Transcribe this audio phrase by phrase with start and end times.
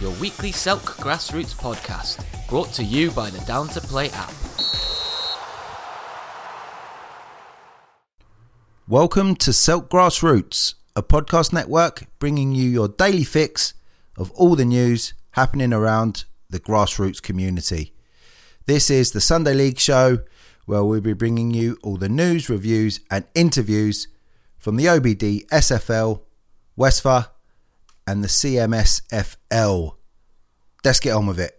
[0.00, 4.32] your weekly Selk Grassroots podcast, brought to you by the Down to Play app.
[8.88, 13.74] Welcome to Selk Grassroots, a podcast network bringing you your daily fix
[14.18, 17.92] of all the news happening around the grassroots community.
[18.66, 20.18] This is the Sunday League show
[20.66, 24.08] where we'll be bringing you all the news, reviews, and interviews
[24.58, 26.22] from the OBD, SFL,
[26.76, 27.26] Westphal,
[28.06, 29.96] and the CMSFL.
[30.84, 31.58] Let's get on with it.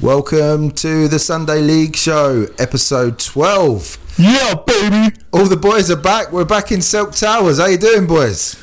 [0.00, 4.16] Welcome to the Sunday League Show, episode 12.
[4.18, 5.16] Yeah, baby.
[5.32, 6.30] All the boys are back.
[6.30, 7.58] We're back in Silk Towers.
[7.58, 8.56] How you doing, boys?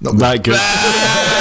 [0.00, 1.30] Not That good.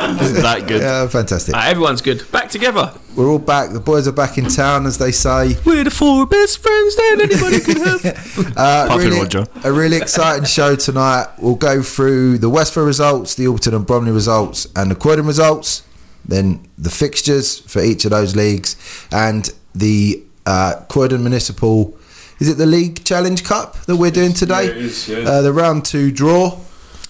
[0.42, 0.80] that good.
[0.82, 1.54] Yeah, fantastic.
[1.54, 2.30] Ah, everyone's good.
[2.30, 2.92] Back together.
[3.16, 3.72] We're all back.
[3.72, 5.56] The boys are back in town, as they say.
[5.64, 8.56] We're the four best friends that anybody could have.
[8.56, 9.46] Uh, really, Roger.
[9.64, 11.26] A really exciting show tonight.
[11.38, 15.82] We'll go through the Westford results, the Alton and Bromley results, and the Croydon results.
[16.24, 18.76] Then the fixtures for each of those leagues,
[19.10, 21.96] and the uh, Croydon Municipal.
[22.38, 24.64] Is it the League Challenge Cup that we're doing today?
[24.66, 25.18] Yeah, it is, yeah.
[25.18, 26.58] Uh, the round two draw,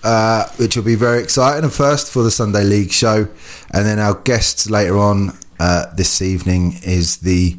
[0.03, 1.65] uh, which will be very exciting.
[1.65, 3.29] And first for the Sunday League show,
[3.73, 7.57] and then our guests later on uh, this evening is the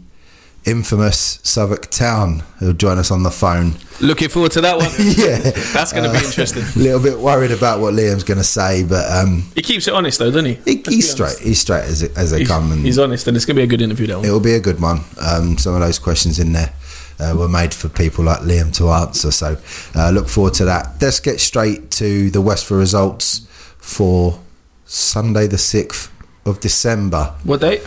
[0.64, 3.74] infamous Southwark Town who'll join us on the phone.
[4.00, 4.90] Looking forward to that one.
[5.00, 5.40] yeah,
[5.74, 6.64] That's going to be interesting.
[6.64, 9.94] a little bit worried about what Liam's going to say, but um, He keeps it
[9.94, 10.54] honest though, doesn't he?
[10.66, 11.38] he, he's straight.
[11.40, 13.64] He's straight as as they He's, come, and he's honest, and it's going to be
[13.64, 14.08] a good interview.
[14.08, 14.26] That one.
[14.26, 15.02] it'll be a good one.
[15.20, 16.74] Um, some of those questions in there
[17.22, 19.58] uh, were made for people like Liam to answer, so
[19.96, 21.02] uh, look forward to that.
[21.02, 23.48] Let's get straight to the Westford results
[23.78, 24.40] for
[24.86, 26.12] Sunday, the sixth
[26.46, 27.36] of December.
[27.44, 27.82] What date?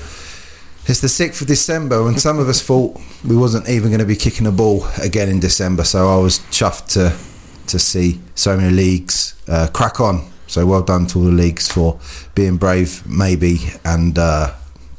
[0.86, 4.06] It's the 6th of December, and some of us thought we wasn't even going to
[4.06, 5.82] be kicking a ball again in December.
[5.82, 7.16] So I was chuffed to
[7.68, 10.30] to see so many leagues uh, crack on.
[10.46, 11.98] So well done to all the leagues for
[12.34, 14.52] being brave, maybe, and uh,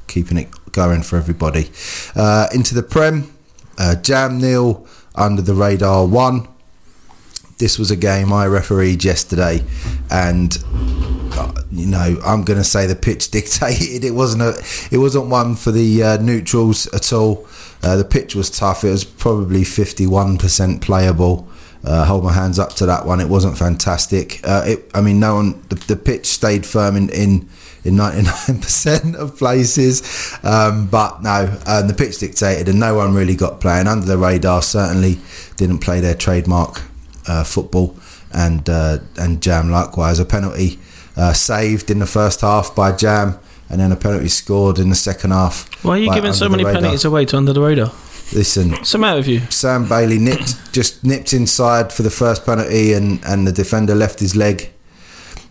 [0.08, 1.70] keeping it going for everybody.
[2.16, 3.35] Uh, into the Prem,
[3.78, 6.48] uh, Jam Nil under the radar one.
[7.58, 9.64] This was a game I refereed yesterday,
[10.12, 10.58] and
[11.32, 14.04] uh, you know I'm going to say the pitch dictated.
[14.04, 17.48] It wasn't a, it wasn't one for the uh, neutrals at all.
[17.82, 18.84] Uh, the pitch was tough.
[18.84, 21.48] It was probably 51% playable.
[21.84, 23.20] Uh, hold my hands up to that one.
[23.20, 24.42] It wasn't fantastic.
[24.44, 25.62] Uh, it, I mean, no one.
[25.70, 27.48] The, the pitch stayed firm in in,
[27.86, 33.36] in 99% of places, um, but no, um, the pitch dictated, and no one really
[33.36, 34.62] got playing under the radar.
[34.62, 35.20] Certainly
[35.56, 36.82] didn't play their trademark
[37.28, 37.96] uh, football,
[38.34, 40.20] and uh, and Jam likewise.
[40.20, 40.80] A penalty
[41.16, 43.38] uh, saved in the first half by Jam,
[43.70, 45.70] and then a penalty scored in the second half.
[45.84, 47.92] Why are you giving so many penalties away to under the radar?
[48.34, 49.40] Listen, What's the matter with you?
[49.52, 54.20] Sam Bailey nipped just nipped inside for the first penalty, and and the defender left
[54.20, 54.72] his leg,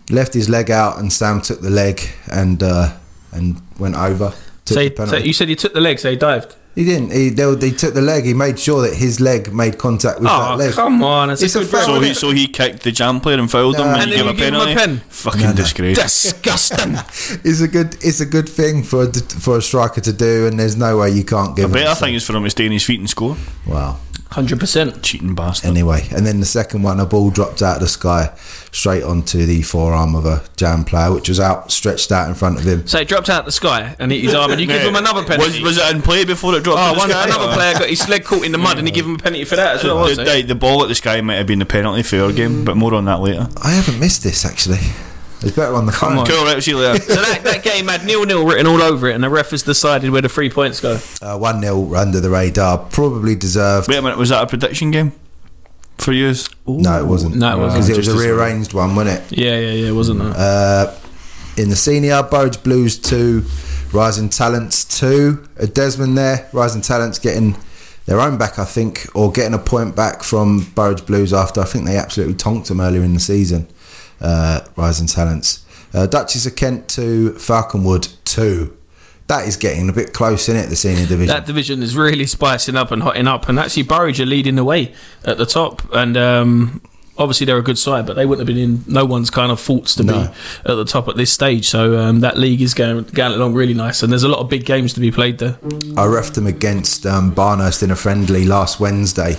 [0.09, 2.01] left his leg out, and Sam took the leg
[2.31, 2.93] and uh,
[3.31, 4.33] and went over.
[4.65, 6.55] Took So, the you- so you said you took the leg, so he dived.
[6.75, 7.11] he didn't.
[7.11, 8.25] He they, he took the leg.
[8.25, 10.73] He made sure that his leg made contact with that Oh leg.
[10.73, 11.29] come on!
[11.29, 11.85] It's, It's a a foul.
[11.85, 14.25] So he, so he kicked the jam player and fouled him, and, And you then
[14.25, 14.99] give a you give him a penalty.
[14.99, 15.09] pen.
[15.09, 15.55] Fucking No, no.
[15.55, 15.97] disgrace.
[16.01, 16.95] Disgusting.
[17.43, 17.95] It's a good.
[18.01, 21.11] It's a good thing for a, for a striker to do, and there's no way
[21.11, 22.99] you can't The A better him thing is for him to stay on his feet
[22.99, 23.37] and score.
[23.67, 23.99] Wow.
[24.31, 25.01] Hundred percent.
[25.01, 25.69] Cheating bastard.
[25.69, 28.33] Anyway, and then the second one, a ball dropped out of the sky
[28.71, 32.59] straight onto the forearm of a jam player, which was out, stretched out in front
[32.59, 32.85] of him.
[32.85, 34.95] So it dropped out of the sky and hit his arm, and you give him
[34.95, 35.63] another penalty.
[35.63, 36.79] Was, was it in play before it dropped?
[36.81, 37.23] Oh, to the one, sky?
[37.25, 37.53] another oh.
[37.53, 39.55] player got his leg caught in the mud, and he gave him a penalty for
[39.55, 40.03] that as well.
[40.07, 42.65] The, the, the ball at the sky might have been the penalty for your game,
[42.65, 43.47] but more on that later.
[43.61, 44.79] I haven't missed this actually.
[45.45, 46.17] It's better on the phone.
[46.17, 46.25] on.
[46.25, 47.01] Cool, right, see you later.
[47.03, 49.63] So that, that game had nil nil written all over it, and the ref has
[49.63, 50.99] decided where the three points go.
[51.21, 53.87] Uh, One 0 under the radar, probably deserved.
[53.87, 55.11] Wait a minute, was that a prediction game
[55.97, 56.33] for you?
[56.67, 57.35] No, it wasn't.
[57.35, 57.73] No, it wasn't.
[57.85, 59.37] because it was Just a as- rearranged one, wasn't it?
[59.37, 60.33] Yeah, yeah, yeah, wasn't it?
[60.35, 60.93] Uh,
[61.57, 63.45] in the senior, Burridge Blues two,
[63.93, 65.47] Rising Talents two.
[65.57, 67.55] A Desmond there, Rising Talents getting
[68.07, 71.65] their own back, I think, or getting a point back from Burridge Blues after I
[71.65, 73.67] think they absolutely tonked them earlier in the season.
[74.21, 78.75] Uh, Rising Talents, uh, Duchess of Kent two, Falconwood two.
[79.27, 81.27] That is getting a bit close in it, the senior division.
[81.27, 84.63] that division is really spicing up and hotting up, and actually Burridge are leading the
[84.63, 84.93] way
[85.25, 86.79] at the top, and um,
[87.17, 89.59] obviously they're a good side, but they wouldn't have been in no one's kind of
[89.59, 90.13] thoughts to No.
[90.13, 91.67] be at the top at this stage.
[91.67, 94.47] So um, that league is going going along really nice, and there's a lot of
[94.49, 95.57] big games to be played there.
[95.63, 99.37] I refed them against um, Barnehurst in a friendly last Wednesday,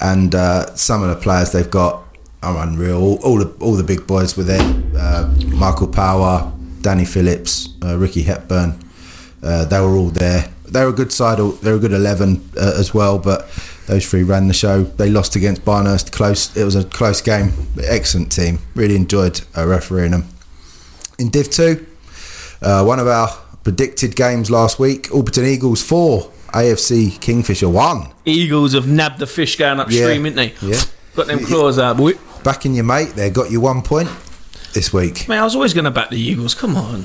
[0.00, 2.02] and uh, some of the players they've got
[2.42, 2.96] are unreal.
[3.02, 4.62] All, all the all the big boys were there.
[4.96, 8.78] Uh, Michael Power, Danny Phillips, uh, Ricky Hepburn.
[9.42, 10.50] Uh, they were all there.
[10.66, 11.38] They're a good side.
[11.62, 13.48] They're a good eleven uh, as well, but
[13.86, 14.84] Those three ran the show.
[14.84, 16.12] They lost against Barnehurst.
[16.12, 16.56] Close.
[16.56, 17.52] It was a close game.
[17.82, 18.60] Excellent team.
[18.76, 20.28] Really enjoyed uh, refereeing them.
[21.18, 21.86] In Div 2,
[22.62, 23.28] uh, one of our
[23.64, 28.06] predicted games last week, Alberton Eagles 4, AFC Kingfisher 1.
[28.26, 30.30] Eagles have nabbed the fish going upstream, Yeah.
[30.30, 30.66] didn't they?
[30.68, 30.80] Yeah.
[31.16, 32.12] Got them claws out, boy.
[32.42, 34.08] Backing your mate there, got you one point
[34.72, 35.28] this week.
[35.28, 36.54] Man, I was always going to back the Eagles.
[36.54, 37.04] Come on.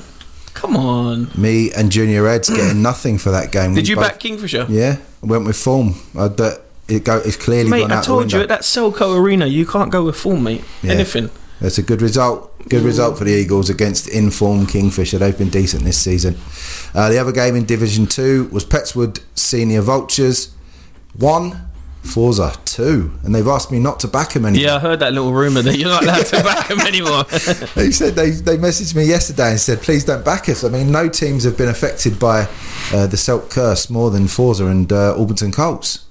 [0.54, 1.30] Come on.
[1.36, 3.74] Me and Junior Eds getting nothing for that game.
[3.74, 4.66] Did We you both- back Kingfisher?
[4.70, 5.96] Yeah, went with form.
[6.18, 9.66] I, that, it go, it's clearly Mate, I told you at that Selco Arena, you
[9.66, 10.64] can't go with form, mate.
[10.82, 10.94] Yeah.
[10.94, 11.30] Anything.
[11.60, 12.52] That's a good result.
[12.70, 15.18] Good result for the Eagles against informed Kingfisher.
[15.18, 16.38] They've been decent this season.
[16.94, 20.54] Uh, the other game in Division 2 was Petts Wood Senior Vultures
[21.18, 21.62] 1,
[22.06, 23.20] Forza 2.
[23.24, 24.66] And they've asked me not to back them anymore.
[24.66, 27.26] Yeah, I heard that little rumour that you're not allowed to back them anymore.
[27.76, 30.64] They said they, they messaged me yesterday and said, please don't back us.
[30.64, 32.48] I mean, no teams have been affected by
[32.94, 36.06] uh, the Celt curse more than Forza and uh, Alberton Colts.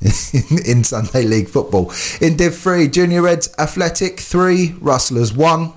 [0.00, 0.10] in,
[0.66, 1.92] in Sunday League football.
[2.20, 5.72] In Div 3, Junior Reds Athletic 3, Rustlers 1,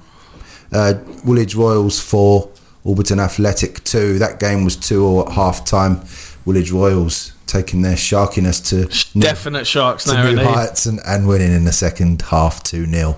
[0.72, 0.94] uh,
[1.24, 2.50] Woolwich Royals 4,
[2.86, 4.20] Alberton Athletic 2.
[4.20, 6.02] That game was 2 or at half time.
[6.46, 11.28] Woolwich Royals taking their sharkiness to new, Definite sharks to now, new heights and, and
[11.28, 13.16] winning in the second half 2 0.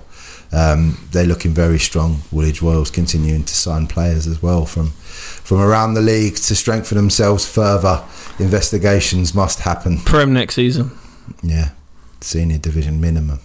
[0.51, 2.21] Um, they're looking very strong.
[2.31, 6.97] Woolwich Royals continuing to sign players as well from from around the league to strengthen
[6.97, 8.03] themselves further.
[8.37, 9.99] Investigations must happen.
[9.99, 10.91] Prem next season.
[11.41, 11.69] Yeah,
[12.19, 13.39] senior division minimum.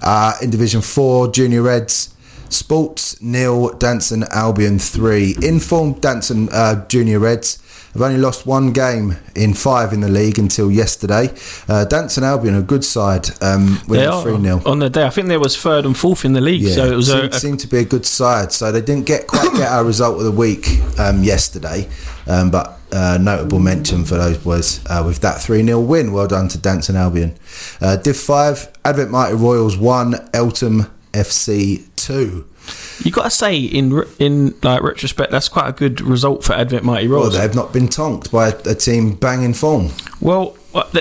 [0.00, 2.14] Uh, in Division 4, Junior Reds,
[2.48, 5.36] Sports, nil, Danson, Albion 3.
[5.42, 7.58] Informed Danson uh, Junior Reds
[7.92, 11.30] have only lost one game in five in the league until yesterday.
[11.68, 14.62] Uh, Danson Albion, a good side, um, winning are 3 0.
[14.64, 15.04] on the day.
[15.04, 17.20] I think they was third and fourth in the league, Yeah, so it was a,
[17.20, 18.52] seemed, a seemed to be a good side.
[18.52, 20.66] So they didn't get quite get our result of the week
[20.98, 21.88] um, yesterday,
[22.26, 26.12] um, but uh, notable mention for those boys uh, with that 3 0 win.
[26.12, 27.36] Well done to Danson Albion.
[27.80, 32.46] Uh, Div 5, Advent Mighty Royals 1, Eltham FC 2.
[33.04, 36.84] You got to say, in in like retrospect, that's quite a good result for Advent
[36.84, 39.90] Mighty Well, they've not been tonked by a, a team banging form.
[40.20, 40.56] Well,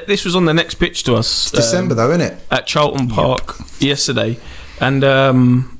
[0.08, 2.40] this was on the next pitch to us It's December, um, though, isn't it?
[2.50, 4.38] at Charlton Park yesterday,
[4.80, 5.80] and um,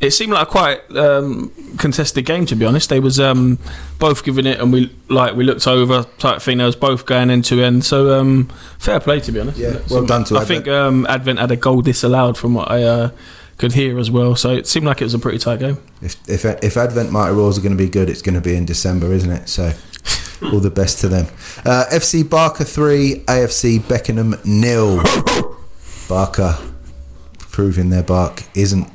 [0.00, 2.44] it seemed like a quite um, contested game.
[2.46, 3.58] To be honest, they was um,
[3.98, 6.58] both giving it, and we like we looked over type thing.
[6.58, 7.84] They was both going end to end.
[7.86, 9.58] So um, fair play, to be honest.
[9.58, 10.64] Yeah, well done to I Advent.
[10.64, 13.10] think um, Advent had a goal disallowed from what I uh,
[13.58, 14.36] could hear as well.
[14.36, 15.78] So it seemed like it was a pretty tight game.
[16.02, 18.54] If, if, if Advent Mighty Royals are going to be good, it's going to be
[18.56, 19.48] in December, isn't it?
[19.48, 19.72] So,
[20.42, 21.26] all the best to them.
[21.64, 25.02] Uh, FC Barker 3, AFC Beckenham nil.
[26.08, 26.58] Barker
[27.38, 28.88] proving their bark isn't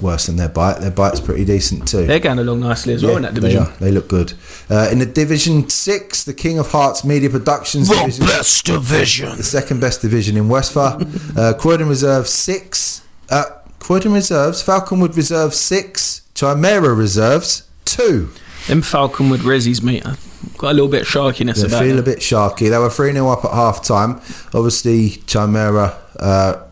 [0.00, 0.78] worse than their bite.
[0.80, 2.06] Their bite's pretty decent too.
[2.06, 3.62] They're going along nicely as well in that they division.
[3.64, 3.72] are.
[3.80, 4.34] They look good.
[4.70, 8.26] Uh, in the Division 6, the King of Hearts Media Productions division.
[8.26, 9.36] best division.
[9.36, 11.02] the second best division in Westphal.
[11.36, 13.02] uh, Croydon Reserve six.
[13.30, 13.44] Uh,
[13.80, 16.22] Croydon Reserves, Falconwood Reserve six.
[16.34, 18.30] Chimera Reserves two.
[18.68, 20.04] Them Falconwood Rezzies, mate,
[20.58, 22.68] got a little bit of sharkiness They about feel a bit sharky.
[22.70, 24.16] They were 3 0 up at half time.
[24.54, 26.62] Obviously, Chimera uh,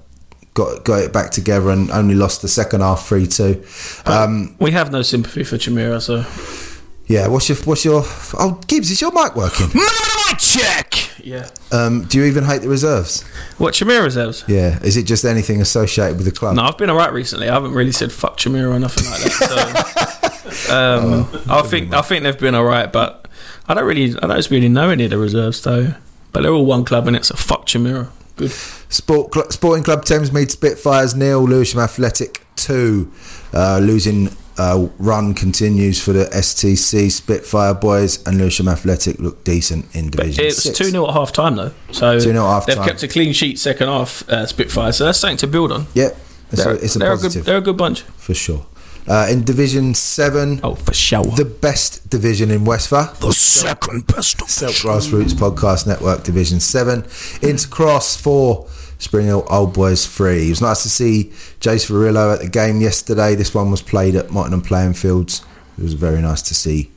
[0.55, 3.65] got got it back together and only lost the second half 3 2.
[4.05, 6.25] Um, We have no sympathy for Chimera, so
[7.07, 7.57] yeah, what's your.
[7.59, 8.03] what's your
[8.35, 9.69] Oh, Gibbs, is your mic working?
[10.39, 10.95] check.
[11.25, 11.49] yeah.
[11.73, 13.23] Um, do you even hate the reserves?
[13.59, 14.45] What Chimera reserves?
[14.47, 14.79] Yeah.
[14.83, 16.57] Is it just anything associated with the club?
[16.57, 17.49] No, I've been alright recently.
[17.49, 20.53] I haven't really said fuck Chimera or nothing like that.
[20.53, 23.29] So, um, I think I think they've been alright, but
[23.69, 25.95] I don't really I don't really know any of the reserves though.
[26.33, 28.11] But they're all one club, and it's a fuck Chimera.
[28.37, 28.51] Good.
[28.51, 33.11] Sport Cl- Sporting Club Thamesmead Spitfires nil, Lewisham Athletic two.
[33.55, 39.95] Uh, losing uh, run continues for the STC Spitfire boys, and Lewisham Athletic look decent
[39.95, 40.79] in Division It was Six.
[40.79, 41.73] two 0 at half time though.
[41.93, 42.89] So 2-0 at half they've time.
[42.89, 44.29] kept a clean sheet second half.
[44.29, 45.87] Uh, Spitfire, so that's something to build on.
[45.95, 46.17] Yep,
[46.53, 47.51] it's, They're, a, it's a they're positive good.
[47.51, 48.03] They're a good bunch.
[48.03, 48.67] for sure.
[49.09, 51.23] Uh, in Division Seven, Oh, for sure.
[51.23, 53.05] the best division in Westphal.
[53.21, 57.03] The second best Self Grassroots Podcast Network Division 7.
[57.03, 58.67] Intercross 4.
[58.99, 60.47] Spring Hill Old Boys 3.
[60.47, 61.25] It was nice to see
[61.61, 63.35] Jace Varillo at the game yesterday.
[63.35, 65.43] This one was played at Mottingham Playing Fields.
[65.79, 66.91] It was very nice to see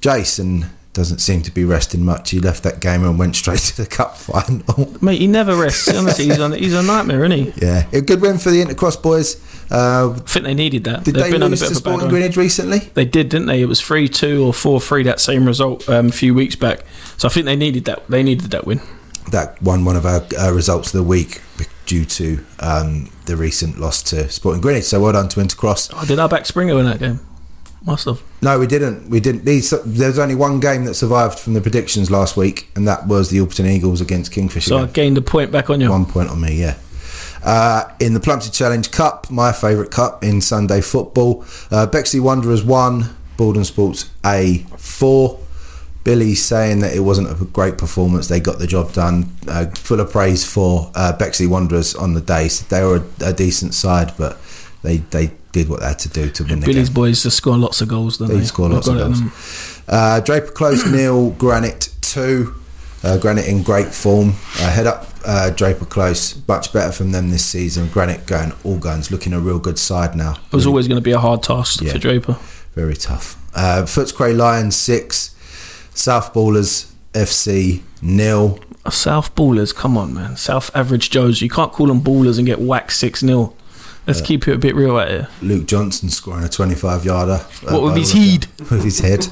[0.00, 2.30] Jason doesn't seem to be resting much.
[2.30, 4.96] He left that game and went straight to the cup final.
[5.02, 5.88] Mate, he never rests.
[5.94, 7.52] Honestly, he's a, he's a nightmare, isn't he?
[7.64, 9.36] yeah, a good win for the Intercross boys.
[9.70, 11.04] Uh, I think they needed that.
[11.04, 12.08] did They've they been on a bit to of a bad Sporting.
[12.08, 12.78] Greenwich recently?
[12.94, 13.60] They did, didn't they?
[13.60, 16.80] It was three two or four three that same result um, a few weeks back.
[17.18, 18.08] So I think they needed that.
[18.08, 18.80] They needed that win.
[19.30, 21.40] That won one of our uh, results of the week
[21.84, 24.84] due to um, the recent loss to Sporting Greenwich.
[24.84, 25.92] So well done to Intercross.
[25.94, 27.20] Oh, did I back Springer in that game?
[27.84, 28.22] Must have.
[28.42, 29.08] No, we didn't.
[29.08, 29.44] We didn't.
[29.44, 33.30] These, there's only one game that survived from the predictions last week, and that was
[33.30, 34.70] the Alperton Eagles against Kingfisher.
[34.70, 35.88] So I gained a point back on you.
[35.88, 36.78] One point on me, yeah.
[37.44, 42.64] Uh, in the Plumstead Challenge Cup, my favourite cup in Sunday football, uh, Bexley Wanderers
[42.64, 45.38] won, Borden Sports A four.
[46.06, 48.28] Billy saying that it wasn't a great performance.
[48.28, 49.28] They got the job done.
[49.48, 52.46] Uh, full of praise for uh, Bexley Wanderers on the day.
[52.46, 54.38] So they were a, a decent side, but
[54.82, 56.94] they they did what they had to do to win the Billy's game.
[56.94, 58.44] boys just score lots of goals, don't They they?
[58.44, 59.82] score lots of got it in goals.
[59.88, 62.54] Uh, Draper Close nil, Granite two.
[63.02, 64.28] Uh, Granite in great form.
[64.60, 67.88] Uh, head up uh, Draper Close, much better from them this season.
[67.88, 70.36] Granite going all guns, looking a real good side now.
[70.50, 71.92] It was always going to be a hard task Yeah.
[71.92, 72.36] for Draper.
[72.76, 73.36] very tough.
[73.54, 75.34] Uh, Footscray Lions six,
[75.96, 78.58] South Ballers FC nil.
[78.90, 80.36] South ballers, come on, man.
[80.36, 81.42] South average Joes.
[81.42, 83.54] You can't call them ballers and get whacked 6 0.
[84.06, 85.28] Let's keep it a bit real out here.
[85.42, 87.38] Luke Johnson scoring a 25 yarder.
[87.62, 88.46] What with his head?
[88.70, 89.26] With his head.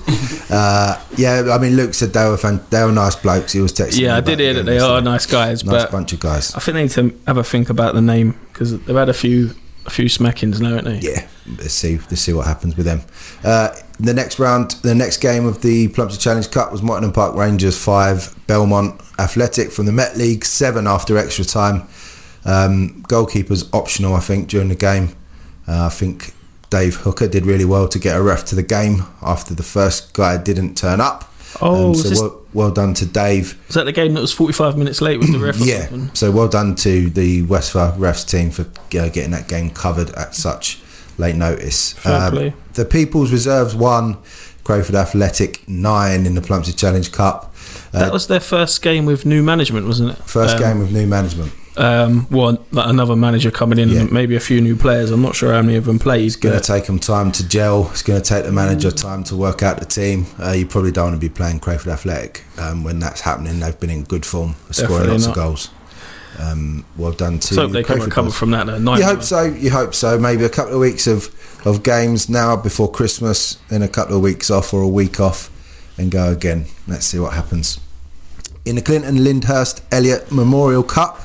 [0.50, 3.52] uh, yeah, I mean, Luke said they were, fan- they were nice blokes.
[3.52, 4.00] He was texting.
[4.00, 6.52] Yeah, I did hear that they are nice guys, Nice bunch of guys.
[6.56, 9.14] I think they need to have a think about the name because they've had a
[9.14, 9.54] few
[9.86, 11.08] a few smackings now, haven't they?
[11.08, 11.28] yeah,
[11.58, 13.02] let's see, let's see what happens with them.
[13.44, 17.36] Uh, the next round, the next game of the Plumstead Challenge Cup was Mottingham Park
[17.36, 21.86] Rangers five, Belmont Athletic from the Met League seven after extra time.
[22.44, 25.10] Um, goalkeepers optional, I think, during the game.
[25.66, 26.34] Uh, I think
[26.70, 30.12] Dave Hooker did really well to get a ref to the game after the first
[30.12, 31.32] guy didn't turn up.
[31.62, 33.56] Oh, Um, so this- well, well done to Dave.
[33.68, 35.56] Was that the game that was 45 minutes late with the ref?
[35.64, 40.10] Yeah, so well done to the Westphal refs team for uh, getting that game covered
[40.10, 40.80] at such
[41.18, 41.94] late notice.
[42.06, 42.54] Um, play.
[42.74, 44.16] the People's Reserves won,
[44.64, 47.54] Crayford Athletic nine in the Plumstead Challenge Cup.
[47.92, 50.16] Uh, That was their first game with new management, wasn't it?
[50.24, 51.52] first Um, game with new management.
[51.76, 54.04] Um, well, another manager coming in, Yeah.
[54.04, 55.10] maybe a few new players.
[55.10, 56.24] I'm not sure how many of them played.
[56.24, 57.88] It's going to take them time to gel.
[57.90, 60.26] It's going to take the manager time to work out the team.
[60.40, 63.58] Uh, you probably don't want to be playing Crayford Athletic um, when that's happening.
[63.58, 65.30] They've been in good form, scoring lots not.
[65.30, 65.68] of goals.
[66.38, 68.36] Um, well done to Let's hope they can recover boys.
[68.38, 68.66] from that.
[68.66, 68.78] though.
[68.78, 69.44] Nine You hope so.
[69.44, 70.18] You hope so.
[70.18, 71.28] Maybe a couple of weeks of,
[71.66, 75.50] of games now before Christmas, then a couple of weeks off or a week off,
[75.96, 76.66] and go again.
[76.88, 77.78] Let's see what happens.
[78.64, 81.20] In the Clinton Lyndhurst Elliott Memorial Cup,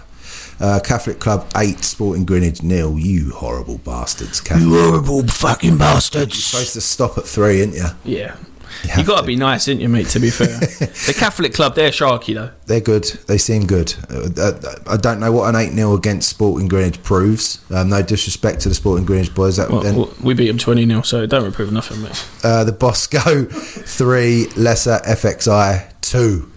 [0.59, 2.99] uh, Catholic Club eight, Sporting Greenwich nil.
[2.99, 4.41] You horrible bastards!
[4.41, 4.67] Catholic.
[4.67, 6.35] You horrible fucking bastards.
[6.35, 7.85] You're supposed to stop at three, ain't you?
[8.03, 8.35] Yeah.
[8.83, 9.27] You You have got to to.
[9.27, 10.07] be nice, didn't you, mate?
[10.09, 12.51] To be fair, the Catholic club they're sharky though.
[12.65, 13.03] They're good.
[13.27, 13.93] They seem good.
[14.09, 17.59] Uh, uh, I don't know what an 8 0 against Sporting Greenwich proves.
[17.71, 19.57] Um, no disrespect to the Sporting Greenwich boys.
[19.57, 22.25] That, Well, and, well, we beat them twenty 0 so don't reprove nothing, mate.
[22.43, 26.51] uh, the Bosco 3, Lesser FXI 2.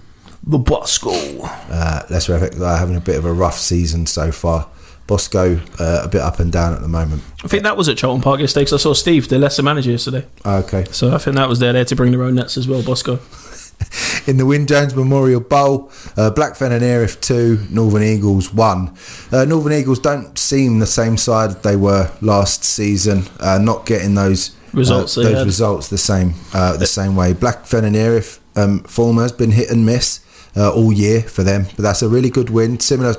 [0.45, 1.11] The Bosco.
[1.43, 4.69] Uh, Lesser FXI having a bit of a rough season so far.
[5.13, 7.23] Bosco uh, a bit up and down at the moment.
[7.45, 9.91] I think that was at Charlton Park yesterday 'cause I saw Steve, the lesser manager,
[9.91, 10.25] yesterday.
[10.47, 10.87] Okay.
[10.91, 13.19] So I think that was there there to bring their own nets as well, Bosco.
[14.27, 18.95] In the Win Jones Memorial Bowl, uh, Blackfen and Erith 2, Northern Eagles 1.
[19.33, 24.15] Uh, Northern Eagles don't seem the same side they were last season, uh, not getting
[24.15, 25.47] those Results uh, those had.
[25.47, 27.35] results the same uh, the same way.
[27.35, 30.21] Blackfen and Erith um, form has been hit and miss
[30.57, 32.81] uh, all year for them, but that's a really good win.
[32.81, 33.15] Similar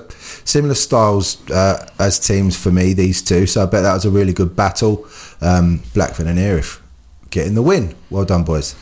[0.45, 3.45] similar styles uh, as teams for me, these two.
[3.45, 5.05] So I bet that was a really good battle.
[5.41, 6.81] Um, Blackfen and Erith
[7.29, 7.95] getting the win.
[8.09, 8.75] Well done, boys.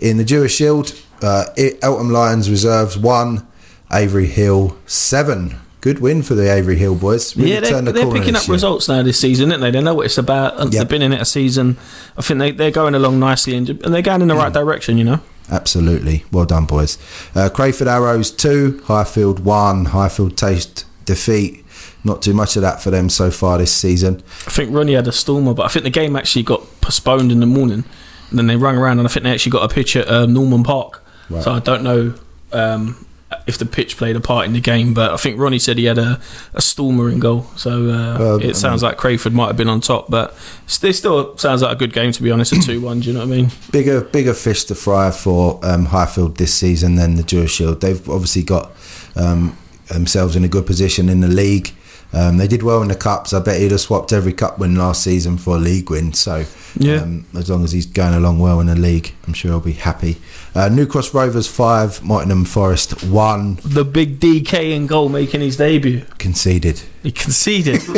[0.00, 1.44] In the Jewish Shield, uh,
[1.80, 3.46] Eltham Lions reserves one,
[3.92, 5.56] Avery Hill seven.
[5.80, 7.36] Good win for the Avery Hill boys.
[7.36, 8.52] Really yeah, they're, the they're picking up year.
[8.52, 9.70] results now this season, aren't they?
[9.72, 10.58] They know what it's about.
[10.58, 10.70] Yep.
[10.70, 11.76] They've been in it a season.
[12.16, 14.96] I think they, they're going along nicely and, and they're going in the right direction,
[14.96, 15.20] you know?
[15.50, 16.24] Absolutely.
[16.30, 16.98] Well done, boys.
[17.34, 21.64] Uh, Crayford Arrows 2, Highfield 1, Highfield Taste defeat.
[22.04, 24.22] Not too much of that for them so far this season.
[24.46, 27.40] I think Ronnie had a stormer, but I think the game actually got postponed in
[27.40, 27.84] the morning.
[28.30, 30.32] And then they rung around and I think they actually got a pitch at um,
[30.32, 31.02] Norman Park.
[31.28, 31.44] Right.
[31.44, 32.14] So I don't know
[32.52, 33.06] um,
[33.46, 35.84] if the pitch played a part in the game, but I think Ronnie said he
[35.84, 36.20] had a,
[36.54, 37.46] a stormer in goal.
[37.56, 40.34] So uh, Well, I it sounds like Crayford might have been on top, but
[40.82, 42.52] it still sounds like a good game to be honest.
[42.52, 43.50] A 2 1, do you know what I mean?
[43.70, 47.80] Bigger bigger fish to fry for um, Highfield this season than the Jewish Shield.
[47.80, 48.72] They've obviously got
[49.16, 49.56] um,
[49.92, 51.70] themselves in a good position in the league.
[52.14, 53.32] Um, they did well in the cups.
[53.32, 56.12] I bet he'd have swapped every cup win last season for a league win.
[56.12, 56.44] So,
[56.78, 56.96] Yeah.
[56.96, 59.72] um, as long as he's going along well in the league, I'm sure he'll be
[59.72, 60.18] happy.
[60.54, 65.56] Uh, New Cross Rovers five, Mottingham Forest one, The big DK in goal making his
[65.56, 66.02] debut.
[66.18, 66.82] conceded.
[67.02, 67.80] He conceded.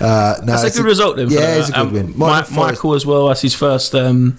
[0.00, 1.28] Uh, no, That's a good result then.
[1.30, 2.12] Yeah, it's a good Um, win.
[2.14, 3.28] Forest- Michael as well.
[3.28, 4.36] That's his first um,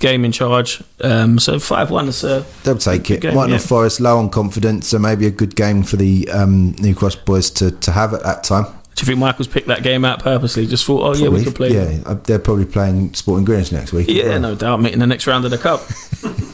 [0.00, 0.82] game in charge.
[1.00, 2.06] Um, so five one.
[2.06, 3.20] That's uh, They'll take it.
[3.20, 3.58] game, Mottingham yeah.
[3.58, 7.50] Forest low on confidence, so maybe a good game for the um, New Cross boys
[7.52, 8.64] to, to have at that time.
[8.64, 10.66] Do you think Michael's picked that game out purposely?
[10.66, 11.72] Just thought, oh yeah, we could play.
[11.72, 14.08] Yeah, uh, they're probably playing Sporting Greens next week.
[14.08, 14.40] Yeah, well.
[14.40, 14.80] no doubt.
[14.80, 15.80] Meeting the next round of the cup.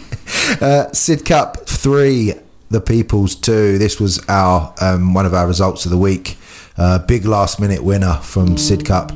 [0.61, 2.33] Uh, Sid Cup three,
[2.71, 3.79] the People's two.
[3.79, 6.37] This was our um, one of our results of the week.
[6.77, 9.11] Uh, big last minute winner from Sidcup.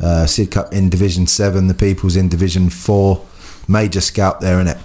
[0.00, 3.24] Uh, Sidcup in Division Seven, the People's in Division Four.
[3.68, 4.78] Major scalp there in it.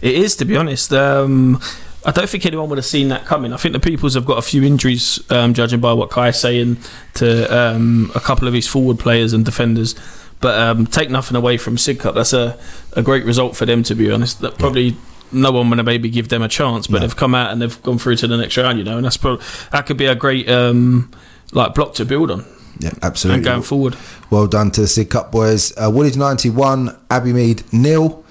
[0.00, 0.92] It is, to be honest.
[0.92, 1.60] Um,
[2.06, 3.52] I don't think anyone would have seen that coming.
[3.52, 6.78] I think the Peoples have got a few injuries, um, judging by what Kai's saying
[7.14, 9.94] to um, a couple of his forward players and defenders.
[10.40, 12.14] But um, take nothing away from Sidcup.
[12.14, 12.56] That's a,
[12.92, 14.40] a great result for them, to be honest.
[14.40, 14.96] That probably
[15.32, 17.00] no one would have maybe give them a chance, but No.
[17.00, 19.16] they've come out and they've gone through to the next round, you know, and that's
[19.16, 21.10] probably, that could be a great um,
[21.52, 22.46] like block to build on
[22.80, 23.38] Yeah, absolutely.
[23.38, 23.96] and going forward.
[24.30, 25.72] Well done to the Sidcup boys.
[25.76, 28.24] Uh, Woolwich ninety one, Abbey Mead nil.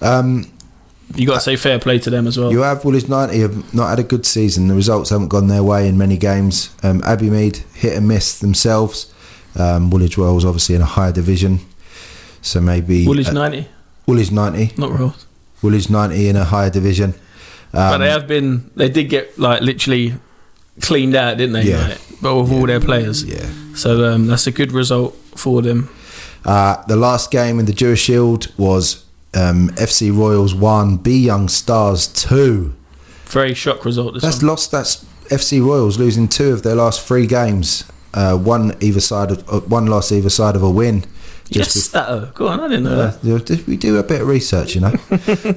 [0.00, 0.46] Um,
[1.16, 2.50] You got to say fair play to them as well.
[2.52, 4.68] You have Woolwich 90 have not had a good season.
[4.68, 6.70] The results haven't gone their way in many games.
[6.84, 9.12] Um, Abbey Mead hit and miss themselves.
[9.58, 11.58] Um, Woolwich Wells obviously in a higher division,
[12.40, 13.66] so maybe Woolwich uh, 90,
[14.06, 15.14] Woolwich 90, not Royal.
[15.62, 17.14] Woolwich 90 in a higher division.
[17.72, 18.70] but Um, they have been.
[18.76, 20.14] They did get like literally
[20.80, 21.64] cleaned out, didn't they?
[21.64, 21.96] Yeah.
[22.22, 23.24] But with all their players.
[23.24, 23.48] yeah.
[23.74, 25.88] So um, that's a good result for them.
[26.44, 31.48] Uh, the last game in the Jewish Shield was um, FC Royals one, B Young
[31.48, 32.74] Stars two.
[33.26, 34.20] Very shock result.
[34.20, 34.46] That's one.
[34.48, 34.70] lost.
[34.70, 37.84] That's FC Royals losing two of their last three games.
[38.12, 41.04] Uh, one either side of uh, one loss either side of a win.
[41.48, 42.08] Yes, that.
[42.08, 43.64] uh, Go on, I didn't know Uh, that.
[43.66, 44.94] we do a bit of research, you know.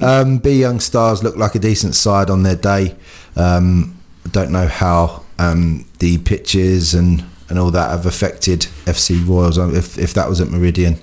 [0.02, 2.96] um, B Young Stars look like a decent side on their day.
[3.36, 3.93] Um,
[4.30, 9.58] don't know how um, the pitches and, and all that have affected FC Royals.
[9.58, 10.98] Um, If, if that was at Meridian,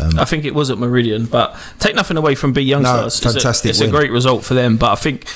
[0.00, 3.24] um, I think it was at Meridian, but take nothing away from B Young Stars.
[3.24, 5.26] No, fantastic It's, a, it's a great result for them, but I think.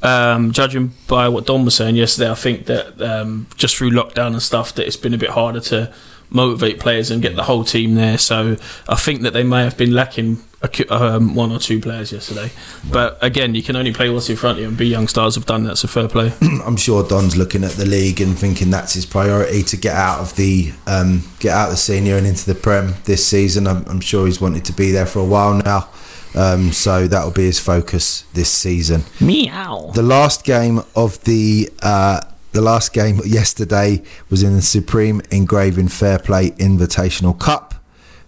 [0.00, 4.28] Um, judging by what Don was saying yesterday, I think that um, just through lockdown
[4.28, 5.92] and stuff, that it's been a bit harder to
[6.30, 8.18] motivate players and get the whole team there.
[8.18, 8.56] So
[8.88, 12.50] I think that they may have been lacking a, um, one or two players yesterday.
[12.90, 15.36] But again, you can only play what's in front of you, and B Young Stars
[15.36, 15.76] have done that.
[15.76, 16.32] So fair play.
[16.64, 20.20] I'm sure Don's looking at the league and thinking that's his priority to get out
[20.20, 23.66] of the um, get out of the senior and into the Prem this season.
[23.66, 25.88] I'm, I'm sure he's wanted to be there for a while now,
[26.34, 29.04] um, so that'll be his focus this season.
[29.20, 29.92] Meow.
[29.94, 32.20] The last game of the uh,
[32.52, 37.74] the last game yesterday was in the Supreme Engraving Fair Play Invitational Cup.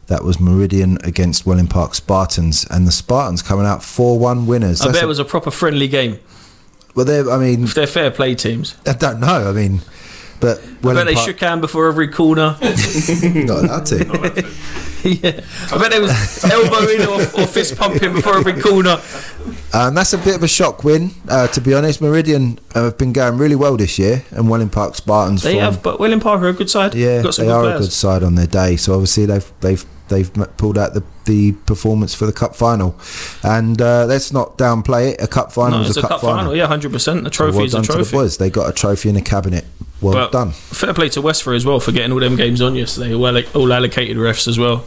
[0.07, 4.81] That was Meridian against Welling Park Spartans, and the Spartans coming out four one winners.
[4.81, 6.19] I That's bet it was a proper friendly game.
[6.97, 9.49] well, they're- I mean, If they're fair play teams, I don't know.
[9.49, 9.83] I mean,
[10.40, 12.57] but I bet they shook hand before every corner.
[12.61, 13.96] not allowed to.
[15.05, 15.40] yeah,
[15.72, 19.00] I bet they was elbowing or, or fist pumping before every corner.
[19.72, 22.00] Um, that's a bit of a shock win, uh, to be honest.
[22.00, 25.42] Meridian have been going really well this year, and Welling Park Spartans.
[25.42, 26.94] They form- have, but Welling Park are a good side.
[26.94, 27.81] Yeah, got some they good are players.
[27.81, 28.76] a good side on their day.
[28.76, 32.96] So obviously they've they've they've pulled out the, the performance for the cup final,
[33.44, 35.22] and uh, let's not downplay it.
[35.22, 36.55] A cup final No, is it's a cup, final.
[36.57, 37.22] Yeah, hundred percent.
[37.24, 38.16] The So trophy well is a done to the trophy.
[38.16, 38.37] boys.
[38.38, 39.64] They got a trophy in a cabinet.
[40.01, 40.53] Well But done.
[40.53, 43.15] Fair play to Westford as well for getting all them games on yesterday.
[43.15, 44.83] Well, like, all allocated refs as well.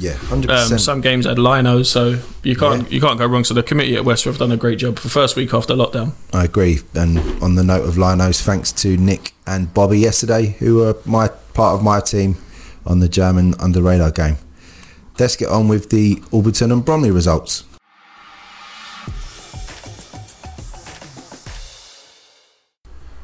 [0.00, 0.80] Yeah, hundred Um, percent.
[0.80, 2.88] some games had linos, so you can't Yeah.
[2.94, 3.42] you can't go wrong.
[3.44, 6.12] So the committee at Westford have done a great job for first week after lockdown.
[6.32, 6.80] I agree.
[6.94, 11.28] And on the note of Linos, thanks to Nick and Bobby yesterday, who were my
[11.54, 12.36] part of my team
[12.86, 14.36] on the German under radar game.
[15.18, 17.64] Let's get on with the Alberton and Bromley results.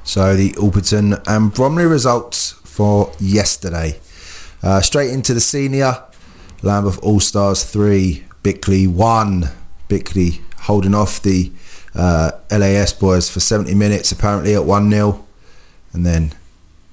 [0.04, 3.98] So the Alberton and Bromley results for yesterday.
[4.62, 6.02] Uh, straight into the senior,
[6.62, 9.48] Lambeth All Stars 3, Bickley 1.
[9.88, 11.50] Bickley holding off the
[11.94, 15.24] uh, LAS boys for 70 minutes, apparently at 1 0.
[15.92, 16.32] And then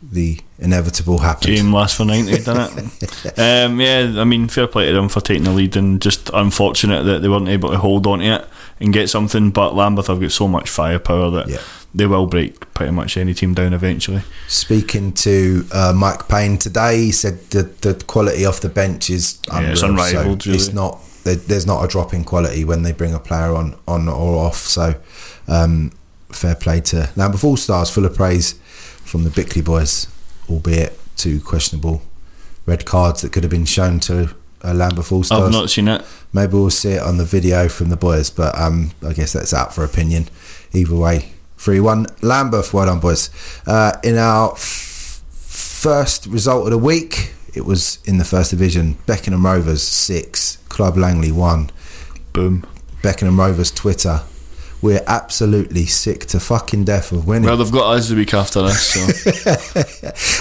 [0.01, 1.55] the inevitable happened.
[1.55, 3.39] Game last for 90, didn't it?
[3.39, 7.03] um, yeah, I mean, fair play to them for taking the lead and just unfortunate
[7.03, 8.47] that they weren't able to hold on to it
[8.79, 9.51] and get something.
[9.51, 11.59] But Lambeth have got so much firepower that Yeah.
[11.93, 14.21] They will break pretty much any team down eventually.
[14.47, 19.39] Speaking to uh, Mike Payne today, he said that the quality off the bench is
[19.47, 19.71] Yeah, unreal.
[19.73, 23.19] it's unrivaled, so It's not there's not a drop in quality when they bring a
[23.19, 24.57] player on on or off.
[24.57, 24.95] So
[25.47, 25.91] um,
[26.31, 28.53] fair play to Lambeth All Stars, full of praise
[29.03, 30.07] from the Bickley boys,
[30.49, 32.01] albeit two questionable
[32.65, 35.43] red cards that could have been shown to uh, Lambeth All Stars.
[35.43, 36.03] I've not seen it.
[36.33, 39.53] Maybe we'll see it on the video from the boys, but um, I guess that's
[39.53, 40.27] out for opinion.
[40.73, 42.07] Either way, 3 1.
[42.21, 43.29] Lambeth, well done, boys.
[43.67, 48.97] Uh, in our f- first result of the week, it was in the first division.
[49.05, 51.69] Beckenham Rovers 6, Club Langley 1.
[52.33, 52.65] Boom.
[53.03, 54.21] Beckenham Rovers Twitter
[54.81, 57.45] we're absolutely sick to fucking death of winning.
[57.47, 59.05] Well, they've got us the week after this, so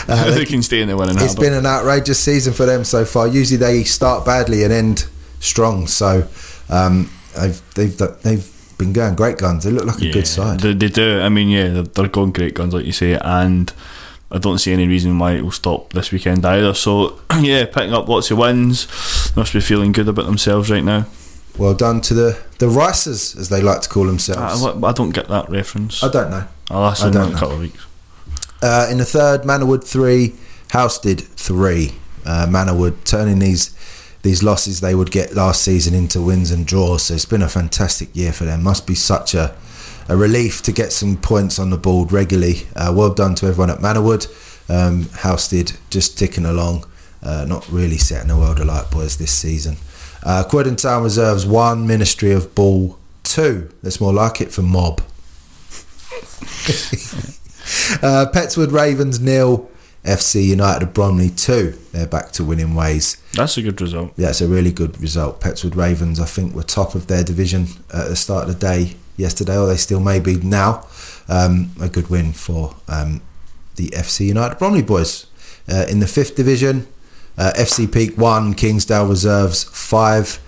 [0.31, 1.45] they can stay in the winning Uh, it's habit.
[1.51, 3.29] been an outrageous season for them so far.
[3.29, 5.07] Usually they start badly and end
[5.41, 5.87] strong.
[5.87, 6.27] So
[6.71, 9.65] um, they've they've they've been going great guns.
[9.65, 10.61] They look like a good side.
[10.61, 11.21] They, they do.
[11.21, 13.73] I mean, yeah, they're, they're going great guns, like you say, and
[14.33, 16.73] I don't see any reason why it will stop this weekend either.
[16.75, 18.87] So, yeah, picking up lots of wins.
[19.37, 21.07] Must be feeling good about themselves right now.
[21.59, 24.65] Well done to the the Ricers, as they like to call themselves.
[24.65, 26.03] I, I don't get that reference.
[26.03, 26.47] I don't know.
[26.71, 27.39] I'll ask them don't in a know.
[27.39, 27.87] couple of weeks.
[28.63, 30.35] Uh, in the third, Manorwood three,
[30.69, 31.93] Housestead three.
[32.25, 33.75] Uh, Manorwood turning these
[34.23, 37.05] these losses they would get last season into wins and draws.
[37.05, 38.63] So it's been a fantastic year for them.
[38.63, 39.55] Must be such a
[40.11, 42.67] a relief to get some points on the board regularly.
[42.75, 44.27] Uh, well done to everyone at Manorwood.
[44.69, 46.85] Um, Housestead just ticking along,
[47.23, 49.77] uh, not really setting the world alight, boys, this season.
[50.25, 53.71] Uh, Town Reserves one, Ministry of Ball two.
[53.83, 55.01] That's more like it for Mob.
[58.03, 59.70] Uh, Petts Wood Ravens nil,
[60.05, 61.79] FC United of Bromley two.
[61.93, 63.17] They're back to winning ways.
[63.35, 64.13] That's a good result.
[64.17, 65.41] Yeah, it's a really good result.
[65.41, 68.59] Petts Wood Ravens, I think, were top of their division at the start of the
[68.59, 70.87] day yesterday, or they still may be now.
[71.29, 73.21] Um, a good win for um,
[73.77, 75.27] the FC United Bromley boys.
[75.69, 76.89] Uh, in the fifth division,
[77.39, 80.41] uh, FC Peak one, Kingsdale Reserves five.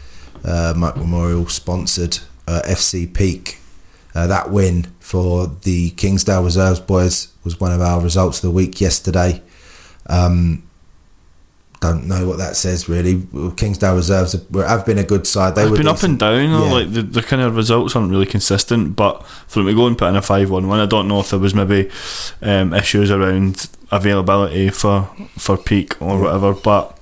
[0.44, 3.58] Uh, Mike Memorial sponsored uh, FC Peak.
[4.14, 8.50] Uh, that win for the Kingsdale Reserves boys was one of our results of the
[8.50, 9.42] week yesterday.
[10.06, 10.64] Um,
[11.80, 13.26] don't know what that says really.
[13.56, 15.56] Kingsdale Reserves have, have been a good side.
[15.56, 16.50] They They've were been up and down.
[16.50, 16.72] Yeah.
[16.72, 18.94] Like the, the kind of results aren't really consistent.
[18.94, 21.40] But for them to go and put in a five-one-one, I don't know if there
[21.40, 21.90] was maybe
[22.40, 26.54] um, issues around availability for for peak or whatever.
[26.54, 26.96] But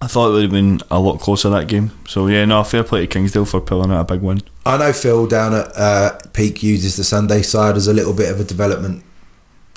[0.00, 1.90] I thought it would have been a lot closer that game.
[2.06, 4.40] So yeah, no, fair play to Kingsdale for pulling out a big win.
[4.64, 8.30] I know Phil down at uh, Peak uses the Sunday side as a little bit
[8.30, 9.04] of a development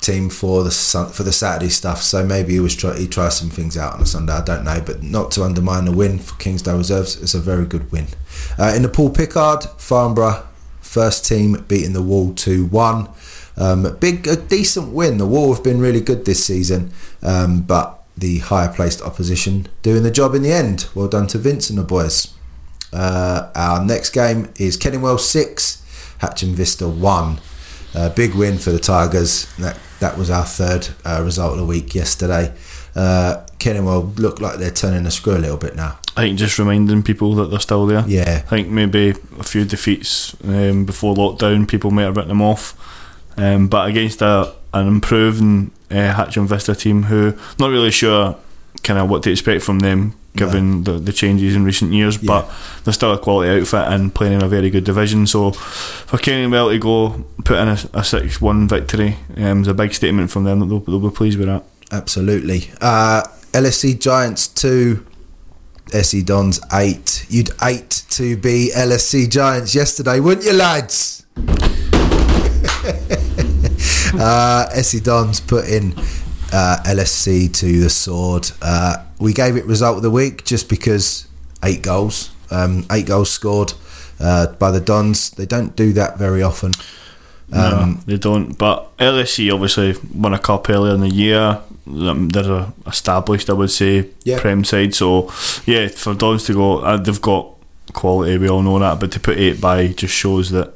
[0.00, 0.70] team for the
[1.12, 2.02] for the Saturday stuff.
[2.02, 4.32] So maybe he was try he tries some things out on a Sunday.
[4.32, 7.20] I don't know, but not to undermine the win for Kingsdale Reserves.
[7.20, 8.06] It's a very good win.
[8.58, 10.46] Uh, in the Paul Pickard, Farnborough
[10.80, 13.08] first team beating the Wall two one.
[13.56, 15.18] Um, big, a decent win.
[15.18, 16.90] The Wall have been really good this season,
[17.22, 20.86] um, but the higher placed opposition doing the job in the end.
[20.94, 22.34] Well done to Vince and the boys.
[22.92, 27.40] Uh, our next game is Kenningwell 6, Hatcham Vista 1.
[27.94, 29.52] Uh, big win for the Tigers.
[29.56, 32.52] That that was our third uh, result of the week yesterday.
[32.94, 35.98] Uh, Kenningwell look like they're turning the screw a little bit now.
[36.16, 38.04] I think just reminding people that they're still there.
[38.06, 42.42] Yeah, I think maybe a few defeats um, before lockdown, people might have written them
[42.42, 42.76] off.
[43.36, 48.36] Um, but against a, an improving uh, Hatcham Vista team, who not really sure
[48.82, 52.18] kind of what to expect from them, given the, the changes in recent years.
[52.18, 52.50] But
[52.84, 55.26] they're still a quality outfit and playing in a very good division.
[55.26, 59.94] So for Kenningwell to go put in a, a six-one victory um, is a big
[59.94, 61.64] statement from them that they'll, they'll be pleased with that.
[61.92, 62.70] absolutely.
[62.80, 65.04] Uh, LSC Giants 2,
[65.92, 67.26] SE Dons 8.
[67.28, 71.26] You'd 8 to be LSC Giants yesterday, wouldn't you, lads?
[74.20, 74.66] uh,
[75.02, 75.92] Dons put in
[76.52, 78.50] uh, LSC to the sword.
[78.60, 81.26] Uh, we gave it result of the week just because
[81.64, 83.72] eight goals, um, eight goals scored
[84.20, 85.30] uh, by the Dons.
[85.30, 86.72] They don't do that very often.
[87.48, 88.56] no, they don't.
[88.58, 91.60] But LSC obviously won a cup earlier in the year.
[91.86, 94.40] Um, they're a established, I would say, Yeah.
[94.40, 94.94] prem side.
[94.94, 95.30] So
[95.66, 97.48] yeah, for Dons to go, uh, they've got
[97.92, 98.38] quality.
[98.38, 100.74] We all know that, but to put eight by just shows that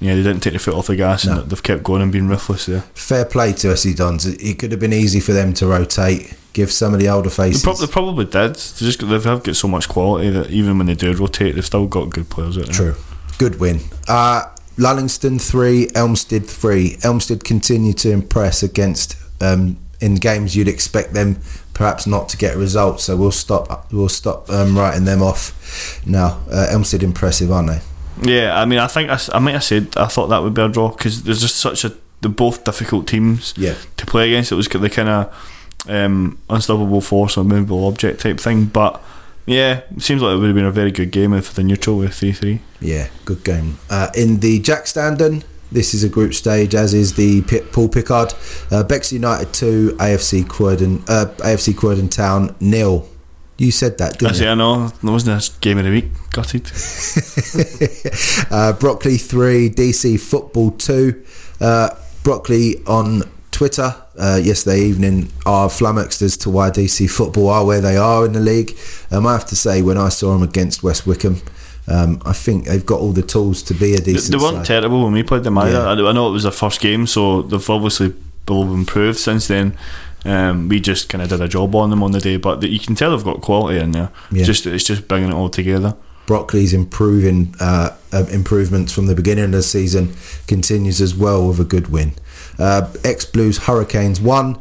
[0.00, 1.40] yeah they didn't take the foot off the gas and No.
[1.42, 2.80] that they've kept going and been ruthless there.
[2.94, 4.26] Fair play to SE Dons.
[4.26, 7.36] It, could have been easy for them to rotate, give some of the older They,
[7.50, 7.62] faces.
[7.62, 8.54] prob- they probably did.
[8.56, 11.64] They just they have got so much quality that even when they do rotate, they've
[11.64, 12.74] still got good players out there.
[12.74, 12.96] True.
[13.38, 13.80] Good win.
[14.08, 14.44] Uh,
[14.76, 16.96] Lullingstone 3, Elmstead 3.
[17.04, 21.38] Elmstead continue to impress against um, in games you'd expect them
[21.72, 23.04] perhaps not to get results.
[23.04, 26.40] So we'll stop we'll stop um, writing them off now.
[26.50, 27.80] Uh, Elmstead impressive, aren't they?
[28.22, 30.68] Yeah, I mean, I think I might have said I thought that would be a
[30.68, 33.74] draw because there's just such a they're both difficult teams Yeah.
[33.98, 34.50] to play against.
[34.52, 35.50] It was the kind of
[35.88, 38.64] um, unstoppable force or movable object type thing.
[38.66, 39.02] But
[39.46, 41.98] yeah, it seems like it would have been a very good game for the neutral
[41.98, 42.60] with three three.
[42.80, 43.78] Yeah, good game.
[43.90, 48.32] Uh, in the Jack Standen, this is a group stage, as is the Paul Pickard.
[48.70, 53.08] Uh, Bexley United 2, AFC Croydon, uh, AFC Croydon Town nil.
[53.56, 54.50] You said that, I didn't say you?
[54.50, 56.06] I know that wasn't a game of the week.
[56.32, 56.66] Gutted.
[58.50, 61.24] uh, Brockley 3, DC Football 2.
[61.60, 61.90] Uh,
[62.24, 67.80] Brockley on Twitter uh, yesterday evening are flummoxed as to why DC Football are where
[67.80, 68.76] they are in the league.
[69.12, 71.40] Um, I have to say, when I saw them against West Wickham,
[71.86, 74.80] Um, I think they've got all the tools to be a decent they weren't side.
[74.80, 75.78] terrible when we played them either.
[75.78, 76.04] Yeah.
[76.06, 78.14] I, I know it was their first game, so they've obviously
[78.48, 79.76] improved since then.
[80.24, 82.68] Um, we just kind of did a job on them on the day, but the,
[82.68, 84.10] you can tell they've got quality in there.
[84.30, 84.44] Yeah.
[84.44, 85.96] Just it's just bringing it all together.
[86.26, 90.14] Brockley's improving uh, uh, improvements from the beginning of the season
[90.46, 92.14] continues as well with a good win.
[92.58, 94.58] Uh, Ex Blues Hurricanes one,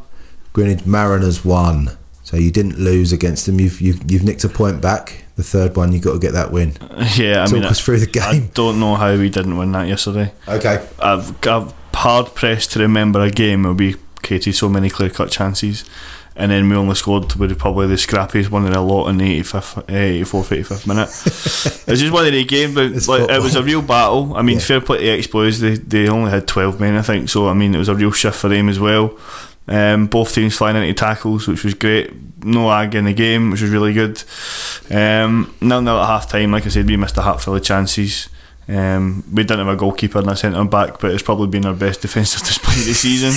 [0.52, 1.92] Greenwich Mariners one.
[2.24, 3.60] So you didn't lose against them.
[3.60, 5.24] You've you've, you've nicked a point back.
[5.36, 6.76] The third one, you've got to get that win.
[7.16, 8.24] Yeah, I Talk mean, us through the game.
[8.24, 10.32] I don't know how we didn't win that yesterday.
[10.48, 10.86] Okay.
[11.00, 15.30] I've, I'm hard pressed to remember a game where we created so many clear cut
[15.30, 15.84] chances,
[16.36, 19.40] and then we only scored with probably the scrappiest one in a lot in the
[19.42, 21.10] 85th, eh, 84th, 85th minute.
[21.88, 24.36] it's just one of the games, but It's like, it was a real battle.
[24.36, 24.64] I mean, Yeah.
[24.66, 27.54] fair play to the Exploits, they, they only had 12 men, I think, so I
[27.54, 29.18] mean, it was a real shift for them as well.
[29.68, 32.12] Um, both teams flying into tackles, which was great.
[32.44, 34.22] No ag in the game, which was really good.
[34.92, 38.28] Um, nil nil at half time, like I said, we missed a hatful of chances.
[38.68, 41.74] Um, we didn't have a goalkeeper and a centre back, but it's probably been our
[41.74, 43.34] best defensive display of the season,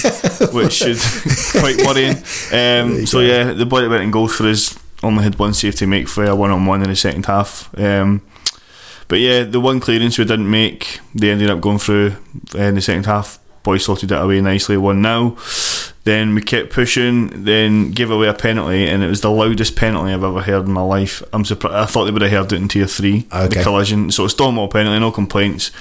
[0.55, 0.99] which should
[1.61, 2.17] quite worrying.
[2.53, 5.75] Um, so yeah, the boy that went in goals for us only had one save
[5.77, 7.77] to make for a one on one in the second half.
[7.79, 8.23] Um,
[9.09, 12.17] but yeah, the one clearance we didn't make, they ended up going through
[12.55, 13.39] uh, in the second half.
[13.63, 15.37] Boys sorted it away nicely, one now.
[16.07, 20.13] Then we kept pushing, then gave away a penalty, and it was the loudest penalty
[20.13, 21.21] I've ever heard in my life.
[21.33, 21.75] I'm surprised.
[21.75, 23.49] I thought they would have heard it in tier three, Okay.
[23.57, 24.13] the collision.
[24.13, 25.73] So it's Stonewall penalty, no complaints.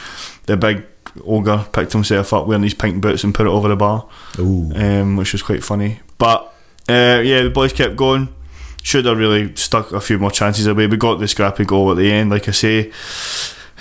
[0.48, 0.84] The big
[1.28, 4.08] ogre picked himself up wearing these pink boots and put it over the bar,
[4.40, 4.72] Ooh.
[4.76, 6.00] um, which was quite funny.
[6.18, 6.42] But
[6.90, 8.30] uh, yeah, the boys kept going.
[8.82, 10.88] Should have really stuck a few more chances away.
[10.88, 12.92] We got the scrappy goal at the end, like I say.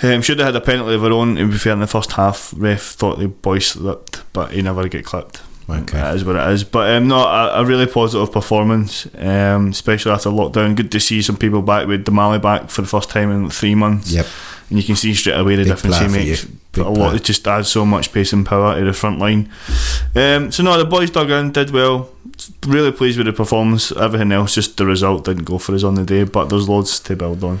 [0.03, 1.37] Um, should have had a penalty of our own.
[1.37, 4.87] To be fair, in the first half, ref thought the boys slipped, but he never
[4.87, 5.41] get clipped.
[5.67, 5.97] Okay.
[5.97, 6.63] That is what it is.
[6.63, 10.75] But um, no, a, a really positive performance, um, especially after lockdown.
[10.75, 13.73] Good to see some people back with Damali back for the first time in three
[13.75, 14.11] months.
[14.11, 14.27] Yep.
[14.69, 16.47] And you can see straight away the Big difference he makes.
[16.77, 17.15] a lot.
[17.15, 19.51] It just adds so much pace and power to the front line.
[20.15, 22.09] Um, so no, the boys dug in, did well.
[22.67, 23.91] Really pleased with the performance.
[23.91, 26.23] Everything else, just the result didn't go for us on the day.
[26.23, 27.59] But there's loads to build on.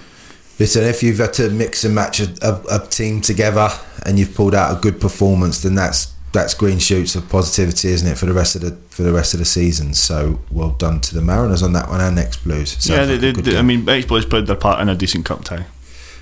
[0.57, 3.69] Listen, if you've had to mix and match a, a, a team together
[4.05, 8.07] and you've pulled out a good performance, then that's that's green shoots of positivity, isn't
[8.07, 9.93] it, for the rest of the for the rest of the season?
[9.95, 12.87] So well done to the Mariners on that one and next Blues.
[12.87, 15.43] Yeah, they, a they, I mean, ex boys played their part in a decent cup
[15.43, 15.65] tie.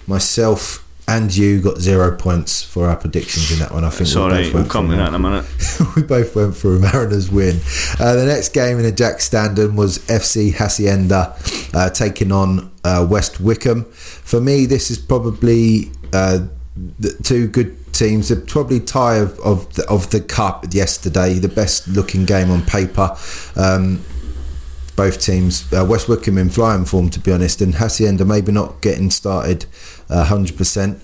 [0.07, 3.83] myself and you got zero points for our predictions in that one.
[3.83, 4.53] I think It's we all both right.
[4.53, 5.45] We'll went come for to a- that in a minute.
[5.97, 7.59] we both went for a Mariners win.
[7.99, 11.35] Uh, the next game in the Jack Standen was FC Hacienda
[11.73, 13.83] uh, taking on uh, West Wickham.
[13.91, 16.47] For me, this is probably uh,
[16.99, 18.29] the two good teams.
[18.29, 21.35] The probably tie of of the, of the cup yesterday.
[21.35, 23.15] The best looking game on paper.
[23.55, 24.03] Um,
[24.95, 28.79] both teams, uh, West Wickham in flying form, to be honest, and Hacienda maybe not
[28.81, 29.65] getting started
[30.07, 30.99] uh, 100%.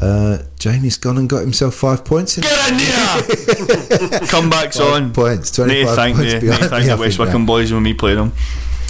[0.00, 2.38] Uh, Jamie's gone and got himself five points.
[2.38, 4.20] In Get in there!
[4.26, 5.12] Comebacks Five on.
[5.12, 7.94] points, 25 to thank points behind thank me, the I West Wickham boys when we
[7.94, 8.32] played them.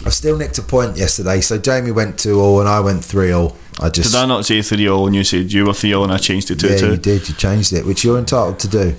[0.04, 3.32] I've still nicked a point yesterday, so Jamie went 2 all and I went 3
[3.32, 3.56] all.
[3.80, 4.12] I just.
[4.12, 6.18] Did I not say 3 all and you said you were 3 all and I
[6.18, 7.28] changed it to yeah, 2 you did.
[7.28, 8.94] You changed it, which you're entitled to do.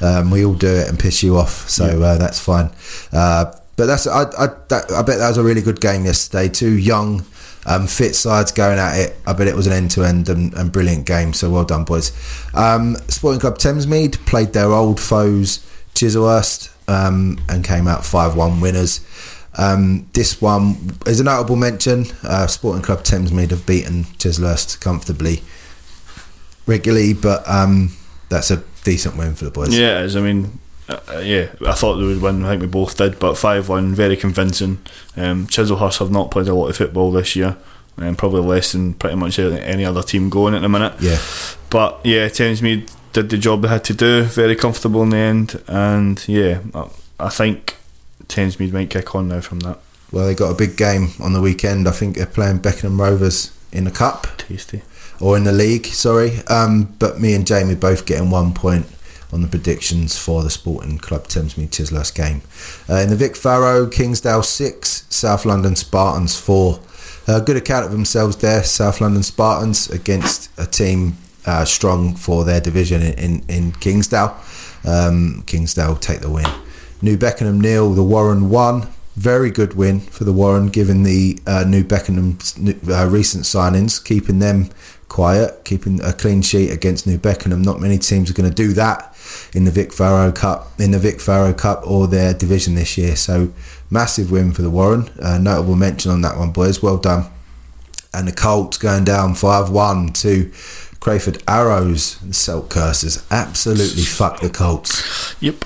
[0.00, 2.70] Um, we all do it and piss you off, so uh, that's fine.
[3.12, 6.48] Uh, but that's I, I, that, I bet that was a really good game yesterday.
[6.48, 7.24] Two young,
[7.66, 9.16] um, fit sides going at it.
[9.26, 11.32] I bet it was an end to end and brilliant game.
[11.32, 12.12] So well done, boys.
[12.54, 15.58] Um, Sporting Club Thamesmead played their old foes
[15.94, 19.00] Chislehurst um, and came out five one winners.
[19.56, 22.06] Um, this one is a notable mention.
[22.22, 25.42] Uh, Sporting Club Thamesmead have beaten Chislehurst comfortably
[26.66, 27.96] regularly, but um,
[28.28, 29.76] that's a decent win for the boys.
[29.76, 30.16] Yeah, it is.
[30.16, 32.44] I mean, uh, yeah, I thought they would win.
[32.44, 34.78] I think we both did, but five one, very convincing.
[35.16, 37.56] Um, Chislehurst have not played a lot of football this year,
[37.96, 40.94] and probably less than pretty much any other team going at the minute.
[41.00, 41.18] Yeah.
[41.70, 44.24] But yeah, Thamesmead did the job they had to do.
[44.24, 46.88] Very comfortable in the end, and yeah, I,
[47.20, 47.76] I think
[48.34, 49.78] Thamesmead might kick on now from that.
[50.12, 51.88] Well, they got a big game on the weekend.
[51.88, 54.82] I think they're playing Beckenham Rovers in the cup Tasty.
[55.20, 55.86] or in the league.
[55.86, 58.86] Sorry, um, but me and Jamie both getting one point
[59.32, 62.42] on the predictions for the Sporting Club Thamesmead Chislehurst game.
[62.88, 66.80] Uh, in the Vic Farrow, Kingsdale six, South London Spartans four.
[67.26, 71.16] Uh, good account of themselves there, South London Spartans against a team
[71.46, 74.36] uh, strong for their division in, in, in Kingsdale.
[74.84, 76.46] Um, Kingsdale take the win.
[77.04, 78.88] New Beckenham nil, the Warren one.
[79.14, 84.02] Very good win for the Warren, given the uh, New Beckenham's new- uh, recent signings,
[84.02, 84.70] keeping them
[85.08, 87.62] quiet, keeping a clean sheet against New Beckenham.
[87.62, 89.14] Not many teams are going to do that
[89.52, 93.14] in the Vic Farrow Cup, in the Vic Farrow Cup or their division this year.
[93.14, 93.52] So
[93.90, 95.10] massive win for the Warren.
[95.20, 96.82] Uh, notable mention on that one, boys.
[96.82, 97.26] Well done.
[98.12, 100.50] and the Colts going down 5 1 to
[101.00, 102.20] Crayford Arrows.
[102.22, 105.36] And Celt Cursors absolutely fuck the Colts.
[105.40, 105.64] Yep.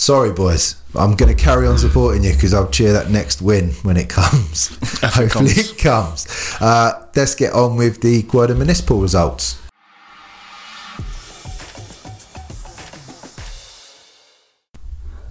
[0.00, 0.76] Sorry, boys.
[0.94, 4.08] I'm going to carry on supporting you because I'll cheer that next win when it
[4.08, 4.68] comes.
[5.02, 6.26] Hopefully, it comes.
[6.58, 9.60] Uh, let's get on with the Croydon Municipal results.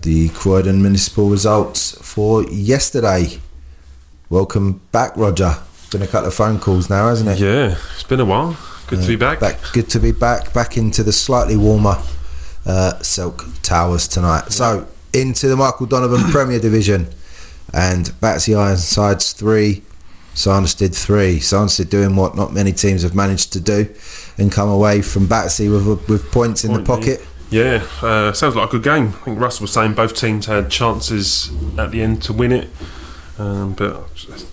[0.03, 3.39] The Croydon Municipal results for yesterday.
[4.29, 5.55] Welcome back, Roger.
[5.91, 7.39] Been a couple of phone calls now, hasn't it?
[7.39, 8.55] Yeah, it's been a while.
[8.85, 9.39] Good to be back.
[9.39, 10.53] Back, good to be back.
[10.53, 11.97] Back into the slightly warmer
[12.69, 14.51] uh, Silk Towers tonight.
[14.51, 17.07] So into the Michael Donovan Premier Division,
[17.73, 19.81] and Battersea Ironsides three,
[20.35, 21.39] Sanderstead three.
[21.39, 23.93] Sanderstead doing what not many teams have managed to do,
[24.37, 27.25] and come away from Batsy with with points in the pocket.
[27.49, 29.07] Yeah, uh, sounds like a good game.
[29.07, 32.69] I think Russell was saying both teams had chances at the end to win it,
[33.39, 34.07] um, but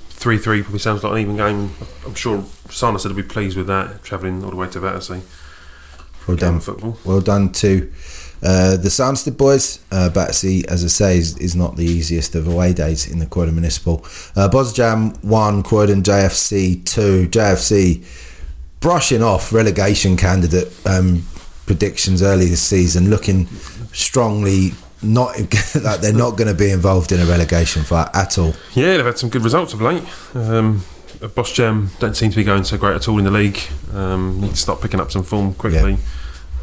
[0.08, 1.72] three three probably sounds like an even game.
[2.06, 5.20] I'm sure said he'd be pleased with that, travelling all the way to Battersea.
[6.26, 6.98] Well done, football.
[7.04, 7.90] well done to
[8.42, 9.80] uh, the Sanderstead boys.
[9.90, 13.26] Uh, Battersea, as I say, is, is not the easiest of away days in the
[13.26, 14.04] Croydon Municipal.
[14.34, 17.28] Uh, Bosjam one, Croydon JFC two.
[17.28, 18.04] JFC
[18.80, 21.24] brushing off relegation candidate um,
[21.66, 23.46] predictions early this season, looking
[23.92, 25.38] strongly not
[25.82, 28.54] like they're not going to be involved in a relegation fight at all.
[28.74, 30.02] Yeah, they've had some good results of late.
[30.34, 30.84] Um,
[31.34, 33.58] Boss Jam don't seem to be going so great at all in the league.
[33.94, 35.98] Um, need to start picking up some form quickly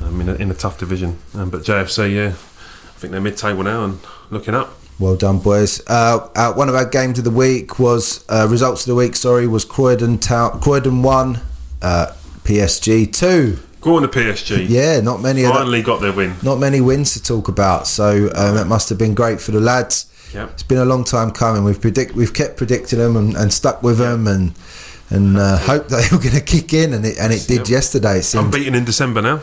[0.01, 1.17] um, in, a, in a tough division.
[1.33, 4.73] Um, but JFC, yeah, I think they're mid-table now and looking up.
[4.99, 5.81] Well done, boys.
[5.87, 9.15] Uh, uh, one of our games of the week was uh, results of the week.
[9.15, 10.61] Sorry, was Croydon Town.
[10.61, 11.39] Croydon one,
[11.81, 12.13] uh,
[12.43, 13.57] PSG two.
[13.81, 14.69] Go on to PSG.
[14.69, 16.35] Yeah, not many Finally got their win.
[16.41, 17.85] not many wins to talk about.
[17.87, 20.09] So um, that must have been great for the lads.
[20.33, 20.49] Yep.
[20.51, 21.63] It's been a long time coming.
[21.63, 24.53] We've predict we've kept predicting them and, and stuck with them and
[25.09, 27.67] and uh, hope they were going to kick in and it and it did Yep.
[27.69, 28.17] yesterday.
[28.19, 29.35] It seemed Unbeaten in December now.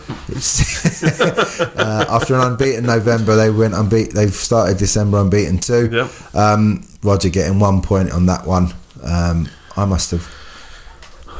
[1.76, 4.14] uh, after an unbeaten November, they went unbeaten.
[4.14, 5.88] They've started December unbeaten too.
[5.92, 6.35] Yep.
[6.35, 8.72] Um, Roger getting one point on that one.
[9.03, 10.39] Um, I must have.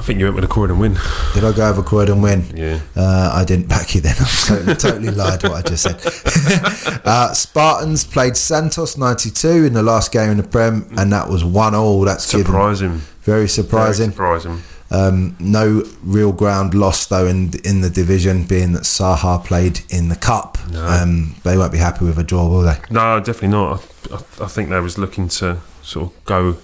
[0.01, 0.95] I think you went with a Croydon win.
[1.35, 2.45] Did I go over Croydon win?
[2.57, 2.81] Yeah.
[2.97, 4.15] Uh, I didn't back you then.
[4.19, 7.01] I totally, totally lied what I just said.
[7.05, 11.45] uh, Spartans played Santos 92 in the last game in the Prem, and that was
[11.45, 12.01] 1 all.
[12.01, 12.93] That's Surprising.
[12.93, 14.11] very Very surprising.
[14.11, 14.63] surprising.
[14.91, 20.09] Um, no real ground lost though in in the division, being that Saha played in
[20.09, 20.57] the cup.
[20.73, 20.85] No.
[20.85, 22.77] Um, they won't be happy with a draw, will they?
[22.91, 23.85] No, definitely not.
[24.11, 26.57] I, I, I think they was looking to sort of go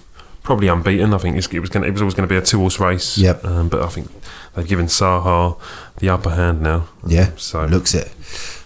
[0.47, 1.13] probably unbeaten.
[1.13, 1.85] I think it was going.
[1.85, 3.19] It was always going to be a two horse race.
[3.19, 3.45] Yep.
[3.45, 4.11] Um, but I think
[4.55, 5.59] they've given Saha
[5.99, 6.89] the upper hand now.
[7.07, 8.11] Yeah, So looks it.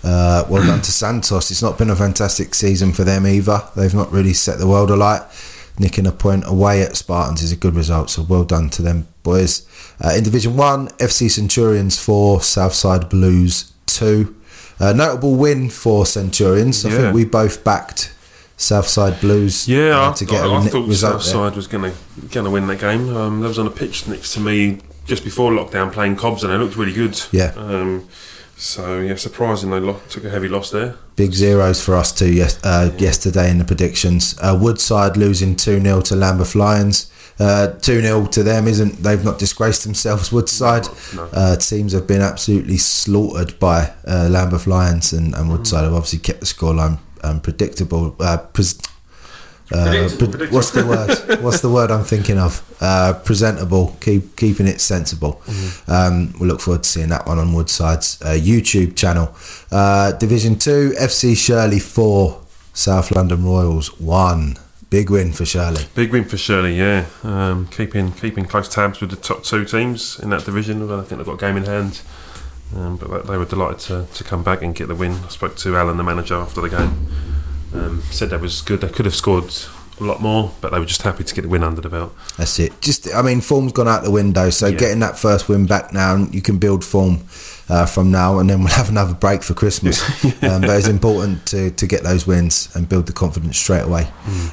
[0.05, 1.51] Uh, well done to Santos.
[1.51, 3.63] It's not been a fantastic season for them either.
[3.77, 5.23] They've not really set the world alight.
[5.79, 9.09] Nicking a point away at Spartans is a good result, so well done to them
[9.23, 9.67] boys.
[10.03, 14.35] Uh, in Division 1, FC Centurions 4, Southside Blues 2.
[14.79, 16.85] Uh, notable win for Centurions.
[16.85, 16.97] I Yeah.
[16.97, 18.13] think we both backed
[18.61, 21.23] Southside Blues Yeah, uh, I, to get I, a I ni- thought result.
[21.23, 23.15] Southside was going to going to win that game.
[23.17, 26.53] Um, that was on a pitch next to me just before lockdown playing Cobbs, and
[26.53, 27.21] they looked really good.
[27.33, 27.53] Yeah.
[27.57, 28.07] Um,
[28.57, 30.97] so yeah, surprising they lo- took a heavy loss there.
[31.17, 34.37] Big zeros for us too yes, uh, yesterday in the predictions.
[34.41, 37.11] Uh, Woodside losing 2 0 to Lambeth Lions.
[37.39, 40.87] Uh, 2 0 to them isn't, they've not disgraced themselves, Woodside.
[41.17, 41.25] No.
[41.33, 46.19] Uh, teams have been absolutely slaughtered by uh, Lambeth Lions and, and Woodside have obviously
[46.19, 48.15] kept the scoreline um, predictable.
[48.21, 48.79] Uh, pres-
[49.73, 50.33] uh, Predictable.
[50.39, 51.41] pre- what's the word?
[51.43, 52.61] What's the word I'm thinking of?
[52.81, 55.41] Uh, presentable, keep keeping it sensible.
[55.87, 59.33] Um, we look forward to seeing that one on Woodside's uh, YouTube channel.
[59.71, 62.41] Uh, Division Two, FC Shirley four,
[62.75, 64.57] South London Royals one.
[64.91, 65.85] Big win for Shirley.
[65.95, 67.07] Big win for Shirley, yeah.
[67.23, 70.83] Um, keeping keeping close tabs with the top two teams in that division.
[70.91, 72.01] I think they've got a game in hand.
[72.77, 75.13] Um, but they- were delighted to, to come back and get the win.
[75.25, 77.07] I spoke to Alan, the manager, after the game.
[77.75, 78.81] Um, said that was good.
[78.81, 79.53] They could have scored
[80.01, 82.15] a lot more, but they were just happy to get the win under the belt.
[82.37, 82.81] That's it.
[82.81, 84.51] Just, I mean, form's gone out the window.
[84.51, 84.77] So Yeah.
[84.79, 87.21] getting that first win back now, you can build form
[87.69, 90.03] uh, from now, and then we'll have another break for Christmas.
[90.43, 94.09] um, but it's important to, to get those wins and build the confidence straight away.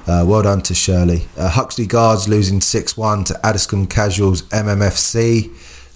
[0.06, 1.28] Uh, well done to Shirley.
[1.38, 5.50] Uh, Huxley Guards losing six one to Addiscombe Casuals MMFC.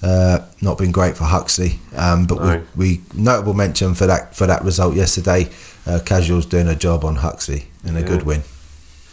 [0.04, 2.64] Uh, not been great for Huxley, um, but No.
[2.76, 5.50] we, we notable mention for that for that result yesterday.
[5.86, 8.08] Uh, Casuals doing a job on Huxley and a Yeah.
[8.08, 8.44] good win.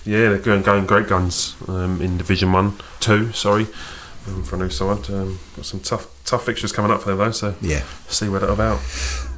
[0.04, 3.32] Yeah, they're going, going great guns um, in Division One, Two.
[3.32, 3.66] Sorry,
[4.26, 5.10] um, for a new side.
[5.10, 7.30] Um, got some tough tough fixtures coming up for them though.
[7.32, 7.82] So Yeah.
[8.08, 8.80] see what it's about.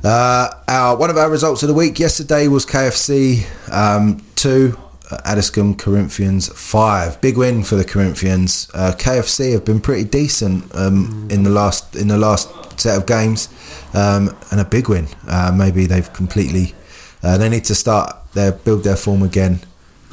[0.05, 4.78] Uh, our one of our results of the week yesterday was KFC um, two,
[5.24, 7.20] Addiscombe Corinthians five.
[7.20, 8.70] Big win for the Corinthians.
[8.74, 12.48] Uh, KFC have been pretty decent um, in the last in the last
[12.80, 13.48] set of games,
[13.94, 15.08] um, and a big win.
[15.28, 16.74] Uh, maybe they've completely.
[17.22, 19.61] Uh, they need to start their build their form again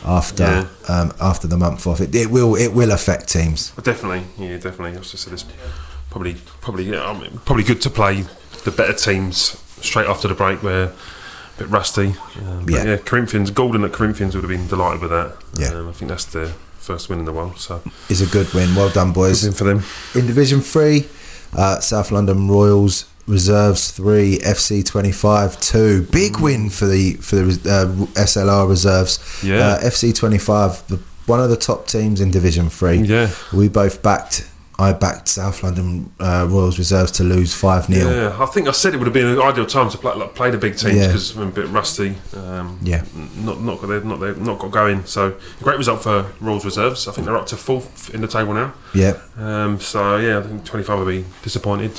[0.06, 0.68] after Yeah.
[0.90, 2.02] um, after the month off.
[2.02, 3.72] It, it will it will affect teams.
[3.82, 4.96] Definitely, yeah, definitely.
[4.96, 5.46] I was just said it's
[6.10, 8.26] probably probably yeah, I mean, probably good to play
[8.64, 10.62] the better teams straight after the break.
[10.64, 10.92] Where
[11.58, 12.16] bit rusty.
[12.48, 12.84] Um, Yeah.
[12.86, 12.98] yeah.
[12.98, 15.34] Corinthians, Golden at Corinthians would have been delighted with that.
[15.58, 15.70] Yeah.
[15.80, 17.58] um, I think that's the first win in the world.
[17.60, 18.76] So It's a good win.
[18.76, 19.42] Well done, boys.
[19.42, 19.84] good win for them.
[20.16, 21.08] In Division Three,
[21.56, 26.04] uh, South London Royals reserves three, FC twenty five two.
[26.12, 29.20] Big win for the for the uh, SLR reserves.
[29.44, 29.56] Yeah.
[29.68, 30.80] uh, FC twenty five,
[31.26, 33.00] one of the top teams in Division Three.
[33.00, 33.30] Yeah.
[33.52, 34.50] we both backed.
[34.80, 38.72] I backed South London uh, Royals reserves to lose five 0 Yeah, I think I
[38.72, 40.96] said it would have been an ideal time to play, like, play the big teams
[40.96, 41.08] Yeah.
[41.08, 42.16] because we're a bit rusty.
[42.36, 43.04] Um, Yeah.
[43.38, 45.04] not not got not they've not got going.
[45.06, 47.08] So great result for Royals reserves.
[47.08, 48.74] I think they're up to fourth in the table now.
[48.94, 51.94] Yeah, Um, so yeah, I think 25 will be disappointed.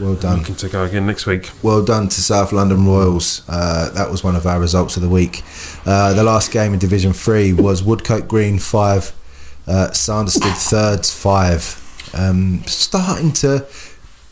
[0.00, 0.38] well done.
[0.40, 1.50] Looking to go again next week.
[1.62, 3.42] Well done to South London Royals.
[3.48, 5.42] Uh, that was one of our results of the week.
[5.86, 9.12] Uh, the last game in Division Three was Woodcote Green five,
[9.68, 11.82] uh, Sanderstead Thirds five.
[12.18, 13.66] Um, starting to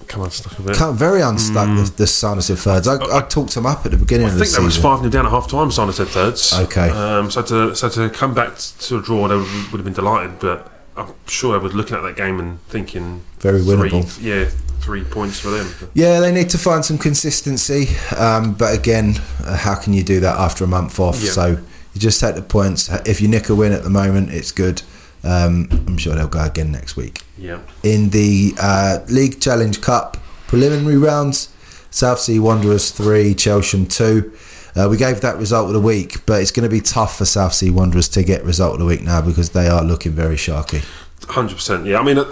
[0.07, 0.77] Come on, stuck a bit.
[0.77, 2.87] come very unstuck the, the Sanderstead Thirds.
[2.87, 4.99] I, I talked them up at the beginning I of the think that was five
[4.99, 5.71] 0 down at half time.
[5.71, 6.53] Said thirds.
[6.53, 6.91] Okay.
[6.91, 9.95] Um, so to so to come back to a draw, they would, would have been
[9.95, 10.39] delighted.
[10.41, 14.23] But I'm sure I was looking at that game and thinking Very three- winnable.
[14.23, 14.45] yeah,
[14.81, 15.69] three points for them.
[15.95, 17.89] Yeah, they need to find some consistency.
[18.17, 21.23] Um, but again, uh, how can you do that after a month off?
[21.23, 21.31] Yeah.
[21.31, 21.47] So
[21.95, 22.91] you just take the points.
[23.07, 24.83] If you nick a win at the moment, it's good.
[25.25, 27.23] Um, I'm sure they'll go again next week.
[27.39, 27.61] Yeah.
[27.83, 30.17] in the uh, League Challenge Cup
[30.47, 31.49] preliminary rounds.
[31.91, 34.33] South Sea Wanderers 3, Chelsham 2.
[34.77, 37.25] Uh, we gave that result of the week, but it's going to be tough for
[37.25, 40.35] South Sea Wanderers to get result of the week now because they are looking very
[40.35, 40.85] sharky.
[41.29, 41.87] Hundred percent.
[41.87, 42.25] Yeah, I mean, uh,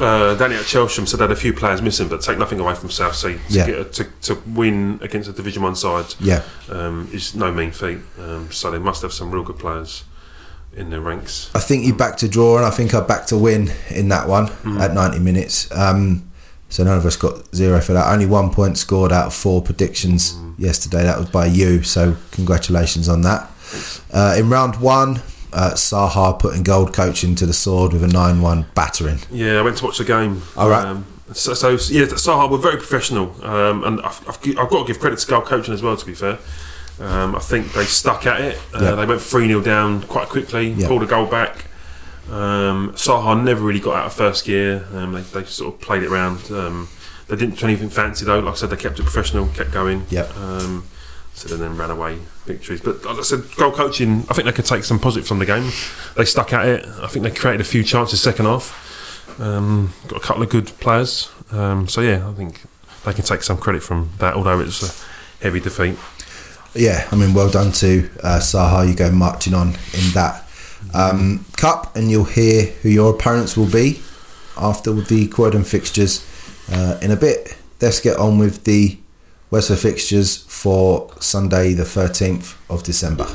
[0.00, 2.74] uh, Danny at Chelsham said they had a few players missing, but take nothing away
[2.74, 3.34] from South Sea.
[3.34, 3.66] To, Yeah.
[3.66, 7.98] get, to, to win against a Division One side Yeah, um, is no mean feat.
[8.18, 10.04] Um, so they must have some real good players
[10.76, 11.50] in their ranks.
[11.54, 14.28] I think you backed a draw, and I think I backed a win in that
[14.28, 15.70] one at 90 minutes.
[15.72, 16.30] Um,
[16.68, 18.12] so none of us got zero for that.
[18.12, 21.02] Only one point scored out of four predictions yesterday.
[21.02, 23.50] That was by you, so congratulations on that.
[24.12, 25.22] Uh, in round one,
[25.52, 29.20] uh, Sahar putting gold coaching to the sword with a 9 1 battering.
[29.30, 30.42] Yeah, I went to watch the game.
[30.56, 30.84] All right.
[30.84, 34.84] Um, so, so yeah, Sahar were very professional, um, and I've, I've, I've got to
[34.86, 35.96] give credit to Gold coaching as well.
[35.96, 36.38] To be fair,
[37.00, 38.58] um, I think they stuck at it.
[38.74, 38.90] Uh, Yeah.
[38.96, 40.88] They went three 0 down quite quickly, Yeah.
[40.88, 41.66] pulled a goal back.
[42.30, 44.84] Um, Sahar never really got out of first gear.
[44.94, 46.50] Um, they, they sort of played it around.
[46.50, 46.88] Um,
[47.28, 48.40] they didn't do anything fancy though.
[48.40, 50.06] Like I said, they kept it professional, kept going.
[50.10, 50.36] Yep.
[50.36, 50.84] Um,
[51.34, 52.80] so they then ran away victories.
[52.80, 55.46] But like I said, goal coaching, I think they could take some positive from the
[55.46, 55.70] game.
[56.16, 56.86] They stuck at it.
[57.02, 59.38] I think they created a few chances second half.
[59.40, 61.30] Um, got a couple of good players.
[61.52, 62.62] Um, so yeah, I think
[63.04, 64.34] they can take some credit from that.
[64.34, 65.96] Although it's a heavy defeat.
[66.76, 68.88] Yeah, I mean, well done to uh, Saha.
[68.88, 70.44] You go marching on in that
[70.94, 74.00] um, cup, and you'll hear who your opponents will be
[74.56, 76.26] after the Croydon fixtures
[76.70, 77.56] uh, in a bit.
[77.80, 78.98] Let's get on with the
[79.50, 83.26] Westford fixtures for Sunday, the 13th of December.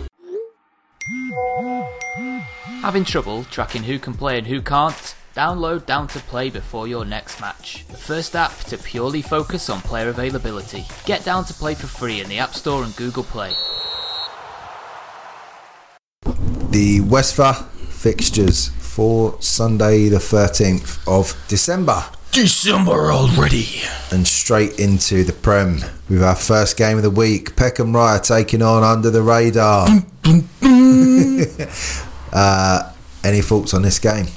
[2.81, 5.15] Having trouble tracking who can play and who can't?
[5.41, 7.83] Download Down to Play before your next match.
[7.87, 10.85] The first app to purely focus on player availability.
[11.03, 13.53] Get Down to Play for free in the App Store and Google Play.
[16.69, 22.03] The Westford fixtures for Sunday, the 13th of December.
[22.31, 23.81] December already.
[24.11, 27.55] and straight into the Prem with our first game of the week.
[27.55, 29.87] Peckham Rye taking on Under the Radar.
[32.31, 34.27] uh, any thoughts on this game?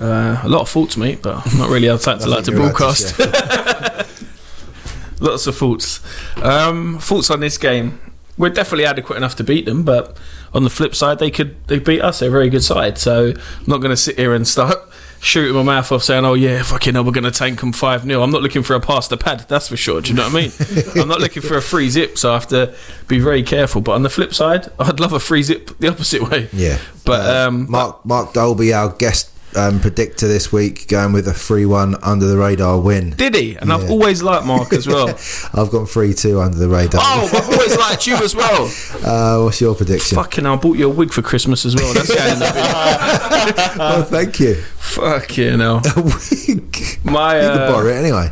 [0.00, 3.18] Uh, a lot of thoughts, mate, but I'm not really outside to like to broadcast.
[5.20, 6.00] Lots of thoughts.
[6.42, 7.98] Um, thoughts on this game.
[8.36, 10.16] We're definitely adequate enough to beat them, but
[10.54, 12.20] on the flip side, they could they beat us.
[12.20, 14.78] They're a very good side, so I'm not going to sit here and start
[15.20, 18.04] shooting my mouth off saying, "Oh yeah, fucking hell, we're going to tank them five
[18.04, 20.00] 0 I'm not looking for a pass the pad, that's for sure.
[20.00, 20.52] Do you know what I mean?
[21.02, 22.72] I'm not looking for a free zip, so I have to
[23.08, 23.80] be very careful.
[23.80, 26.48] But on the flip side, I'd love a free zip the opposite way.
[26.52, 26.78] Yeah.
[27.04, 31.66] But um, Mark Mark Dolby, our guest um, predictor this week, going with a 3
[31.66, 33.10] 1 Under the Radar win.
[33.10, 33.56] did he?
[33.56, 35.08] And I've always liked Mark as well.
[35.54, 37.00] I've gone 3 2 Under the Radar.
[37.02, 38.70] oh, I've always liked you as well.
[39.08, 40.16] Uh, what's your prediction?
[40.16, 41.94] Fucking, I bought you a wig for Christmas as well.
[41.94, 42.44] That's going to be
[43.80, 44.54] oh, thank you.
[44.76, 45.80] fucking hell.
[45.96, 46.76] A wig.
[47.04, 48.30] My you could uh, borrow it anyway.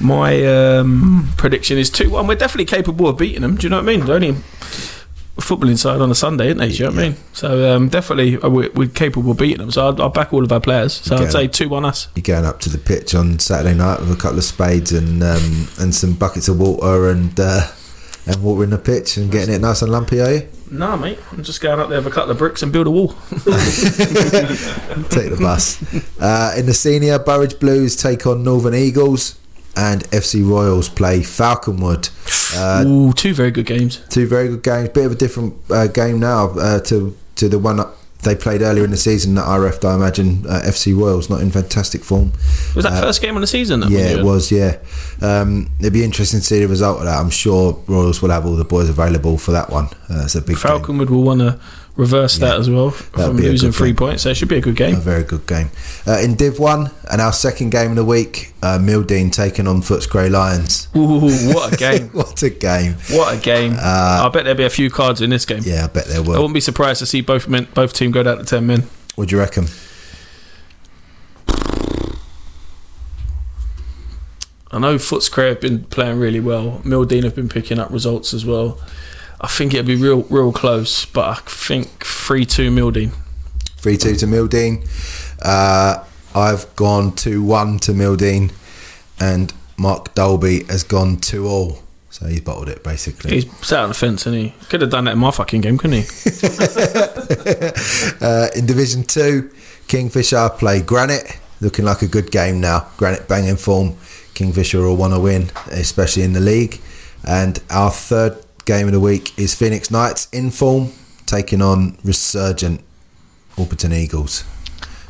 [0.00, 2.26] my um, prediction is two one.
[2.26, 3.56] We're definitely capable of beating them.
[3.56, 4.06] Do you know what I mean?
[4.06, 4.34] The only
[5.40, 6.68] footballing side on a Sunday, isn't they?
[6.68, 7.16] Do you know what I mean?
[7.32, 9.70] So um, definitely uh, we're, we're capable of beating them.
[9.70, 10.94] So I'll, I'll back all of our players.
[10.94, 11.16] So.
[11.16, 12.08] I'd say two one us.
[12.14, 15.22] You're going up to the pitch on Saturday night with a couple of spades and
[15.22, 17.70] um, and some buckets of water and uh,
[18.26, 20.48] and watering the pitch and getting it nice and lumpy, are you?
[20.70, 21.18] Nah, mate.
[21.30, 23.08] I'm just going up there with a couple of bricks and build a wall.
[23.30, 25.80] Take the bus.
[26.20, 29.38] Uh, in the senior, Burridge Blues take on Northern Eagles
[29.76, 32.10] and FC Royals play Falconwood.
[32.56, 34.00] Uh, Ooh, two very good games.
[34.08, 34.88] two very good games.
[34.90, 37.80] Bit of a different uh, game now uh, to to the one
[38.22, 39.84] they played earlier in the season that I refed.
[39.84, 42.32] I imagine uh, FC Royals not in fantastic form.
[42.74, 43.80] Was that first game of the season?
[43.80, 44.50] that Uh, Yeah, it was.
[44.50, 44.78] Yeah,
[45.22, 47.18] um, it'd be interesting to see the result of that.
[47.18, 49.86] I'm sure Royals will have all the boys available for that one.
[50.10, 50.56] Uh, it's a big game.
[50.56, 51.60] Falconwood will want to
[51.96, 54.22] reverse that as well from losing three points.
[54.22, 54.96] So it should be a good game.
[54.96, 55.70] A very good game.
[56.06, 59.80] Uh, in Div 1, and our second game of the week, uh, Mildeen taking on
[59.80, 60.88] Footscray Lions.
[60.96, 61.20] Ooh,
[61.54, 62.08] what a game!
[62.10, 62.94] what a game.
[63.10, 63.74] What a game!
[63.78, 65.60] I bet there'll be a few cards in this game.
[65.60, 66.34] Uh, Yeah, I bet there will.
[66.34, 68.84] I wouldn't be surprised to see both men, both team go down to ten men.
[69.14, 69.66] What do you reckon?
[74.70, 76.82] I know Footscray have been playing really well.
[76.84, 78.78] Mildeen have been picking up results as well.
[79.40, 83.12] I think it'll be real, real close, but I think three two Mildeen.
[83.86, 84.84] 3 2 to Mildeen.
[85.40, 88.52] Uh, I've gone 2 1 to Mildeen,
[89.20, 91.78] and Mark Dolby has gone 2 all.
[92.10, 93.30] So he's bottled it basically.
[93.30, 95.78] He's sat on the fence, and he could have done that in my fucking game,
[95.78, 96.06] couldn't he?
[98.20, 99.50] Uh, in Division 2,
[99.86, 101.38] Kingfisher play Granite.
[101.60, 102.88] Looking like a good game now.
[102.96, 103.96] Granite banging form.
[104.34, 106.80] Kingfisher will want to win, especially in the league.
[107.24, 110.92] And our third game of the week is Phoenix Knights in form,
[111.24, 112.82] taking on resurgent
[113.56, 114.44] Orpington Eagles.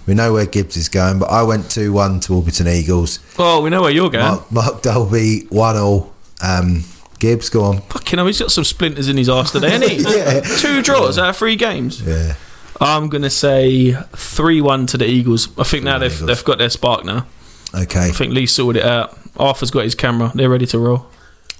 [0.07, 3.19] We know where Gibbs is going, but I went 2 1 to Orpington Eagles.
[3.39, 4.25] Oh, we know where you're going.
[4.25, 6.15] Mark, Mark Dolby, 1 all.
[6.41, 6.85] Um,
[7.19, 7.81] Gibbs, go on.
[7.81, 9.97] Fucking hell, he's got some splinters in his arse today, hasn't he?
[10.17, 10.41] Yeah.
[10.59, 12.03] Two draws out of three games.
[12.03, 12.35] Yeah.
[12.79, 15.49] I'm gonna say three one to the Eagles.
[15.59, 16.27] I think now they've Eagles.
[16.27, 17.27] they've got their spark now.
[17.75, 18.09] Okay.
[18.09, 19.19] I think Lee sorted it out.
[19.39, 20.31] Arthur's got his camera.
[20.35, 21.07] They're ready to roll.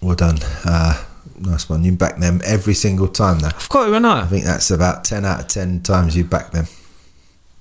[0.03, 0.39] Well done.
[0.63, 1.03] Uh,
[1.39, 1.85] nice one.
[1.85, 3.49] You back them every single time now.
[3.49, 4.27] I've got it, haven't I I?
[4.27, 6.67] think that's about 10 out of 10 times you back them.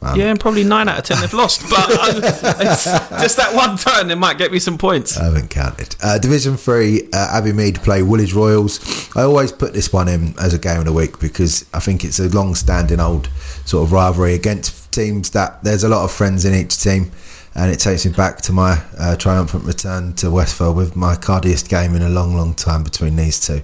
[0.02, 1.62] Um, Yeah, and probably nine out of ten they've lost.
[1.70, 5.18] But um, it's just that one turn, it might get me some points.
[5.18, 5.96] I haven't counted.
[6.04, 9.10] Uh, Division 3, uh, Abbey Mead play Woolwich Royals.
[9.16, 12.04] I always put this one in as a game of the week because I think
[12.04, 13.28] it's a long standing old
[13.66, 17.12] sort of rivalry against teams that there's a lot of friends in each team.
[17.56, 21.70] And it takes me back to my uh, triumphant return to Westfield with my cardiest
[21.70, 23.62] game in a long, long time between these two.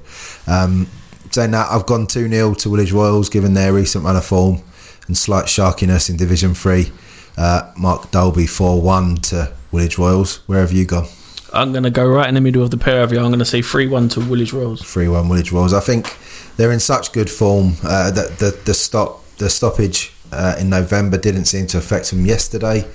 [0.47, 0.87] Um,
[1.29, 4.61] saying that, I've gone 2 0 to Woolwich Royals given their recent run of form
[5.07, 6.91] and slight sharkiness in Division 3.
[7.37, 10.37] Uh, Mark Dolby 4 1 to Woolwich Royals.
[10.47, 11.07] Where have you gone?
[11.53, 13.19] I'm gonna go right in the middle of the pair of you.
[13.19, 14.81] I'm gonna say three one to Woolwich Royals.
[14.81, 15.73] three one Woolwich Royals.
[15.73, 16.15] I think
[16.55, 21.17] they're in such good form uh, that the the stop the stoppage uh, in November
[21.17, 22.85] didn't seem to affect them yesterday.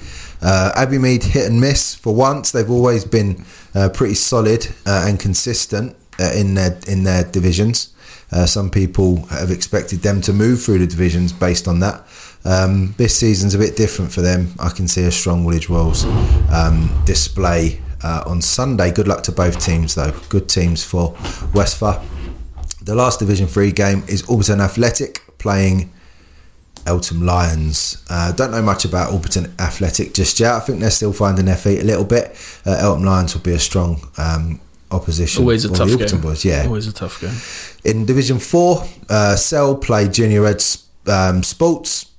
[0.43, 2.53] Uh, Abbey Mead hit and miss for once.
[2.53, 7.93] They've always been uh, pretty solid uh, and consistent uh, in their in their divisions.
[8.33, 12.05] Uh, some people have expected them to move through the divisions based on that.
[12.45, 14.53] Um, this season's a bit different for them.
[14.59, 16.05] I can see a strong Woolwich Royals
[16.53, 18.91] um, display uh, on Sunday.
[18.93, 20.13] Good luck to both teams, though.
[20.29, 21.17] Good teams for
[21.55, 22.03] Westphal.
[22.83, 25.93] The last Division 3 game is Alberton Athletic playing
[26.87, 28.03] Eltham Lions.
[28.09, 30.55] Uh, don't know much about Alberton Athletic just yet.
[30.55, 32.37] I think they're still finding their feet a little bit.
[32.65, 34.61] Uh, Eltham Lions will be a strong um,
[34.91, 35.43] opposition.
[35.43, 36.21] Always a tough game.
[36.21, 36.45] Boys.
[36.45, 36.65] Yeah.
[36.67, 37.35] Always a tough game.
[37.85, 40.63] In Division 4, uh, Cell play Junior Red
[41.07, 42.11] um, Sports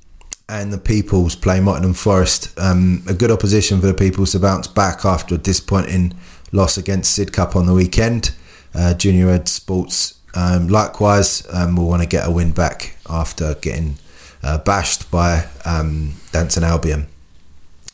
[0.49, 2.57] and the Peoples play Mottingham Forest.
[2.59, 6.13] Um, a good opposition for the Peoples to bounce back after a disappointing
[6.51, 8.32] loss against Sidcup on the weekend.
[8.74, 13.55] Uh, Junior Red Sports, um, likewise, um, will want to get a win back after
[13.55, 13.97] getting
[14.44, 17.08] uh, bashed by um, Danson Albion.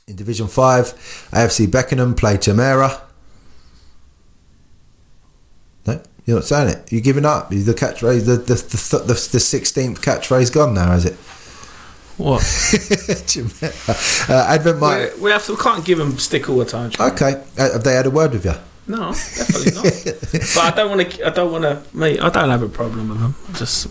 [0.08, 3.02] In Division 5, AFC Beckenham play Chimera.
[5.88, 6.92] No, you're not saying it.
[6.92, 7.50] You're giving up.
[7.50, 11.16] The catchphrase, the the the the, the 16th catchphrase gone now, is it?
[12.18, 12.42] What?
[14.30, 15.16] Uh, Advent might.
[15.16, 15.54] we, we have to.
[15.54, 16.92] We can't give them stick all the time.
[16.98, 18.54] Okay, uh, have they had a word with you?
[18.88, 19.84] No, definitely not.
[20.32, 21.28] but I don't want to.
[21.28, 21.98] I don't want to.
[21.98, 23.36] Mate, I don't have a problem with them.
[23.54, 23.88] Just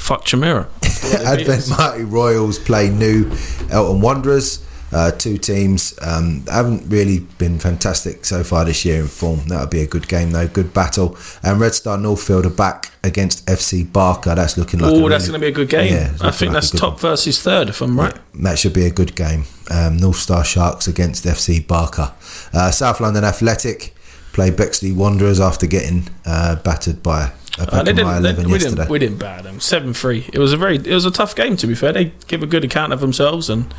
[0.00, 0.66] fuck Chimera.
[1.24, 3.30] Advent Mighty Royals play new
[3.70, 4.66] Eltham Wanderers.
[4.92, 9.38] Uh, two teams um, haven't really been fantastic so far this year in form.
[9.46, 11.16] That'll be a good game though, good battle.
[11.44, 14.34] And Red Star Northfield are back against FC Barker.
[14.34, 14.90] That's looking like.
[14.92, 15.92] Oh, that's really- going to be a good game.
[15.92, 17.00] Yeah, I think like that's top one.
[17.02, 18.16] versus third, if I'm right.
[18.34, 19.44] That should be a good game.
[19.70, 22.12] Um, North Star Sharks against FC Barker.
[22.52, 23.94] Uh, South London Athletic
[24.32, 28.52] play Bexley Wanderers after getting uh, battered by a Uh, they didn't, they, eleven we
[28.52, 28.76] yesterday.
[28.76, 28.90] didn't.
[28.90, 29.60] We didn't bat them.
[29.60, 30.28] Seven three.
[30.32, 30.76] It was a very.
[30.76, 31.56] It was a tough game.
[31.56, 33.72] To be fair, they give a good account of themselves, and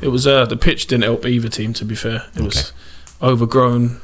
[0.00, 0.26] it was.
[0.26, 1.72] Uh, the pitch didn't help either team.
[1.74, 2.72] To be fair, it was
[3.22, 4.00] overgrown.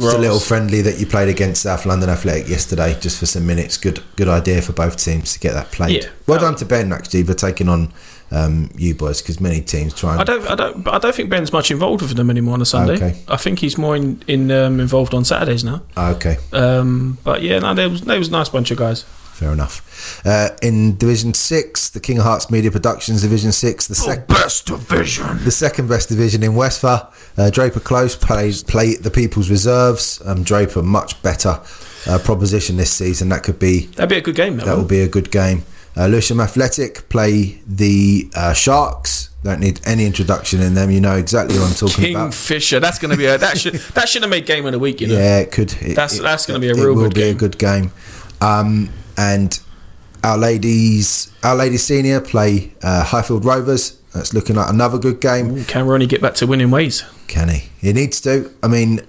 [0.00, 3.46] Just a little friendly that you played against South London Athletic yesterday, just for some
[3.46, 3.76] minutes.
[3.76, 6.04] Good, good idea for both teams to get that played.
[6.04, 6.08] Yeah.
[6.26, 7.92] Well Um, done to Ben actually for taking on
[8.32, 10.12] um, you boys because many teams try.
[10.12, 10.50] And, I don't.
[10.50, 10.82] I don't.
[10.82, 12.94] But I don't think Ben's much involved with them anymore on a Sunday.
[12.94, 13.18] Okay.
[13.28, 15.82] I think he's more in, in um, involved on Saturdays now.
[15.96, 19.04] Ah, okay, Um, but yeah, no, there was there was a nice bunch of guys.
[19.34, 20.24] fair enough.
[20.26, 24.66] Uh, in Division Six, the King of Hearts Media Productions Division Six, the second Best
[24.66, 25.44] division.
[25.44, 27.12] the second best division in Westphal.
[27.36, 30.22] Uh, Draper Close plays play the People's Reserves.
[30.24, 31.60] Um, Draper much better
[32.08, 33.28] uh, proposition this season.
[33.28, 34.56] That could be That'd be a good game.
[34.56, 35.64] That, that will be a good game.
[35.96, 39.28] Uh, Lewisham Athletic play the uh, Sharks.
[39.44, 40.90] Don't need any introduction in them.
[40.90, 42.22] You know exactly what I'm talking about.
[42.32, 42.78] Kingfisher.
[42.80, 45.00] That's going to be a that should that should have made game of the week.
[45.00, 45.14] You know.
[45.14, 45.72] Yeah, it could.
[45.74, 47.36] It, That's- it- that's gonna be a it real will good be a game.
[47.38, 47.92] good game.
[48.40, 49.58] Um, and
[50.24, 53.98] our ladies, our ladies senior play uh, Highfield Rovers.
[54.14, 55.64] That's looking like another good game.
[55.64, 57.02] Can Ronnie get back to winning ways?
[57.28, 57.70] Can he?
[57.80, 58.52] He needs to.
[58.62, 59.00] I mean,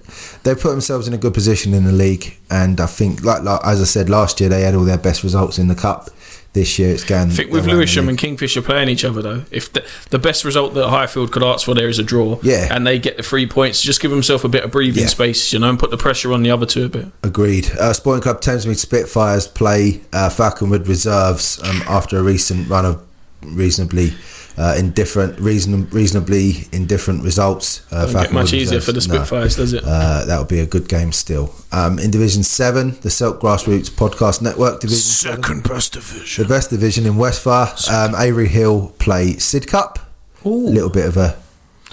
[0.44, 3.60] they put themselves in a good position in the league, and I think, like, like
[3.64, 6.08] as I said last year, they had all their best results in the cup.
[6.54, 7.28] This year, it's going.
[7.30, 10.72] I think with Lewisham and Kingfisher playing each other though, if the, the best result
[10.74, 12.68] that Highfield could ask for there is a draw, Yeah.
[12.70, 15.08] and they get the three points, just give themselves a bit of breathing Yeah.
[15.08, 17.06] space, you know, and put the pressure on the other two a bit.
[17.24, 17.70] Agreed.
[17.78, 23.02] Uh, Sporting Club Thamesmead Spitfires play uh, Falconwood Reserves um, after a recent run of
[23.42, 24.12] reasonably
[24.56, 27.84] uh, indifferent, reason, reasonably indifferent results.
[27.92, 29.14] Uh, Don't get much Falconwood easier for the Reserves, no.
[29.24, 29.82] Spitfires, does it?
[29.84, 31.54] Uh, that would be a good game still.
[31.72, 35.42] Um, in Division 7, the Silk Grassroots Podcast Network Division 7.
[35.42, 36.48] Second best The division.
[36.48, 37.68] best division in Westphal.
[37.92, 39.98] Um, Avery Hill play Sidcup.
[40.44, 41.36] A little bit of a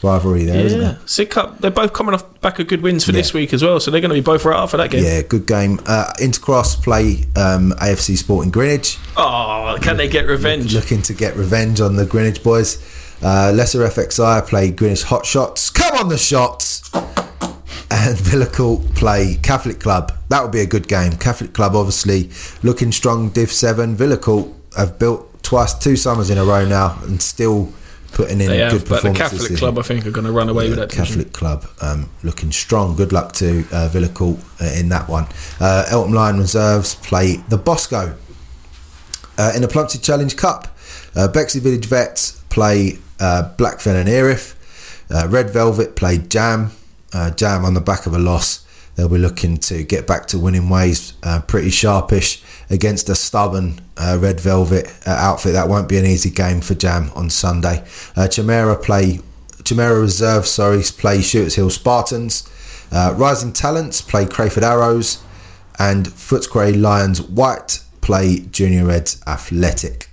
[0.03, 0.93] rivalry there, not yeah?
[1.05, 1.59] Sidcup.
[1.59, 3.17] They're both coming off back of good wins for Yeah.
[3.19, 5.03] this week as well, so they're going to be both right up for that game.
[5.03, 5.79] Yeah, good game.
[5.85, 8.97] Uh, Intercross play um, AFC Sporting Greenwich.
[9.17, 10.73] Oh, can they get revenge?
[10.73, 12.77] Looking to get revenge on the Greenwich boys.
[13.23, 15.69] Uh, Lesser FXI play Greenwich Hot Shots.
[15.69, 16.89] Come on, the shots!
[16.93, 20.13] And Villacourt play Catholic Club.
[20.29, 21.11] That would be a good game.
[21.13, 22.29] Catholic Club, obviously,
[22.63, 23.29] looking strong.
[23.29, 23.95] Div 7.
[23.95, 27.71] Villacourt have built twice, two summers in a row now and still
[28.13, 29.13] putting in They good have, but the.
[29.13, 29.77] Catholic club.
[29.77, 30.89] I think, are going to run away with Yeah, that.
[30.91, 31.15] division.
[31.15, 32.95] Catholic Club um, looking strong.
[32.95, 35.27] Good luck to uh, Villacourt uh, in that one.
[35.59, 38.15] Uh, Eltham Lion Reserves play the Bosco
[39.37, 40.67] uh, in the Plumpton Challenge Cup.
[41.15, 44.55] Uh, Bexley Village Vets play uh, Blackfen and Erith.
[45.09, 46.71] Uh, Red Velvet play Jam.
[47.13, 48.60] Uh, Jam on the back of a loss.
[48.95, 53.79] They'll be looking to get back to winning ways uh, pretty sharpish against a stubborn
[53.97, 55.53] uh, Red Velvet uh, outfit.
[55.53, 57.83] That won't be an easy game for Jam on Sunday.
[58.15, 59.19] Uh, Chimera play
[59.63, 62.47] Chimera Reserve, sorry, play Shooters Hill Spartans.
[62.91, 65.23] Uh, Rising Talents play Crayford Arrows,
[65.79, 70.09] and Footscray Lions White play Junior Reds Athletic.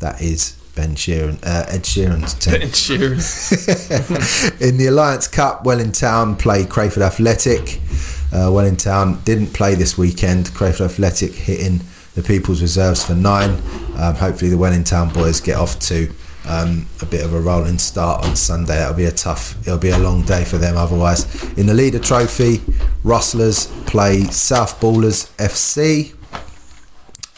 [0.00, 2.60] That is Ben Sheeran, uh, Ed Sheeran's team.
[2.60, 4.60] Ben Sheeran.
[4.60, 7.80] In the Alliance Cup, Wellington play Crayford Athletic.
[8.32, 10.54] Uh, Wellington didn't play this weekend.
[10.54, 11.80] Crayford Athletic hitting
[12.14, 13.60] the People's Reserves for nine.
[13.96, 16.12] Um, hopefully, the Wellington boys get off to
[16.48, 18.76] um, a bit of a rolling start on Sunday.
[18.76, 19.60] That'll be a tough.
[19.66, 21.42] It'll be a long day for them otherwise.
[21.58, 22.60] In the Leader Trophy,
[23.04, 26.14] Rustlers play South Ballers FC.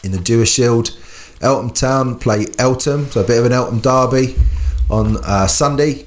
[0.03, 0.97] In the Jewish Shield,
[1.43, 4.35] Eltham Town play Eltham, so a bit of an Eltham derby
[4.89, 6.05] on uh, Sunday.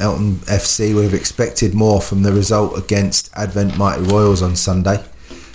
[0.00, 5.04] Eltham FC would have expected more from the result against Advent Mighty Royals on Sunday.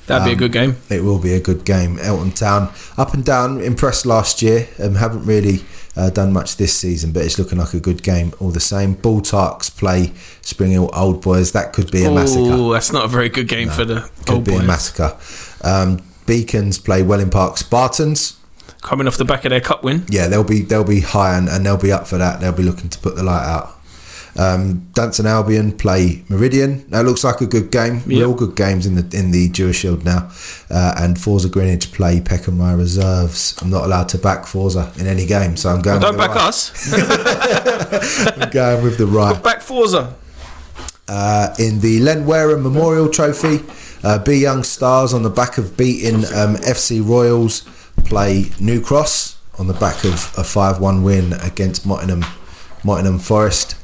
[0.05, 0.75] That'd be a Um, good game.
[0.89, 1.97] It will be a good game.
[1.99, 4.67] Eltham Town up and down, impressed last year.
[4.81, 5.65] Um, haven't really
[5.97, 8.93] uh, done much this season, but it's looking like a good game all the same.
[8.93, 11.51] Bull Tarks play Spring Hill Old Boys.
[11.53, 12.43] That could be a massacre.
[12.53, 14.61] Oh, that's not a very good game for the Could old be boys.
[14.61, 15.17] a massacre.
[15.63, 18.37] Um, Beacons play Welling Park Spartans.
[18.81, 20.05] Coming off the back of their cup win.
[20.09, 22.39] yeah, they'll be they'll be high and, and they'll be up for that.
[22.39, 23.77] They'll be looking to put the light out.
[24.37, 26.87] Um, Danson Albion play Meridian.
[26.91, 27.95] That looks like a good game.
[27.95, 28.05] Yep.
[28.05, 30.29] Real good games in the in the Jewish Shield now.
[30.69, 33.57] Uh, and Forza Greenwich play Peckham Rye Reserves.
[33.61, 36.01] I'm not allowed to back Forza in any game, so I'm going.
[36.01, 36.47] Don't with the back Rye.
[36.47, 36.93] us.
[38.41, 39.41] I'm going with the right.
[39.43, 40.15] back Forza.
[41.07, 43.63] Uh, in the Len Wareham Memorial Trophy,
[44.03, 47.63] uh, B Young Stars on the back of beating um, FC Royals
[48.07, 52.21] play New Cross on the back of a 5 1 win against Mottingham,
[52.83, 53.75] Mottingham Forest.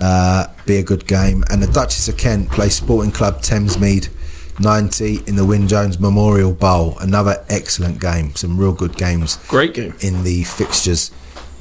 [0.00, 1.42] Uh, be a good game.
[1.50, 4.08] And the Duchess of Kent play Sporting Club Thamesmead
[4.60, 6.98] 90 in the Wyn Jones Memorial Bowl.
[6.98, 8.34] Another excellent game.
[8.34, 9.94] Some real good games Great game.
[10.00, 11.10] in the fixtures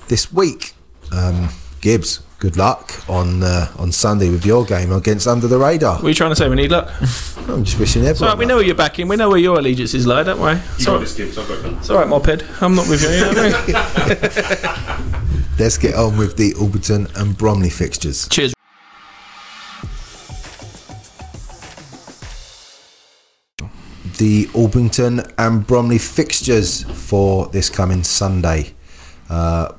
[0.08, 0.74] this week.
[1.12, 1.50] Um,
[1.82, 5.96] Gibbs, good luck on uh, on Sunday with your game against Under the Radar.
[5.96, 6.48] What are you trying to say?
[6.50, 6.90] We need luck.
[7.48, 8.24] I'm just wishing It's everyone.
[8.24, 8.38] all right.
[8.40, 9.08] We know where you're backing.
[9.08, 10.52] We know where your allegiances lie, don't we?
[10.52, 11.00] It's You all got right.
[11.02, 11.38] this, Gibbs.
[11.38, 11.78] I've got them.
[11.78, 12.44] It's all right, moped.
[12.62, 13.10] I'm not with you.
[13.10, 15.42] you know what I mean?
[15.60, 18.28] Let's get on with the Alberton and Bromley fixtures.
[18.30, 18.54] Cheers.
[24.18, 28.74] the Albington and Bromley fixtures for this coming Sunday.
[29.30, 29.74] Uh,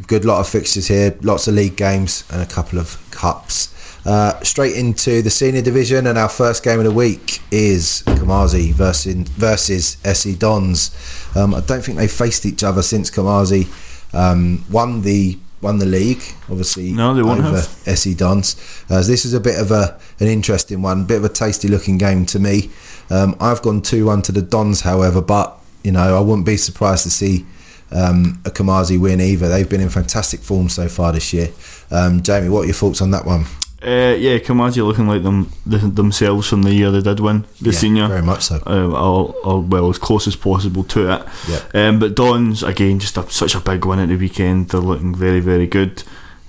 [0.00, 3.70] good, lot of fixtures here, lots of league games and a couple of cups.
[4.06, 8.70] Uh, straight into the senior division, and our first game of the week is Kamazi
[8.72, 10.90] versus versus SE Dons.
[11.34, 13.66] Um, I don't think they've faced each other since Kamazi
[14.14, 16.22] um, won the won the league.
[16.50, 17.88] Obviously, No, they won't over have.
[17.88, 18.56] SE Dons.
[18.90, 21.30] Uh, so this is a bit of a an interesting one, a bit of a
[21.30, 22.70] tasty looking game to me.
[23.08, 26.58] Um, I've gone two one to the Dons, however, but you know I wouldn't be
[26.58, 27.46] surprised to see
[27.94, 29.48] um, a Kamazi win either.
[29.48, 31.48] They've been in fantastic form so far this year.
[31.90, 33.46] Um, Jamie, what are your thoughts on that one?
[33.82, 37.70] Uh, yeah, Kamaji looking like them th- themselves from the year they did win the
[37.70, 38.08] Yeah, senior.
[38.08, 38.56] very much so.
[38.66, 41.22] Or, or, well, as close as possible to it.
[41.46, 41.88] Yeah.
[41.88, 44.70] Um, but Dons again, just a, such a big win at the weekend.
[44.70, 46.02] They're looking very, very good.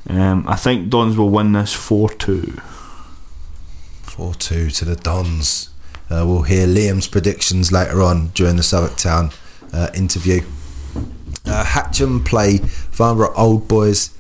[0.10, 2.58] Um, I think Dons will win this four two.
[4.04, 5.70] Four two to the Dons.
[6.10, 9.32] Uh, we'll hear Liam's predictions later on during the Southwark Town
[9.74, 10.42] uh, interview.
[11.48, 14.12] Uh, Hatcham play Farnborough Old Boys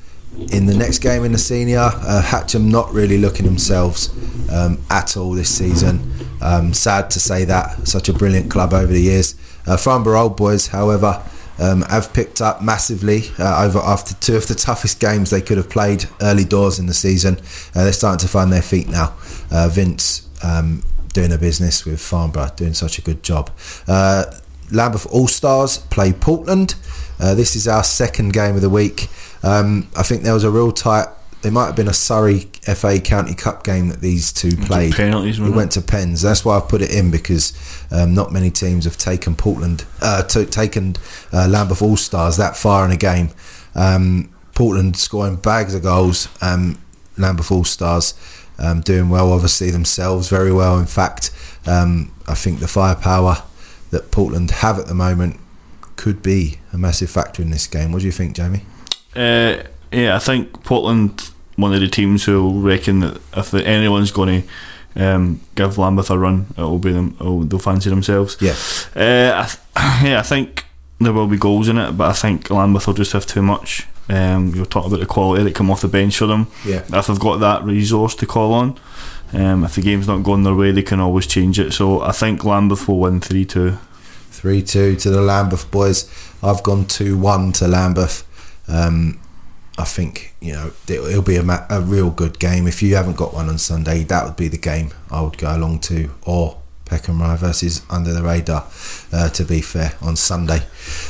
[0.52, 1.80] in the next game in the senior.
[1.80, 4.10] Uh, Hatcham not really looking themselves
[4.52, 6.12] um, at all this season.
[6.42, 7.88] Um, sad to say that.
[7.88, 9.36] Such a brilliant club over the years.
[9.66, 11.24] Uh, Farnborough Old Boys, however,
[11.58, 15.58] um, have picked up massively uh, over after two of the toughest games they could
[15.58, 17.38] have played early doors in the season.
[17.74, 19.16] Uh, they're starting to find their feet now.
[19.50, 23.50] Uh, Vince um, doing a business with Farnborough, doing such a good job.
[23.88, 24.26] Uh,
[24.72, 26.76] Lambeth All Stars play Portland.
[27.20, 29.08] Uh, this is our second game of the week.
[29.44, 31.08] Um, I think there was a real tight.
[31.42, 34.96] There might have been a Surrey FA County Cup game that these two played.
[34.96, 35.56] penalties, We it?
[35.56, 36.24] went to pens.
[36.24, 37.54] That's why I put it in because
[37.92, 40.96] um, not many teams have taken Portland, uh, to, taken
[41.32, 43.30] uh, Lambeth All Stars that far in a game.
[43.76, 46.30] Um, Portland scoring bags of goals.
[46.42, 46.80] Um,
[47.18, 48.16] Lambeth All Stars
[48.58, 50.80] um, doing well, obviously themselves very well.
[50.80, 51.30] In fact,
[51.68, 53.44] um, I think the firepower
[53.92, 55.40] that Portland have at the moment
[55.96, 57.92] could be a massive factor in this game.
[57.92, 58.64] What do you think, Jamie?
[59.16, 64.12] Uh, yeah, I think Portland, one of the teams who will reckon that if anyone's
[64.12, 64.44] going
[64.96, 67.16] to um, give Lambeth a run, it will be them.
[67.20, 68.38] It'll, they'll fancy themselves.
[68.42, 68.56] Yeah,
[68.96, 70.66] Uh, I th- yeah, I think
[71.00, 73.86] there will be goals in it, but I think Lambeth will just have too much.
[74.08, 76.48] Um, you're talking about the quality that come off the bench for them.
[76.66, 76.84] yeah.
[76.94, 78.78] If they've got that resource to call on,
[79.34, 81.72] um, if the game's not going their way, they can always change it.
[81.74, 83.78] So I think Lambeth will win three two.
[84.46, 86.08] 3 2 to the Lambeth boys.
[86.44, 88.24] I've gone 2 1 to Lambeth.
[88.68, 89.20] Um,
[89.76, 92.68] I think, you know, it'll, it'll be a, ma- a real good game.
[92.68, 95.56] If you haven't got one on Sunday, that would be the game I would go
[95.56, 96.12] along to.
[96.28, 98.68] Or Peckham Rye versus Under the Radar,
[99.12, 100.60] uh, to be fair, on Sunday.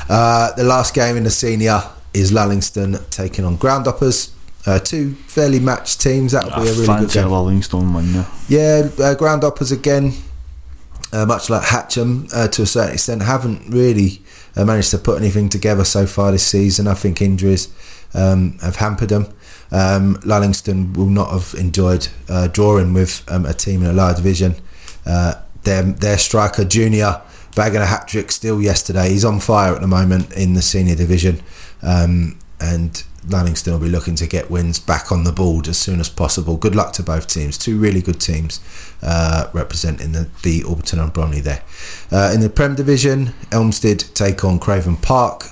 [0.07, 1.81] Uh, the last game in the senior
[2.13, 4.31] is Lullingstone taking on Groundhoppers.
[4.65, 6.31] Uh, two fairly matched teams.
[6.31, 7.27] That'll be a really good game.
[7.27, 8.27] Lullingstone win there.
[8.47, 10.13] Yeah, uh, Groundhoppers again,
[11.13, 14.21] uh, much like Hatcham uh, to a certain extent, haven't really
[14.55, 16.87] uh, managed to put anything together so far this season.
[16.87, 17.73] I think injuries
[18.13, 19.27] um, have hampered them.
[19.71, 24.13] Um, Lullingstone will not have enjoyed uh, drawing with um, a team in a lower
[24.13, 24.55] division.
[25.05, 27.21] Uh, their, their striker, Junior,
[27.55, 29.09] bagging a hat trick still yesterday.
[29.09, 31.41] He's on fire at the moment in the senior division.
[31.81, 35.99] Um, and Lullingstone will be looking to get wins back on the board as soon
[35.99, 36.57] as possible.
[36.57, 37.57] Good luck to both teams.
[37.57, 38.59] Two really good teams
[39.01, 41.63] uh, representing the, the Alberton and Bromley there.
[42.11, 45.45] Uh, in the Prem Division, Elmstead take on Craven Park.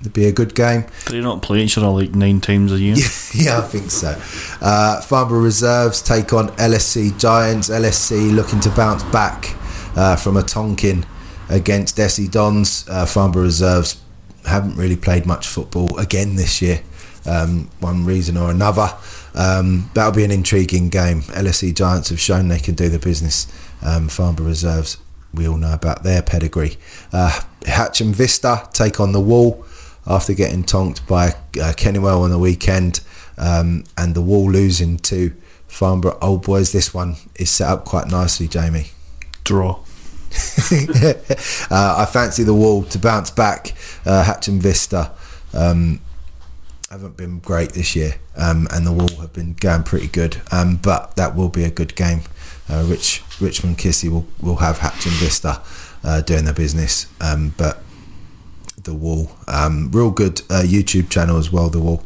[0.00, 0.84] It'd be a good game.
[1.06, 2.96] Do they not play each other like nine times a year?
[3.34, 4.20] yeah, I think so.
[4.60, 7.70] Uh, Farnborough Reserves take on LSC Giants.
[7.70, 9.56] LSC looking to bounce back
[9.96, 11.06] uh, from a Tonkin
[11.48, 12.86] against SE Dons.
[12.88, 14.00] Uh, Farnborough Reserves
[14.46, 16.82] haven't really played much football again this year,
[17.26, 18.88] um, one reason or another.
[19.34, 21.22] Um, that'll be an intriguing game.
[21.22, 23.46] LSE Giants have shown they can do the business.
[23.82, 24.98] Um, Farnborough Reserves,
[25.32, 26.76] we all know about their pedigree.
[27.12, 29.64] Uh, Hatcham Vista take on the Wall
[30.06, 33.00] after getting tonked by uh, Kennywell on the weekend
[33.38, 35.34] um, and the Wall losing to
[35.66, 36.72] Farnborough Old Boys.
[36.72, 38.88] This one is set up quite nicely, Jamie.
[39.44, 39.70] Draw.
[41.70, 43.72] uh, I fancy the Wall to bounce back.
[44.04, 45.12] Uh, Hatcham Vista
[45.52, 46.00] um,
[46.94, 50.40] haven't been great this year, um, and the Wall have been going pretty good.
[50.52, 52.20] Um, but that will be a good game.
[52.70, 55.60] Uh, Rich Richmond Kissy will, will have Hatcham Vista
[56.04, 57.82] uh, doing their business, um, but
[58.80, 61.68] the Wall, um, real good uh, YouTube channel as well.
[61.68, 62.04] The Wall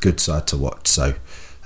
[0.00, 0.88] good side to watch.
[0.88, 1.14] So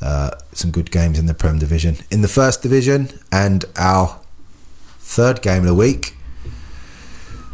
[0.00, 1.96] uh, some good games in the Prem Division.
[2.12, 4.20] In the First Division, and our
[5.00, 6.14] third game of the week,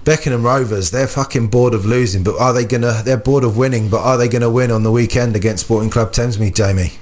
[0.07, 0.91] Beckenham Rovers.
[0.93, 3.03] They're fucking bored of losing, but are they gonna?
[3.05, 6.13] They're bored of winning, but are they gonna win on the weekend against Sporting Club
[6.13, 6.93] Thamesmead, Jamie?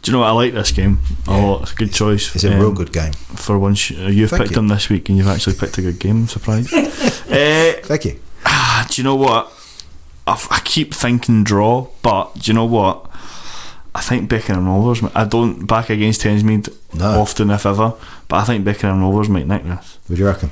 [0.00, 0.28] Do you know what?
[0.28, 1.44] I like this game a Yeah.
[1.44, 1.62] lot.
[1.62, 2.34] It's a good choice.
[2.34, 3.12] It's a Um, real good game.
[3.36, 4.56] For once, uh, you've Thank picked you.
[4.56, 6.16] them this week and you've actually picked a good game.
[6.22, 6.72] I'm surprised.
[6.74, 8.16] uh, Thank you.
[8.44, 9.52] Ah, do you know what?
[10.26, 13.06] I keep thinking draw, but do you know what?
[13.94, 15.02] I think Beckenham Rovers.
[15.14, 17.20] I don't back against Thamesmead No.
[17.20, 17.92] often, if ever,
[18.28, 19.98] but I think Beckenham Rovers might nick this.
[20.06, 20.50] What do you reckon?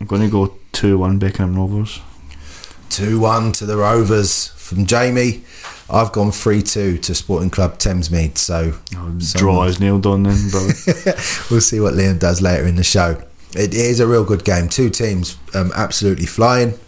[0.00, 2.00] I'm going to go two one Beckenham Rovers.
[2.90, 5.42] 2 1 to the Rovers from Jamie.
[5.90, 8.38] I've gone 3 2 to Sporting Club Thamesmead.
[8.38, 10.72] So Oh, draw is nailed on then, brother.
[11.50, 13.22] we'll see what Liam does later in the show.
[13.54, 14.68] It is a real good game.
[14.68, 16.78] Two teams um, absolutely flying.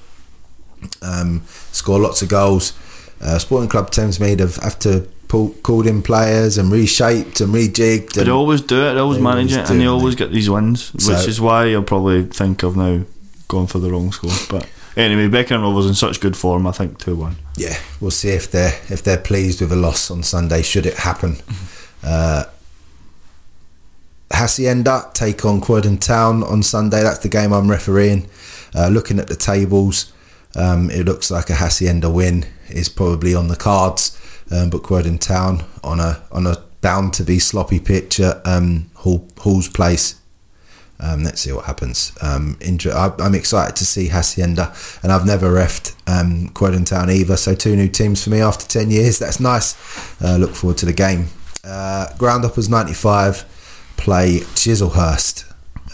[1.03, 1.43] Um,
[1.73, 2.73] score lots of goals.
[3.21, 8.17] Uh, Sporting Club Thamesmead have, have to pull, called in players and reshaped and rejigged.
[8.17, 8.95] And they always do it.
[8.95, 10.25] They always They manage always it, and they always they?
[10.25, 13.03] get these wins, which So- is why you'll probably think of now
[13.49, 14.31] going for the wrong score.
[14.51, 14.67] But
[14.97, 16.67] anyway, Beckenham Rovers in such good form.
[16.67, 17.37] I think two one.
[17.57, 20.63] yeah, we'll see if they're if they're pleased with a loss on Sunday.
[20.63, 21.37] Should it happen?
[22.01, 22.45] Uh,
[24.33, 27.03] Hacienda take on Croydon Town on Sunday.
[27.03, 28.29] That's the game I'm refereeing.
[28.75, 30.13] Uh, looking at the tables,
[30.55, 34.17] um, it looks like a Hacienda win is probably on the cards,
[34.51, 39.29] um, Croydon Town on a on a bound to be sloppy pitch at um, Hall,
[39.39, 40.21] Hall's Place.
[41.01, 42.13] Um, let's see what happens.
[42.21, 47.37] Um, I'm excited to see Hacienda, and I've never refed um, Croydon Town either.
[47.37, 49.19] So two new teams for me after ten years.
[49.19, 49.77] That's nice.
[50.21, 51.29] Uh, look forward to the game.
[51.65, 55.45] Uh, Groundhoppers 95 play Chislehurst.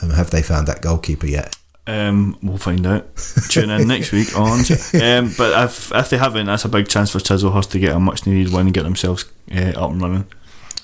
[0.02, 1.56] Um, have they found that goalkeeper yet?
[1.86, 3.14] Um, we'll find out.
[3.50, 4.60] Tune in next week on.
[4.60, 8.00] Um, but if if they haven't, that's a big chance for Chislehurst to get a
[8.00, 10.26] much needed win and get themselves uh, up and running.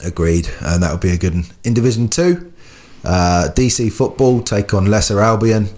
[0.05, 1.45] Agreed, and that would be a good one.
[1.65, 2.53] In Division 2,
[3.05, 5.69] uh, DC Football take on Lesser Albion.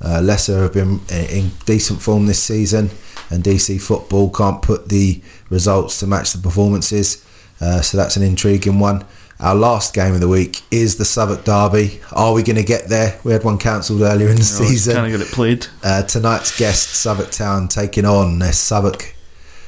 [0.00, 2.90] Uh, Lesser have been in, decent form this season,
[3.30, 7.24] and DC Football can't put the results to match the performances,
[7.60, 9.04] uh, so that's an intriguing one.
[9.42, 12.00] Our last game of the week is the Southwark Derby.
[12.12, 13.18] Are we going to get there?
[13.24, 14.94] We had one cancelled earlier in the season.
[14.94, 15.66] Kind of get it played.
[15.82, 19.16] Uh, tonight's guest, Southwark Town, taking on their Southwark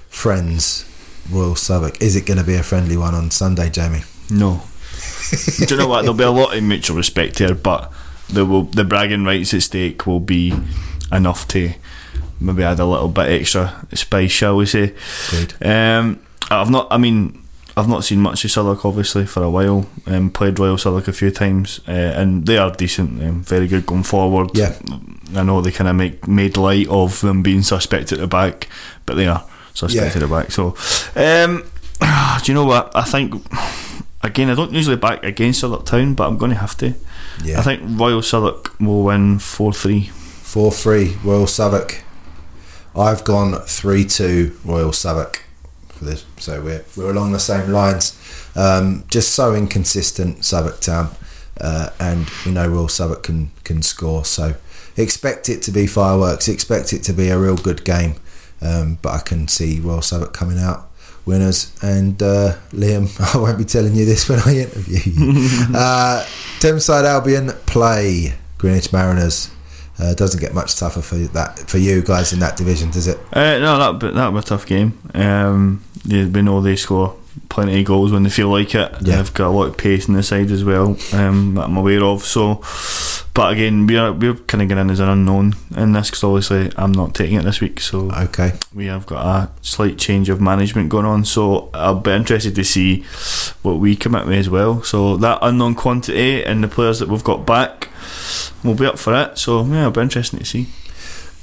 [0.07, 0.89] friends,
[1.29, 2.01] Royal Southwark.
[2.01, 4.03] Is it going to be a friendly one on Sunday, Jamie?
[4.31, 4.63] No.
[5.59, 6.03] Do you know what?
[6.03, 7.93] There'll be a lot of mutual respect here, but
[8.29, 10.55] there will the bragging rights at stake will be
[11.11, 11.73] enough to
[12.39, 14.95] maybe add a little bit extra spice, shall we say?
[15.29, 15.55] Agreed.
[15.67, 16.87] Um, I've not.
[16.93, 17.44] I mean,
[17.77, 19.87] I've not seen much of Southwark obviously for a while.
[20.07, 23.21] Um, played Royal Southwark a few times, uh, and they are decent.
[23.23, 24.51] Um, very good going forward.
[24.55, 24.75] Yeah.
[25.35, 28.69] I know they kind of make made light of them being suspect at the back,
[29.07, 29.45] but they are
[29.75, 30.23] suspect Yeah.
[30.23, 30.53] at the back.
[30.53, 30.77] So,
[31.17, 31.65] um,
[32.45, 32.95] do you know what?
[32.95, 33.35] I think
[34.23, 36.95] again, I don't usually back against Southwark Town, but I'm going to have to.
[37.43, 37.59] Yeah.
[37.59, 40.11] I think Royal Southwark will win four three.
[40.45, 42.05] 4 3 Royal Southwark.
[42.95, 45.44] I've gone 3 2 Royal Southwark
[46.05, 46.25] for this.
[46.39, 48.19] So we're, we're along the same lines.
[48.55, 51.11] Um, just so inconsistent, Southwark Town.
[51.61, 54.25] Uh, and we know Royal Southwark can, can score.
[54.25, 54.55] So
[54.97, 56.49] expect it to be fireworks.
[56.49, 58.15] Expect it to be a real good game.
[58.61, 60.91] Um, but I can see Royal Southwark coming out
[61.27, 61.75] winners.
[61.83, 65.31] And uh, Liam, I won't be telling you this when I interview you.
[65.75, 66.25] uh,
[66.61, 69.51] Thameside Albion play Greenwich Mariners.
[69.97, 73.17] Uh, doesn't get much tougher for that for you guys in that division, does it?
[73.33, 74.99] Uh, no, that that that'll be a tough game.
[75.15, 77.17] Um, yeah, we know they score
[77.49, 78.93] plenty of goals when they feel like it.
[79.01, 79.17] Yeah.
[79.17, 80.97] They've got a lot of pace in the side as well.
[81.13, 82.23] Um, that I'm aware of.
[82.25, 82.63] So,
[83.35, 86.71] but again, we're we're kind of getting in as an unknown in this because obviously
[86.77, 87.81] I'm not taking it this week.
[87.81, 88.53] So Okay.
[88.73, 91.25] we have got a slight change of management going on.
[91.25, 93.03] So I'll be interested to see
[93.63, 94.83] what we commit with as well.
[94.85, 97.89] So that unknown quantity and the players that we've got back,
[98.63, 99.39] we'll be up for it.
[99.39, 100.69] So yeah, it'll be interesting to see.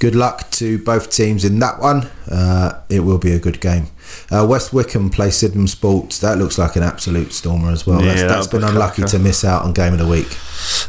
[0.02, 2.10] Good luck to both teams in that one.
[2.28, 3.86] Uh, it will be a good game.
[4.32, 6.18] Uh, West Wickham play Sydenham Sports.
[6.18, 8.02] That looks like an absolute stormer as well.
[8.02, 10.26] Yeah, that's that's been be unlucky to miss out on game of the week.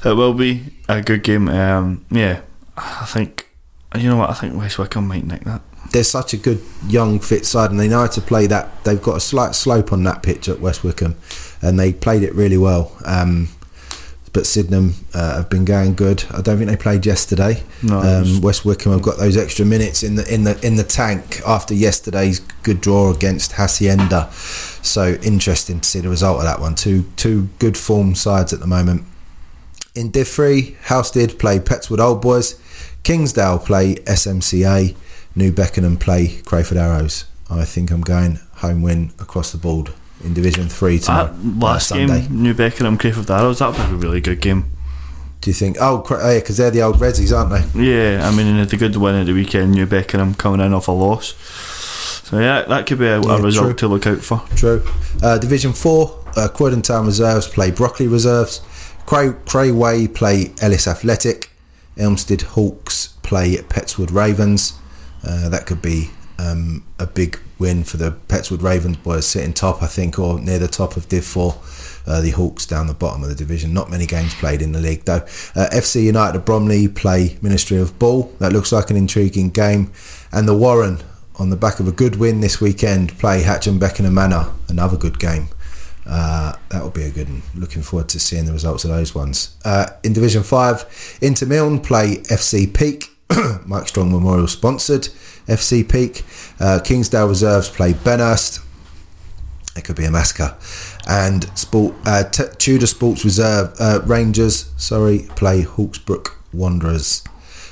[0.04, 1.48] It will be a good game.
[1.48, 2.42] Um, yeah,
[2.76, 3.52] I think
[3.96, 5.62] you know what I think West Wickham might nick that.
[5.92, 8.84] They're such a good young fit side, and they know how to play that.
[8.84, 11.18] They've got a slight slope on that pitch at West Wickham,
[11.62, 12.98] and they played it really well.
[13.06, 13.50] Um,
[14.34, 16.24] but Sydenham uh, have been going good.
[16.32, 17.64] I don't think they played yesterday.
[17.84, 20.84] No, Um, West Wickham have got those extra minutes in the in the in the
[20.84, 24.30] tank after yesterday's good draw against Hacienda.
[24.82, 26.76] So interesting to see the result of that one.
[26.76, 29.04] Two two good form sides at the moment.
[29.96, 32.60] In Div 3, Housestead play Petts Wood Old Boys,
[33.04, 34.96] Kingsdale play SMCA,
[35.36, 37.26] New Beckenham play Crayford Arrows.
[37.48, 39.94] I think I'm going home win across the board
[40.24, 41.30] in Division Three tomorrow.
[41.32, 42.22] Uh, last Sunday.
[42.22, 44.72] game, New Beckenham, Crayford Arrows, that was a really good game.
[45.42, 45.78] Do you think?
[45.82, 47.84] Oh, oh yeah, because they're the old Redsies, aren't they?
[47.84, 49.72] Yeah, I mean, had a good win at the weekend.
[49.72, 51.34] New Beckenham coming in off a loss.
[52.30, 53.74] So yeah, that could be a, Yeah, a result true.
[53.76, 54.42] to look out for.
[54.56, 54.84] True.
[55.22, 58.62] Uh, Division 4, uh, Croydon Town Reserves play Brockley Reserves.
[59.06, 61.52] Cray, Crayway play Ellis Athletic.
[61.98, 64.74] Elmstead Hawks play Petts Wood Ravens.
[65.28, 66.10] Uh, that could be
[66.40, 70.40] um, a big win for the Petts Wood Ravens boys sitting top, I think, or
[70.40, 71.56] near the top of Div 4.
[72.06, 73.74] Uh, the Hawks down the bottom of the division.
[73.74, 75.26] Not many games played in the league though.
[75.56, 78.24] Uh, FC United of Bromley play Ministry of Ball.
[78.40, 79.92] That looks like an intriguing game.
[80.32, 81.00] And the Warren,
[81.40, 84.52] on the back of a good win this weekend, play Hatcham Beckenham Manor.
[84.68, 85.48] Another good game.
[86.06, 87.44] Uh, that will be a good one.
[87.56, 89.56] Looking forward to seeing the results of those ones.
[89.64, 93.10] Uh, in Division 5, Inter Milne play FC Peak.
[93.66, 95.08] Mike Strong Memorial sponsored
[95.48, 96.24] FC Peak.
[96.60, 98.60] Uh, Kingsdale Reserves play Barnehurst.
[99.76, 100.56] It could be a massacre.
[101.08, 107.24] And Sport uh, T- Tudor Sports Reserve uh, Rangers, sorry, play Hawksbrook Wanderers.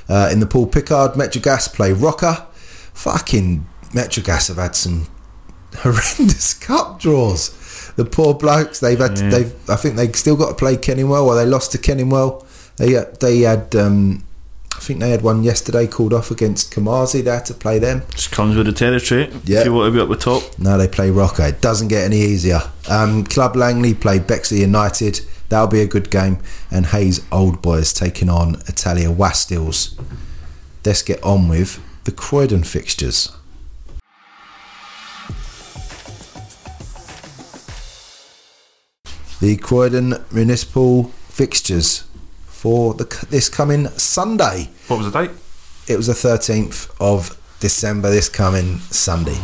[0.08, 2.46] Uh, in the pool, Pickard Metrogas play Rocker.
[2.92, 5.06] Fucking Metrogas have had some
[5.76, 7.92] horrendous cup draws.
[7.96, 8.80] The poor blokes.
[8.80, 9.18] They've had.
[9.18, 9.28] Yeah.
[9.30, 9.70] They've.
[9.70, 11.26] I think they still got to play Kenningwell.
[11.26, 12.46] Well, they lost to Kenningwell.
[12.76, 13.74] They uh, they had.
[13.76, 14.24] Um,
[14.74, 17.22] I think they had one yesterday called off against Kamazi.
[17.22, 18.02] They had to play them.
[18.10, 19.30] Just comes with the territory.
[19.44, 19.60] Yeah.
[19.60, 21.44] If you want to be up the top, Now they play Rocker.
[21.44, 22.60] It doesn't get any easier.
[22.90, 25.20] Um, Club Langley play Bexley United.
[25.50, 26.38] That'll be a good game.
[26.70, 29.96] And Hayes Old Boys taking on Italia Wastils.
[30.84, 33.30] Let's get on with the Croydon fixtures.
[39.40, 42.04] The Croydon Municipal fixtures
[42.62, 44.68] for the, this coming Sunday.
[44.86, 45.32] What was the date?
[45.88, 49.36] It was the 13th of December, this coming Sunday.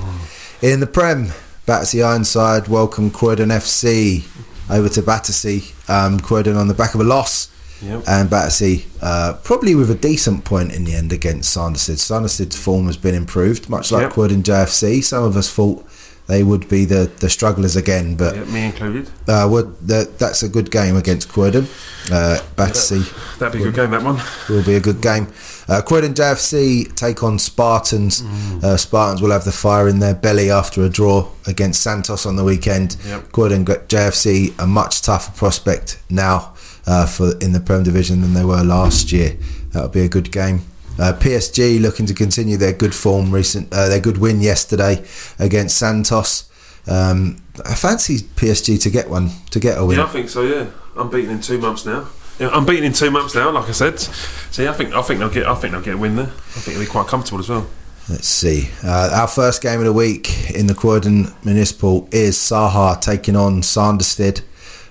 [0.62, 1.32] In the Prem,
[1.66, 4.24] Battersea Ironside welcome Croydon FC
[4.70, 5.64] over to Battersea.
[5.88, 7.50] Um, Croydon on the back of a loss.
[7.82, 8.04] Yep.
[8.06, 11.98] And Battersea uh, probably with a decent point in the end against Sanderstead.
[11.98, 14.12] Sanderstead's form has been improved, much like Yep.
[14.12, 15.02] Croydon JFC.
[15.02, 15.84] Some of us thought
[16.28, 19.08] they would be the, the strugglers again, but Yeah, me included.
[19.26, 21.66] uh, would- the, that's a good game against Croydon.
[22.12, 23.02] Uh, Battersea
[23.38, 24.20] That'd be a good game, that one.
[24.48, 25.26] will be a good game.
[25.68, 28.22] Uh, Croydon JFC take on Spartans.
[28.62, 32.36] Uh, Spartans will have the fire in their belly after a draw against Santos on
[32.36, 32.96] the weekend.
[33.06, 33.32] Yep.
[33.32, 36.54] Croydon JFC a much tougher prospect now
[36.86, 39.36] uh, for in the Prem Division than they were last year.
[39.72, 40.62] That'll be a good game.
[40.98, 45.04] Uh, PSG looking to continue their good form recent uh, their good win yesterday
[45.38, 46.50] against Santos.
[46.88, 49.98] Um, I fancy PSG to get one to get a win.
[49.98, 50.42] Yeah, I think so.
[50.42, 52.08] Yeah, I'm beaten in two months now.
[52.38, 53.50] Yeah, I'm beaten in two months now.
[53.50, 55.98] Like I said, see, I think I think they'll get I think they'll get a
[55.98, 56.26] win there.
[56.26, 57.66] I think they'll be quite comfortable as well.
[58.08, 58.70] Let's see.
[58.82, 63.62] Uh, our first game of the week in the Croydon Municipal is Saha taking on
[63.62, 64.40] Sanderstead.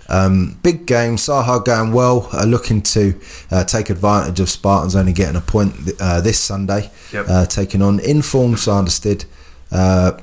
[0.10, 1.18] Um, big game.
[1.18, 3.20] Saha going well, uh, looking to
[3.52, 7.26] uh, take advantage of Spartans only getting a point uh, this Sunday, Yep.
[7.28, 9.26] uh, taking on informed Sanderstead.
[9.72, 10.14] Uh,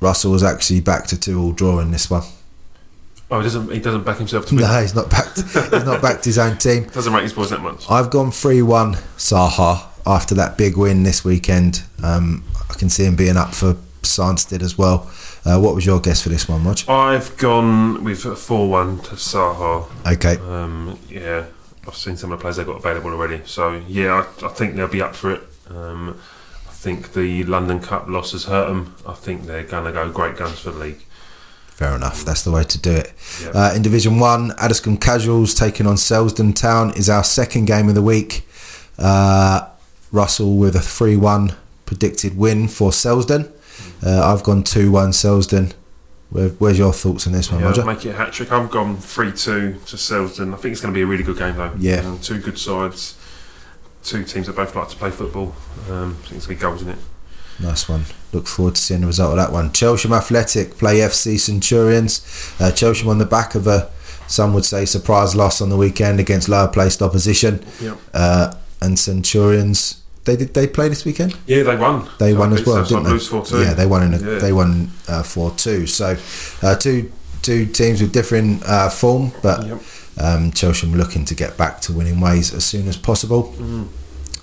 [0.00, 2.22] Russell was actually back to two all draw in this one.
[3.30, 4.64] Oh, he doesn't he doesn't back himself to win.
[4.64, 5.36] No, he's not backed.
[5.52, 6.84] he's not backed his own team.
[6.84, 7.90] Doesn't rate his boys that much.
[7.90, 11.82] I've gone 3 1 Saha after that big win this weekend.
[12.02, 15.10] Um, I can see him being up for Sanderstead as well.
[15.48, 16.78] Uh, what was your guess for this one, Rog?
[16.88, 19.86] I've gone with four one to Saha.
[20.12, 21.46] Okay, Um, yeah,
[21.86, 23.40] I've seen some of the players they've got available already.
[23.46, 25.42] So yeah, I, I think they'll be up for it.
[25.70, 26.20] Um,
[26.68, 28.94] I think the London Cup loss has hurt them.
[29.06, 31.02] I think they're gonna go great guns for the league.
[31.68, 32.24] fair enough.
[32.24, 33.12] That's the way to do it.
[33.42, 33.50] Yeah.
[33.54, 37.94] Uh, in Division 1, Addiscombe Casuals taking on Selsdon Town is our second game of
[37.94, 38.46] the week.
[38.98, 39.68] Uh,
[40.12, 41.54] Russell with a 3 1
[41.86, 43.50] predicted win for Selsdon.
[44.04, 45.72] Uh, I've gone 2 1 Selsdon.
[46.30, 47.84] Where, where's your thoughts on this one, Yeah, Roger?
[47.86, 48.52] make it a hat trick.
[48.52, 50.52] I've gone three two to Selsdon.
[50.52, 51.72] I think it's going to be a really good game though.
[51.78, 52.00] Yeah.
[52.00, 53.16] Um, two good sides,
[54.04, 55.54] two teams that both like to play football.
[55.88, 56.98] Um, I think there's going to be goals in it.
[57.60, 58.04] Nice one.
[58.34, 59.70] Look forward to seeing the result of that one.
[59.70, 62.20] Chelsham Athletic play FC Centurions.
[62.60, 63.90] Uh, Chelsham on the back of a,
[64.26, 67.64] some would say, surprise loss on the weekend against lower placed opposition.
[67.80, 67.96] Yep.
[68.12, 69.97] Uh, and Centurions,
[70.28, 71.34] they did they play this weekend?
[71.46, 72.06] Yeah, they won.
[72.18, 73.10] They So won as well, didn't they?
[73.10, 73.64] 4-2.
[73.64, 74.38] Yeah, they won in a, Yeah.
[74.38, 75.86] they won uh, four two.
[75.86, 76.16] So
[76.62, 77.10] uh, two
[77.42, 79.78] two teams with different uh, form, but Yep.
[80.20, 83.54] um, Chelsham looking to get back to winning ways as soon as possible.
[83.58, 83.86] Mm.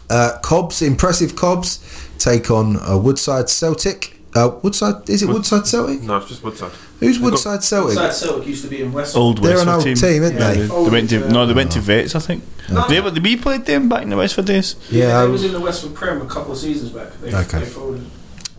[0.09, 1.79] Uh, Cobbs, impressive Cobbs,
[2.17, 4.14] take on uh, Woodside Celtic.
[4.35, 6.01] Uh, Woodside is it Wood- Woodside Celtic?
[6.03, 6.71] No, it's just Woodside.
[6.99, 7.95] Who's They've got- Woodside Celtic?
[7.97, 9.15] South Celtic used to be in West.
[9.15, 9.95] old They're an Westford old team.
[9.95, 10.61] team, aren't Yeah, they?
[10.61, 12.43] they, they went to no, they went to Vets, I think.
[12.69, 12.85] No.
[12.87, 14.75] They, they, we played them back in the Westford days.
[14.89, 17.13] Yeah, Yeah, I- they was in the Westford Prem a couple of seasons back.
[17.21, 17.59] They, Okay.
[17.59, 18.05] they folded.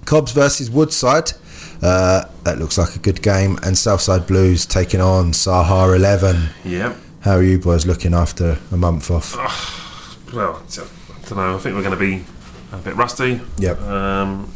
[0.06, 1.32] Cobbs versus Woodside.
[1.82, 3.58] Uh, that looks like a good game.
[3.62, 6.48] And Southside Blues taking on Saha 11.
[6.64, 6.96] Yep.
[7.20, 9.34] How are you boys looking after a month off?
[10.32, 11.56] Well, it's- I don't know.
[11.56, 12.24] I think we're going to be
[12.72, 13.82] a bit rusty, Yep.
[13.82, 14.48] um,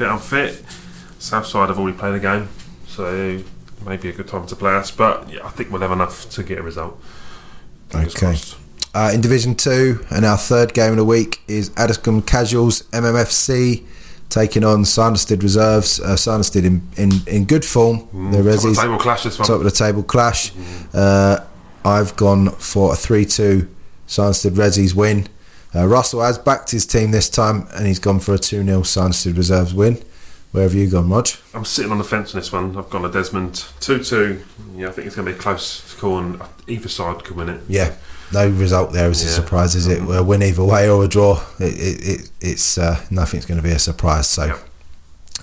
[0.00, 0.64] bit unfit.
[1.18, 2.48] Southside have already played a game,
[2.88, 3.40] so
[3.86, 4.90] maybe a good time to play us.
[4.90, 7.00] But yeah, I think we'll have enough to get a result.
[7.90, 8.36] Fingers Okay.
[8.92, 13.84] Uh, in Division 2, and our third game of the week is Addiscombe Casuals MMFC
[14.30, 16.00] taking on Sanderstead Reserves.
[16.00, 16.16] Uh,
[16.54, 18.08] in, in, in good form.
[18.32, 19.46] the Top of the table clash this one.
[19.46, 20.52] top of the table clash.
[20.92, 21.44] Uh,
[21.84, 23.68] I've gone for a 3 2
[24.06, 25.28] Sanderstead Resis win.
[25.74, 28.82] Uh, Russell has backed his team this time and he's gone for a 2 0
[28.82, 30.02] Sanderstead Reserves win.
[30.52, 31.28] Where have you gone, Rog?
[31.54, 32.76] I'm sitting on the fence on this one.
[32.76, 34.42] I've gone a Desmond two-two.
[34.74, 37.50] Yeah, I think it's going to be a close call, and either side could win
[37.50, 37.60] it.
[37.68, 37.94] Yeah,
[38.32, 40.00] no result there is a surprise, is it?
[40.00, 43.62] A win either way or a draw, it, it, it, it's uh, nothing's going to
[43.62, 44.28] be a surprise.
[44.28, 44.58] So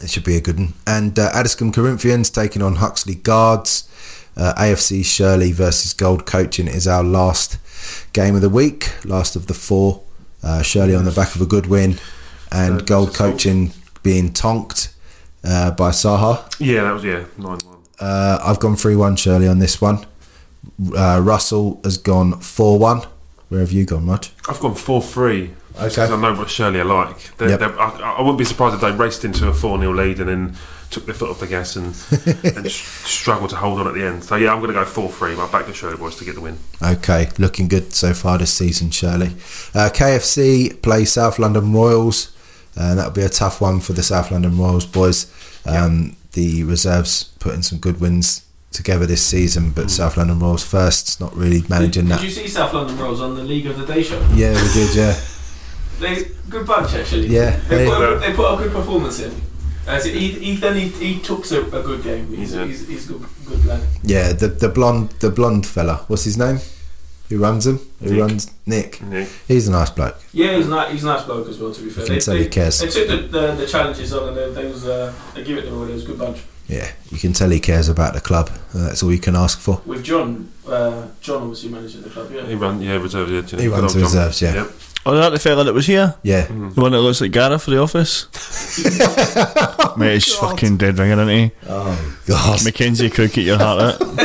[0.04, 0.74] it should be a good one.
[0.86, 3.90] And uh, Addiscombe Corinthians taking on Huxley Guards.
[4.36, 7.58] Uh, AFC Shirley versus Gold Coaching is our last
[8.14, 10.04] game of the week, last of the four.
[10.44, 11.98] Uh, Shirley on the back of a good win,
[12.52, 13.14] and Gold.
[13.14, 13.72] Coaching
[14.04, 14.94] being tonked
[15.44, 16.44] uh, by Saha.
[16.60, 17.78] Yeah, that was yeah nine-one.
[18.00, 20.06] Uh, I've gone 3 1 Shirley on this one.
[20.96, 23.02] Uh, Russell has gone 4 1.
[23.50, 24.26] Where have you gone, Rog?
[24.50, 25.52] I've gone four-three.
[25.78, 25.88] Okay.
[25.90, 27.36] Because I know what Shirley are like.
[27.38, 27.60] They're, Yep.
[27.60, 30.30] they're, I, I wouldn't be surprised if they raced into a 4 0 lead and
[30.30, 30.56] then
[30.90, 31.88] took their foot off the gas and,
[32.56, 34.24] and s- struggled to hold on at the end.
[34.24, 35.36] So, yeah, I'm going to go 4 3.
[35.36, 36.58] I'll back the Shirley boys to get the win.
[36.82, 39.28] Okay, looking good so far this season, Shirley.
[39.76, 42.36] Uh, KFC play South London Royals,
[42.76, 45.26] and that'll be a tough one for the South London Royals boys.
[45.66, 51.08] Um, The reserves putting some good wins together this season, but South London Royals first,
[51.08, 52.22] it's not really managing Did, that.
[52.22, 54.20] did you see South London Royals on the League of the Day show?
[54.36, 55.20] Yeah, we did, yeah.
[56.00, 57.28] They good bunch actually.
[57.28, 59.34] Yeah, they, they- put a, they put a good performance in.
[59.88, 62.28] So he, Ethan, he, he took a, a good game.
[62.36, 62.66] He's, Yeah.
[62.66, 63.82] he's, he's good, good lad.
[64.04, 66.60] Yeah, the, the blonde the blonde fella, what's his name?
[67.30, 67.80] Who runs him?
[68.02, 68.20] Who Nick.
[68.22, 69.02] runs Nick?
[69.02, 69.28] Nick.
[69.48, 70.18] He's a nice bloke.
[70.34, 70.92] Yeah, he's not.
[70.92, 71.74] He's a nice bloke as well.
[71.74, 72.80] To be fair, You can tell he cares.
[72.80, 75.66] They took the, the, the challenges on and they, they was uh, they give it
[75.66, 75.84] them all.
[75.90, 76.40] It was a good bunch.
[76.68, 78.50] Yeah, you can tell he cares about the club.
[78.74, 79.82] and That's all you can ask for.
[79.86, 82.30] With John, uh, John obviously managing the club.
[82.34, 82.46] Yeah.
[82.46, 83.30] He run, yeah, reserve.
[83.30, 84.04] Yeah, He runs Good John.
[84.04, 84.54] reserves, yeah.
[84.56, 84.72] Yep.
[85.10, 86.16] Oh, is that the fella that was here?
[86.22, 88.28] Yeah, The one that looks like Gareth for the office?
[89.98, 91.52] Mate, he's fucking dead ringer, isn't he?
[91.68, 92.64] Oh God!
[92.66, 94.02] Mackenzie Crook at your heart out.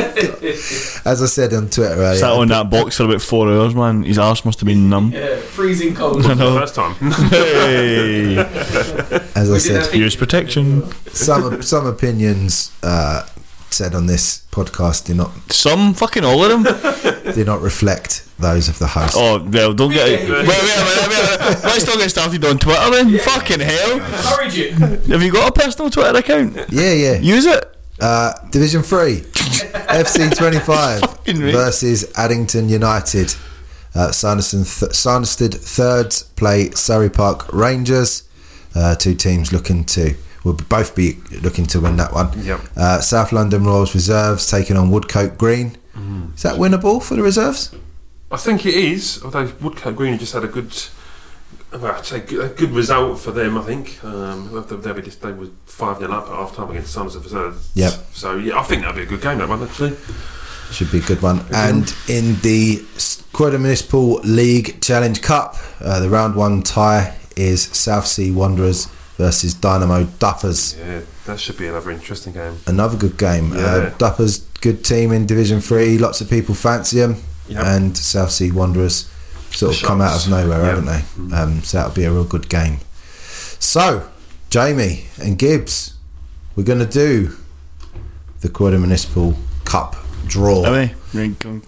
[1.05, 4.03] As I said on Twitter earlier, Sat on that box for about four hours, man.
[4.03, 5.11] His arse must have been numb.
[5.11, 6.25] Yeah, freezing cold.
[6.25, 6.57] I know.
[6.59, 6.93] First time.
[6.95, 8.37] Hey!
[8.37, 10.83] as I We did said, that- Use protection.
[11.07, 13.25] some some opinions uh,
[13.73, 17.33] said on this podcast do not Some fucking all of them.
[17.33, 19.15] do not reflect those of the host.
[19.17, 20.29] Oh, well, don't get it.
[20.29, 21.63] Wait, wait, wait, wait, wait.
[21.63, 23.17] Let's not get started on Twitter then.
[23.19, 23.93] Fucking hell.
[23.93, 24.73] Encourage it.
[25.07, 26.55] Have you got a personal Twitter account?
[26.69, 27.17] Yeah, yeah.
[27.19, 27.69] Use it.
[27.99, 33.35] Uh, Division Three, FC Twenty Five versus Addington United.
[33.95, 38.23] Uh, Sanderson th- Sanderstead thirds play Surrey Park Rangers.
[38.75, 42.31] Uh, two teams looking to will both be looking to win that one.
[42.43, 42.59] Yep.
[42.75, 45.77] Uh, South London Royals reserves taking on Woodcote Green.
[46.35, 47.73] Is that winnable for the reserves?
[48.31, 50.73] I think it is, although Woodcote Green just had a good,
[51.71, 53.57] well, I'd say a good result for them.
[53.57, 56.71] I think um, they'll, they'll be just, they were five 0 up at half time
[56.71, 57.71] against Summers of Reserves.
[57.75, 57.93] Yep.
[58.11, 59.37] So yeah, I think that'll be a good game.
[59.37, 59.95] That one actually.
[60.71, 61.45] Should be a good one.
[61.53, 62.83] And in the
[63.33, 68.87] Quota Municipal League Challenge Cup, uh, the round one tie is South Sea Wanderers
[69.17, 70.77] versus Dynamo Duffers.
[70.77, 72.57] Yeah, that should be another interesting game.
[72.67, 73.53] Another good game.
[73.53, 73.89] Uh, Yeah.
[73.97, 75.97] Duffers, good team in Division Three.
[75.97, 77.63] Lots of people fancy them, Yep.
[77.65, 79.05] and South Sea Wanderers
[79.51, 80.75] sort of The come out of nowhere, Yep.
[80.83, 80.85] haven't
[81.29, 81.35] they?
[81.35, 82.79] Um, so that'll be a real good game.
[83.59, 84.03] So,
[84.49, 85.93] Jamie and Gibbs,
[86.55, 87.35] we're going to do
[88.41, 89.95] the Quota Municipal Cup
[90.27, 90.89] draw Are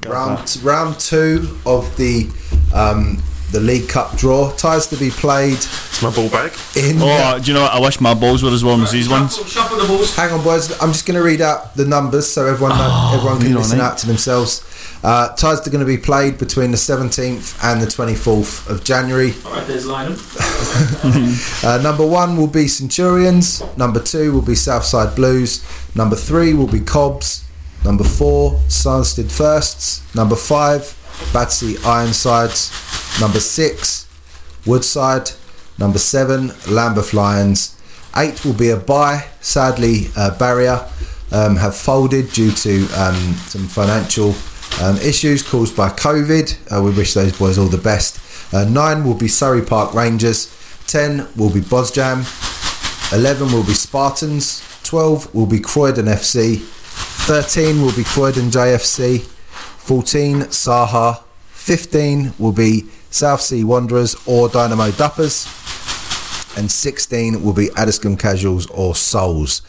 [0.07, 2.30] round round two of the
[2.73, 3.22] um,
[3.56, 4.52] the League Cup draw.
[4.52, 6.52] Ties to be played It's my ball back.
[6.76, 6.98] in.
[6.99, 7.72] Oh, do you know what?
[7.73, 9.36] I wish my balls were as warm as these ones.
[9.38, 10.15] Shuffle, shuffle the balls.
[10.15, 10.72] Hang on, boys.
[10.82, 13.98] I'm just going to read out the numbers so everyone know, everyone can listen out
[13.99, 14.61] to themselves.
[15.03, 19.34] Uh, ties are going to be played between the 17th and the 24th of January.
[19.45, 20.18] All right, there's Lynham.
[21.64, 23.61] Uh, number one will be Centurions.
[23.77, 25.64] Number two will be Southside Blues.
[25.95, 27.44] Number three will be Cobbs.
[27.84, 30.02] Number four, Sanderstead Firsts.
[30.15, 30.95] Number five,
[31.33, 32.71] Battersea Ironsides.
[33.19, 34.07] Number six,
[34.65, 35.31] Woodside.
[35.77, 37.79] Number seven, Lambeth Lions.
[38.15, 39.25] Eight will be a bye.
[39.41, 40.85] Sadly, uh, Barrier
[41.31, 43.15] um, have folded due to um,
[43.47, 44.33] some financial
[44.81, 46.71] um, issues caused by COVID.
[46.71, 48.19] Uh, we wish those boys all the best.
[48.53, 50.51] Uh, nine will be Surrey Park Rangers.
[50.87, 52.23] Ten will be Bosjam.
[53.13, 54.61] Eleven will be Spartans.
[54.83, 56.59] 12 will be Croydon FC.
[56.59, 59.27] 13 will be Croydon JFC.
[59.86, 61.22] 14 Saha.
[61.52, 65.45] 15 will be South Sea Wanderers or Dynamo Duffers.
[66.57, 69.62] And 16 will be Addiscombe Casuals or Souls.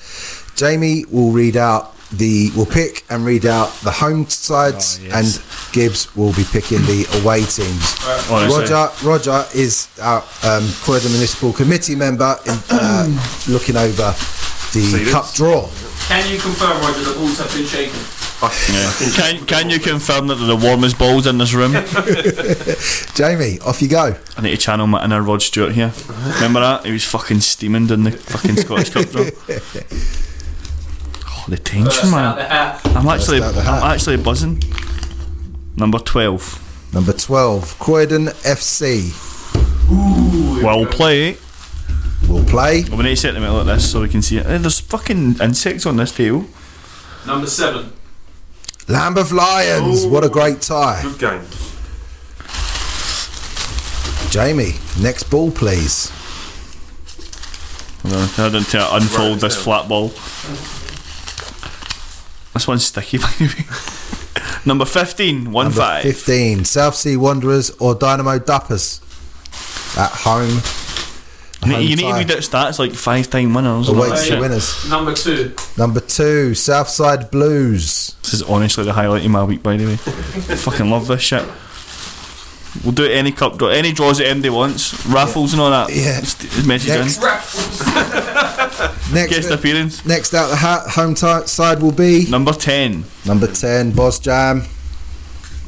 [0.57, 5.13] Jamie will read out the will pick and read out the home sides, Oh, yes.
[5.37, 7.97] and Gibbs will be picking the away teams.
[8.31, 8.61] Honestly.
[8.73, 13.09] Roger, Roger is our um, Croydon Municipal Committee member, in, uh,
[13.49, 14.15] looking over
[14.73, 15.11] the this?
[15.11, 15.69] cup draw.
[16.07, 17.99] Can you confirm, Roger, the balls have been shaken?
[18.43, 18.93] Yeah.
[19.15, 21.73] Can, can you confirm that they're the warmest balls in this room?
[23.15, 24.15] Jamie, off you go.
[24.37, 25.93] I need to channel my inner Rod Stewart here.
[26.35, 26.85] Remember that?
[26.85, 29.25] He was fucking steaming in the fucking Scottish Cup draw.
[31.29, 32.37] Oh, the tension, man.
[32.85, 33.83] I'm actually, out the hat.
[33.83, 34.63] I'm actually buzzing.
[35.77, 36.63] Number twelve.
[36.93, 39.13] Number 12, Croydon FC
[40.63, 41.37] Well play.
[42.29, 42.85] will play.
[42.85, 44.47] We need to set them out like this so we can see it.
[44.47, 46.47] Eh, There's fucking insects on this table.
[47.27, 47.93] Number seven.
[48.89, 51.01] Lambeth Lions, what a great tie.
[51.03, 51.43] Good game.
[54.31, 56.11] Jamie, next ball, please.
[58.03, 59.63] Hold on, I don't to unfold Right, this yeah.
[59.63, 60.09] flat ball.
[62.55, 63.65] This one's sticky, by the way.
[64.65, 66.03] Number 15, 1 Number 5.
[66.03, 69.01] 15, South Sea Wanderers or Dynamo Duffers
[69.99, 70.61] at home.
[71.67, 72.19] You need- you need to tie.
[72.19, 73.89] read out stats like five time winners.
[73.89, 74.89] and all Away that to winners.
[74.91, 75.53] Number two.
[75.77, 78.15] Number two, Southside Blues.
[78.23, 79.97] This is honestly the highlight of my week, by the way.
[80.57, 81.45] fucking love this shit.
[82.85, 85.89] We'll do any cup draw, any draws that MD wants, raffles and all that.
[85.95, 86.21] Yeah.
[86.21, 87.17] Just his message Next.
[87.17, 87.23] in.
[89.15, 90.05] Next, Guest uh, appearance.
[90.05, 93.05] next out the hat, home ti side will be Number 10.
[93.25, 94.65] number 10, Boss Jam.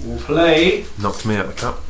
[0.04, 1.80] We'll play Knocked me out of the cup.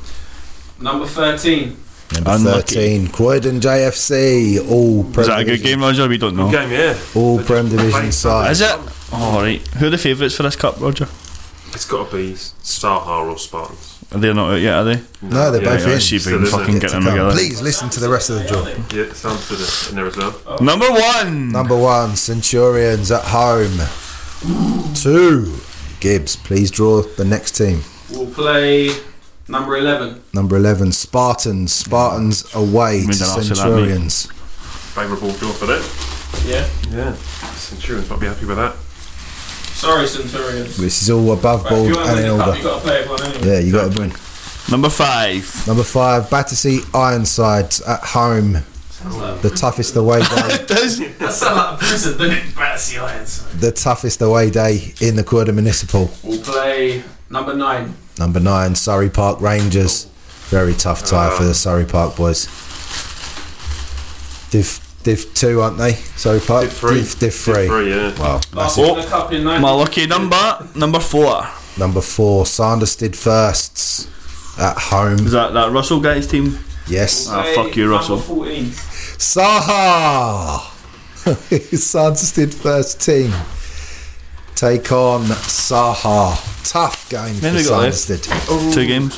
[0.80, 1.76] number 13.
[2.14, 2.74] Number Unlucky.
[2.74, 4.58] 13, Croydon JFC.
[4.70, 6.08] All Prem Is that a good game, Roger?
[6.08, 6.50] We don't know.
[6.50, 6.98] Good game, yeah.
[7.14, 8.50] All They Prem Division played side.
[8.50, 8.76] Is it?
[9.12, 9.60] Oh, right.
[9.76, 11.04] Who are the favourites for this cup, Roger?
[11.74, 13.94] It's got to be Saha or Spartans.
[14.10, 15.02] Are they not out yet, are they?
[15.20, 15.90] No, they're Yeah, both yeah, in.
[15.92, 16.80] let's see if we can Still, fucking it?
[16.80, 17.12] get To them come.
[17.12, 17.32] together.
[17.32, 18.66] Please listen to the rest of the draw.
[18.98, 20.58] Yeah, sounds good in there as well.
[20.62, 21.52] Number one.
[21.52, 23.78] Number one, Centurions at home.
[24.94, 25.56] Two,
[26.00, 26.36] Gibbs.
[26.36, 27.82] Please draw the next team.
[28.10, 28.90] We'll play
[29.48, 30.22] number 11.
[30.34, 31.72] Number 11, Spartans.
[31.72, 33.56] Spartans away to Made an ass of that, mate.
[33.56, 34.26] Centurions.
[34.94, 35.82] Favourable draw for them.
[36.46, 36.68] Yeah.
[36.90, 37.14] Yeah.
[37.54, 38.74] Centurions might be happy with that.
[39.74, 40.76] Sorry, Centurions.
[40.76, 42.58] This is all above Right, board you want to and in the cup, order.
[42.58, 43.46] you've got to play everyone anyway.
[43.48, 44.12] Yeah, you got to win.
[44.70, 45.66] Number five.
[45.66, 48.52] Number five, Battersea Ironsides at home.
[49.42, 50.26] The toughest away day.
[50.26, 52.54] That sounds like a prison, doesn't it?
[52.56, 53.60] Battersea Irons.
[53.60, 56.10] the toughest away day in the Croydon Municipal.
[56.24, 57.94] We'll play number 9.
[58.18, 60.04] Number nine, Surrey Park Rangers.
[60.48, 62.46] Very tough tie for the Surrey Park boys.
[64.50, 65.92] Div Div two, aren't they?
[65.92, 66.64] Surrey Park.
[66.64, 66.94] Div three.
[67.00, 67.66] Div, Div three.
[67.66, 68.18] Three, yeah.
[68.18, 68.40] Wow.
[68.54, 68.94] Oh.
[68.94, 69.60] in the cup in 9.
[69.60, 70.68] My lucky number.
[70.74, 71.46] Number four.
[71.78, 74.08] Number four, Sanderstead Firsts
[74.58, 75.26] at home.
[75.26, 76.58] Is that that Russell guy's team?
[76.88, 77.28] Yes.
[77.30, 78.16] Ah, fuck you, Russell.
[78.16, 78.64] Number 14.
[79.18, 80.60] Saha!
[81.76, 83.32] Sanderstead first team.
[84.58, 86.34] Take on Saha.
[86.68, 87.96] Tough game Then for we got left.
[87.98, 88.72] Sanderstead.
[88.74, 89.16] Two games.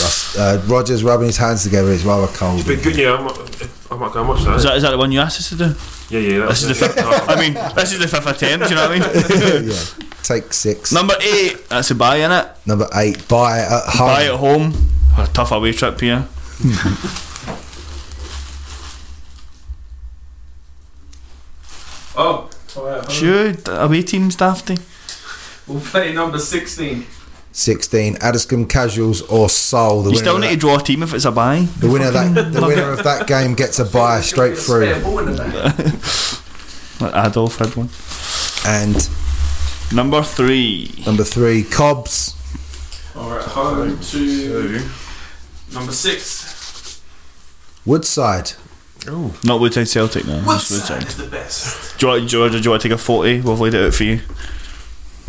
[0.00, 1.90] Russ- Uh, Roger's rubbing his hands together.
[1.92, 2.64] It's rather cold.
[2.66, 4.56] But good, yeah, I might, I might go and watch that.
[4.56, 5.74] Is that is that the one you asked us to do?
[6.08, 6.38] yeah, yeah.
[6.40, 6.92] That This is the it.
[6.92, 7.28] fifth.
[7.28, 8.68] I mean, this is the fifth attempt.
[8.68, 9.68] Do you know what I mean?
[9.70, 9.84] yeah.
[10.22, 10.92] Take six.
[10.92, 11.68] Number eight.
[11.68, 12.46] That's a buy in it.
[12.64, 14.06] Number eight, buy at home.
[14.06, 14.72] Buy at home.
[15.18, 16.28] A tough away trip here.
[22.16, 22.48] Oh.
[23.10, 23.54] Alright, hold on.
[23.56, 24.78] Should away teams dafty.
[25.66, 27.06] We'll play number 16.
[27.52, 30.02] 16, Addiscombe Casuals or Seoul.
[30.02, 31.66] The You still of need to draw a team if it's a buy.
[31.80, 34.86] the winner of that the winner of that game gets a buy straight through.
[34.88, 36.40] Spare ball in the back.
[37.00, 37.88] Like Adolf had one.
[38.66, 39.08] And
[39.90, 41.02] Number three.
[41.06, 42.34] number three, Cobbs.
[43.16, 44.86] Alright, home to
[45.72, 47.00] number 6.
[47.86, 48.52] Woodside.
[49.06, 50.38] Not Woodside Celtic now.
[50.54, 51.04] It's Woodside.
[51.06, 51.98] is the best.
[51.98, 53.40] Do you, want, do, you want, do you want to take a 40?
[53.40, 54.20] We've laid it out for you.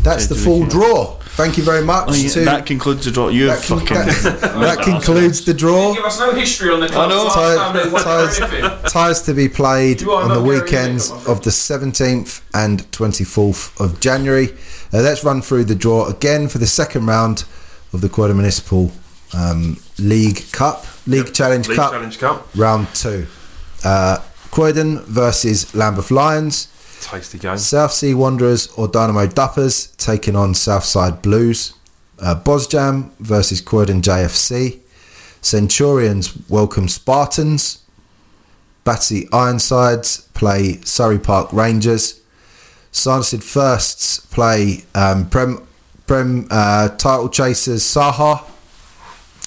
[0.03, 1.18] That's the full draw.
[1.35, 2.10] Thank you very much.
[2.10, 3.30] Oh, yeah, to, that concludes the draw.
[3.30, 3.95] You that, con- fucking.
[3.95, 5.93] that, that concludes the draw.
[5.93, 7.10] Give us no history on the club.
[7.10, 7.23] know.
[7.26, 12.81] Last time they Ties- Ties to be played on the weekends of the 17th and
[12.91, 14.49] 24th of January.
[14.93, 17.45] Uh, let's run through the draw again for the second round
[17.93, 18.91] of the Croydon Municipal
[19.34, 22.48] um, League Cup, League Challenge League Cup, Challenge Cup.
[22.56, 23.27] round two.
[23.84, 24.20] Uh,
[24.52, 26.68] Croydon versus Lambeth Lions.
[27.02, 27.58] Tasty game.
[27.58, 31.74] South Sea Wanderers or Dynamo Duffers taking on Southside Blues.
[32.20, 34.80] Uh, Bosjam versus Croydon JFC.
[35.41, 37.80] Centurions welcome Spartans.
[38.84, 42.22] Battersea Ironsides play Surrey Park Rangers.
[42.91, 45.66] Sarnsid Firsts play um, Prem,
[46.08, 48.44] Prem uh, title chasers Saha.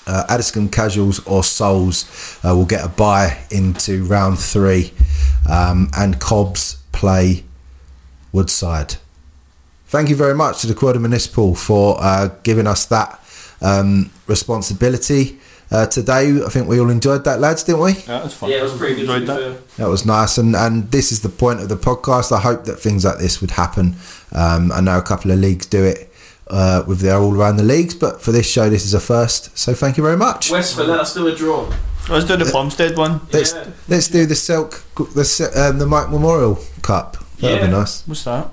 [0.06, 4.92] Uh, Addiscombe Casuals or Souls uh, will get a bye into round three.
[5.48, 7.44] Um, and Cobbs play
[8.32, 8.96] Woodside.
[9.86, 13.20] Thank you very much to the Quota Municipal for uh, giving us that
[13.62, 15.38] um, responsibility
[15.70, 16.42] uh, today.
[16.44, 17.92] I think we all enjoyed that, lads, didn't we?
[17.92, 18.50] Yeah, it was fun.
[18.50, 19.02] Yeah, it was pretty good.
[19.02, 19.68] Enjoyed that.
[19.76, 22.32] That was nice, and and this is the point of the podcast.
[22.32, 23.96] I hope that things like this would happen.
[24.32, 26.12] Um, I know a couple of leagues do it
[26.48, 29.56] uh, with their all around the leagues, but for this show, this is a first.
[29.56, 30.50] So thank you very much.
[30.50, 31.70] Westford, let us do a draw.
[32.08, 33.20] Let's do the Plumstead one.
[33.32, 33.64] Let's Yeah.
[33.88, 37.16] let's do the Silk the um, the Mike Memorial Cup.
[37.40, 37.66] That'd Yeah.
[37.66, 38.02] be nice.
[38.06, 38.50] What's that?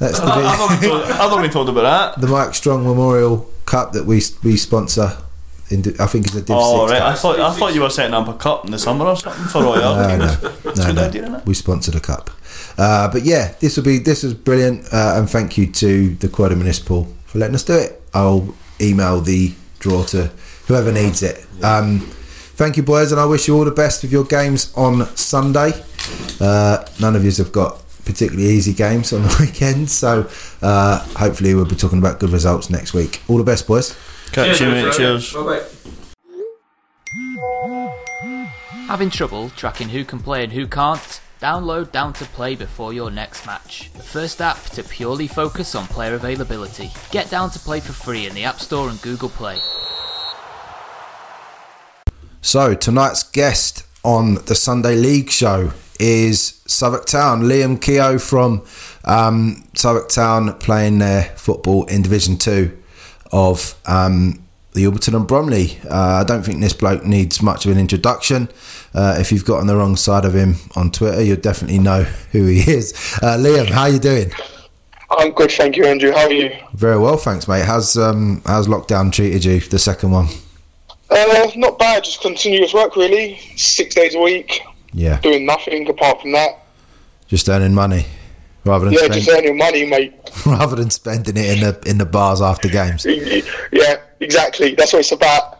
[0.00, 2.20] That's I- I've the, not told, I've not been told about that.
[2.20, 5.16] the Mike Strong Memorial Cup that we we sponsor.
[5.72, 7.02] I think it's a Div Oh, right.
[7.02, 9.44] I thought I thought you were setting up a cup in the summer or something
[9.46, 9.94] for Royal.
[9.96, 11.02] No, no, no, no.
[11.02, 11.42] idea.
[11.46, 12.30] We sponsored a cup.
[12.78, 16.28] Uh, but yeah, this will be this is brilliant, uh, and thank you to the
[16.28, 18.02] Quota Municipal for letting us do it.
[18.14, 20.30] I'll email the draw to
[20.66, 21.44] whoever needs it.
[21.62, 25.06] Um, thank you, boys, and I wish you all the best with your games on
[25.16, 25.72] Sunday.
[26.40, 30.28] Uh, none of you have got particularly easy games on the weekend, so
[30.60, 33.22] uh, hopefully we'll be talking about good results next week.
[33.28, 33.96] All the best, boys.
[34.32, 34.92] Catch you, mate.
[34.94, 35.34] Cheers.
[35.34, 35.62] Bye-bye.
[38.86, 41.20] Having trouble tracking who can play and who can't?
[41.40, 43.92] Download Down to Play before your next match.
[43.92, 46.90] The first app to purely focus on player availability.
[47.10, 49.58] Get Down to Play for free in the App Store and Google Play.
[52.40, 57.42] So tonight's guest on the Sunday League show is Southwark Town.
[57.42, 58.64] Liam Keogh from
[59.04, 62.78] um, Southwark Town playing their football in Division Two
[63.32, 64.42] of um,
[64.74, 65.78] the Orpington and Bromley.
[65.90, 68.48] Uh, I don't think this bloke needs much of an introduction.
[68.94, 72.02] Uh, if you've got on the wrong side of him on Twitter, you'll definitely know
[72.32, 72.92] who he is.
[73.22, 74.30] Uh, Liam, how you doing?
[75.10, 76.10] I'm good, thank you, Andrew.
[76.12, 76.56] How are you?
[76.72, 77.64] Very well, thanks, mate.
[77.66, 79.60] How's um, how's lockdown treated you?
[79.60, 80.28] The second one.
[81.10, 83.38] Uh, not bad, just continuous work, really.
[83.56, 84.62] Six days a week,
[84.94, 86.64] Yeah, doing nothing apart from that.
[87.28, 88.06] just earning money
[88.64, 90.14] rather than Yeah, spend- just earning money, mate.
[90.46, 93.04] rather than spending it in the in the bars after games.
[93.04, 94.74] Yeah, exactly.
[94.74, 95.58] That's what it's about.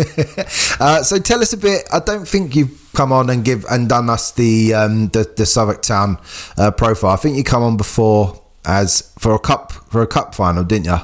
[0.80, 1.86] uh, so tell us a bit.
[1.92, 5.46] I don't think you've come on and give and done us the um, the, the
[5.46, 6.18] Southwark Town
[6.56, 7.10] uh, profile.
[7.12, 10.86] I think you come on before as for a cup for a cup final, didn't
[10.86, 10.98] you?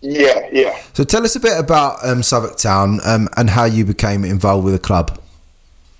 [0.00, 0.78] Yeah, yeah.
[0.92, 4.64] So tell us a bit about um, Southwark Town um, and how you became involved
[4.64, 5.18] with the club.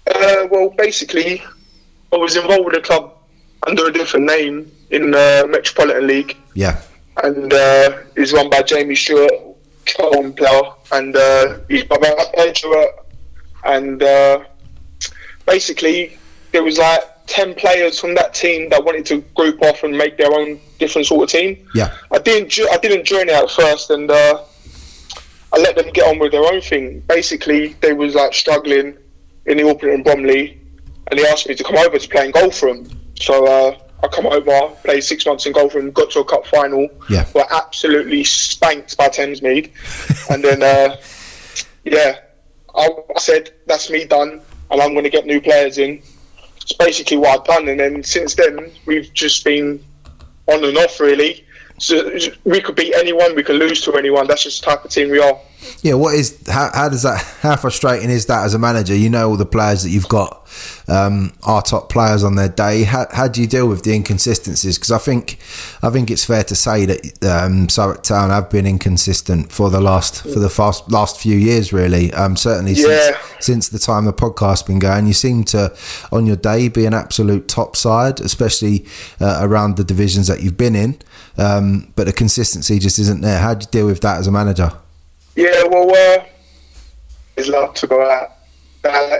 [0.06, 1.42] Uh, well, basically,
[2.12, 3.13] I was involved with the club
[3.66, 6.80] under a different name in the Metropolitan League, Yeah,
[7.22, 9.30] and uh, it's run by Jamie Stewart,
[9.96, 10.62] Colin player,
[10.92, 11.98] and uh, he's my
[12.36, 12.68] manager.
[13.64, 14.44] And uh,
[15.46, 16.18] basically,
[16.52, 20.18] there was like ten players from that team that wanted to group off and make
[20.18, 21.66] their own different sort of team.
[21.74, 22.58] yeah, I didn't.
[22.70, 24.42] I didn't join it at first, and uh,
[25.52, 27.00] I let them get on with their own thing.
[27.08, 28.96] Basically, they was like struggling
[29.46, 30.60] in the Orpington and Bromley,
[31.10, 32.88] and they asked me to come over to play in goal for them.
[33.16, 36.46] So uh, I come over, played six months in for them, got to a cup
[36.46, 37.26] final, Yeah.
[37.34, 39.70] were absolutely spanked by Thamesmead,
[40.30, 40.96] and then uh,
[41.84, 42.18] yeah,
[42.74, 46.02] I, I said that's me done, and I'm going to get new players in.
[46.60, 49.82] It's basically what I've done, and then since then we've just been
[50.48, 51.44] on and off really.
[51.78, 54.26] So we could beat anyone, we could lose to anyone.
[54.26, 55.38] That's just the type of team we are.
[55.82, 55.94] Yeah.
[55.94, 57.22] What is how, how does that?
[57.40, 58.94] How frustrating is that as a manager?
[58.94, 60.48] You know all the players that you've got
[60.88, 62.84] um, are top players on their day.
[62.84, 64.78] How, how do you deal with the inconsistencies?
[64.78, 65.38] Because I think
[65.82, 69.80] I think it's fair to say that um, Southwark Town have been inconsistent for the
[69.80, 71.72] last for the fast, last few years.
[71.72, 72.86] Really, um, certainly Yeah.
[72.86, 75.06] since since the time the podcast's been going.
[75.06, 75.76] You seem to
[76.12, 78.86] on your day be an absolute top side, especially
[79.20, 80.98] uh, around the divisions that you've been in.
[81.36, 83.38] Um, but the consistency just isn't there.
[83.40, 84.72] How do you deal with that as a manager?
[85.34, 86.24] Yeah, well, uh,
[87.36, 88.32] a lot to go out.
[88.84, 89.18] Uh,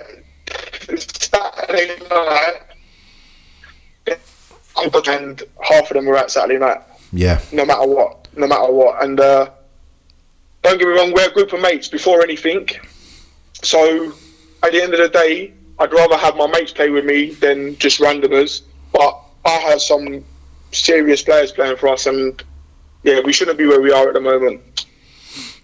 [0.96, 2.60] Saturday night,
[5.08, 6.82] and half of them were out Saturday night.
[7.12, 9.02] Yeah, no matter what, no matter what.
[9.02, 9.50] And uh,
[10.62, 12.68] don't get me wrong, we're a group of mates before anything.
[13.62, 14.12] So
[14.62, 17.76] at the end of the day, I'd rather have my mates play with me than
[17.78, 18.62] just randomers.
[18.92, 20.24] But I have some
[20.72, 22.42] serious players playing for us, and
[23.02, 24.73] yeah, we shouldn't be where we are at the moment.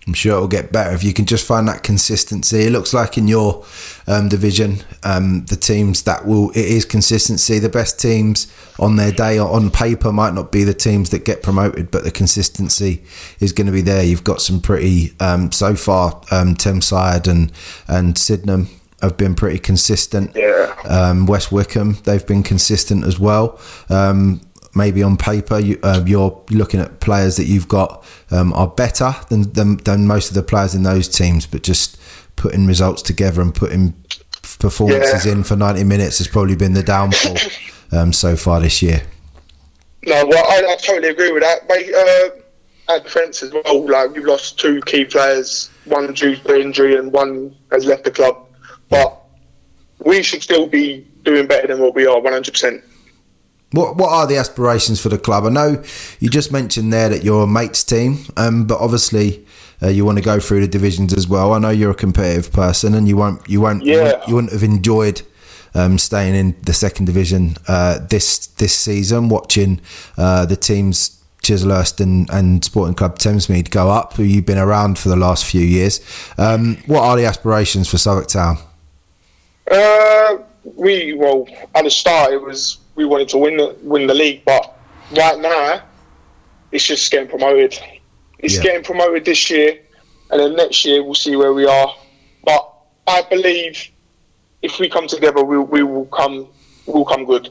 [0.06, 2.60] I'm sure it'll get better if you can just find that consistency.
[2.60, 3.64] It looks like in your
[4.06, 7.58] um, division, um, the teams that will it is consistency.
[7.58, 11.26] The best teams on their day or on paper might not be the teams that
[11.26, 13.04] get promoted, but the consistency
[13.40, 14.02] is going to be there.
[14.02, 16.22] You've got some pretty um, so far.
[16.30, 17.52] Um, Thameside and
[17.86, 18.68] and Sydenham
[19.02, 20.34] have been pretty consistent.
[20.34, 20.74] Yeah.
[20.84, 23.60] Um, West Wickham they've been consistent as well.
[24.74, 29.14] Maybe on paper you, uh, you're looking at players that you've got um, are better
[29.28, 31.98] than, than than most of the players in those teams, but just
[32.36, 33.94] putting results together and putting
[34.60, 35.32] performances Yeah.
[35.32, 37.36] in for 90 minutes has probably been the downfall
[37.92, 39.02] um, so far this year.
[40.06, 41.68] No, well, I, I totally agree with that.
[41.68, 46.60] Mate, uh, at defence as well, like we've lost two key players, one due to
[46.60, 48.46] injury and one has left the club.
[48.88, 49.20] But
[49.98, 52.82] we should still be doing better than what we are, 100%.
[53.72, 55.44] What what are the aspirations for the club?
[55.44, 55.82] I know
[56.18, 59.44] you just mentioned there that you're a mates team, um, but obviously
[59.82, 61.52] uh, you want to go through the divisions as well.
[61.52, 64.02] I know you're a competitive person, and you won't you won't you, Yeah.
[64.04, 65.22] wouldn't, you wouldn't have enjoyed
[65.74, 69.80] um, staying in the second division uh, this this season, watching
[70.18, 71.16] uh, the teams.
[71.42, 75.46] Chislehurst and, and Sporting Club Thamesmead go up, who you've been around for the last
[75.46, 75.98] few years.
[76.36, 78.58] Um, what are the aspirations for Southwark Town?
[79.70, 84.12] Uh, we, well, at the start, it was we wanted to win the, win the
[84.14, 84.76] league, but
[85.16, 85.82] right now,
[86.70, 87.78] it's just getting promoted.
[88.38, 88.62] It's Yeah.
[88.62, 89.80] getting promoted this year,
[90.30, 91.94] and then next year we'll see where we are.
[92.44, 92.62] But
[93.06, 93.90] I believe
[94.60, 96.48] if we come together, we, we will come.
[96.84, 97.50] We'll come good.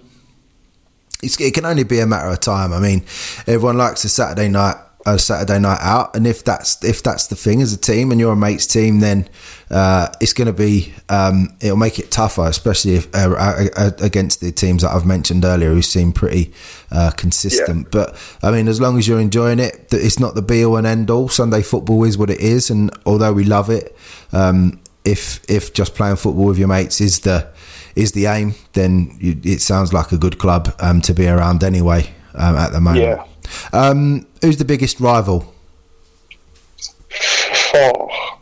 [1.23, 2.71] it's, it can only be a matter of time.
[2.73, 3.01] I mean,
[3.47, 7.35] everyone likes a Saturday night a Saturday night out, and if that's if that's the
[7.35, 9.29] thing as a team, and you're a mates team, then
[9.71, 14.41] uh, it's going to be um, it'll make it tougher, especially if, uh, uh, against
[14.41, 16.53] the teams that I've mentioned earlier, who seem pretty
[16.91, 17.91] uh, consistent.
[17.91, 20.85] But I mean, as long as you're enjoying it, it's not the be all and
[20.85, 21.29] end all.
[21.29, 23.95] Sunday football is what it is, and although we love it,
[24.33, 27.47] um, if if just playing football with your mates is the
[27.95, 31.63] is the aim, then you, it sounds like a good club um, to be around
[31.63, 33.03] anyway um, at the moment.
[33.03, 33.25] Yeah.
[33.73, 35.53] Um, who's the biggest rival?
[37.73, 38.37] Oh,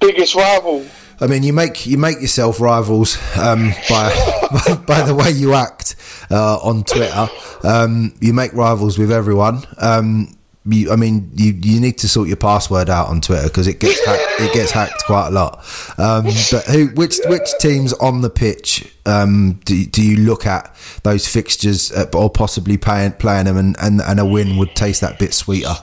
[0.00, 0.86] biggest rival.
[1.20, 4.10] I mean, you make you make yourself rivals um, by
[4.86, 5.96] by the way you act
[6.30, 7.28] uh, on Twitter.
[7.62, 9.64] Um, you make rivals with everyone.
[9.78, 10.36] Um,
[10.66, 13.80] you, I mean, you, you need to sort your password out on Twitter because it
[13.80, 15.58] gets hacked, it gets hacked quite a lot.
[15.98, 20.74] Um, but who which which teams on the pitch um, do, do you look at
[21.02, 25.02] those fixtures uh, or possibly playing playing them and, and, and a win would taste
[25.02, 25.74] that bit sweeter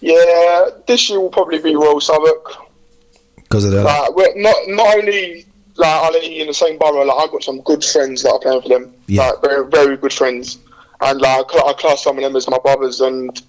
[0.00, 2.52] Yeah, this year will probably be Royal Southwark.
[3.36, 3.84] because of that.
[3.84, 5.46] Like, we're not not only
[5.76, 7.04] like are they in the same borough.
[7.04, 8.92] Like I've got some good friends that are playing for them.
[9.06, 9.30] Yeah.
[9.30, 10.58] Like very very good friends,
[11.00, 13.00] and like I class some of them as my brothers.
[13.00, 13.40] And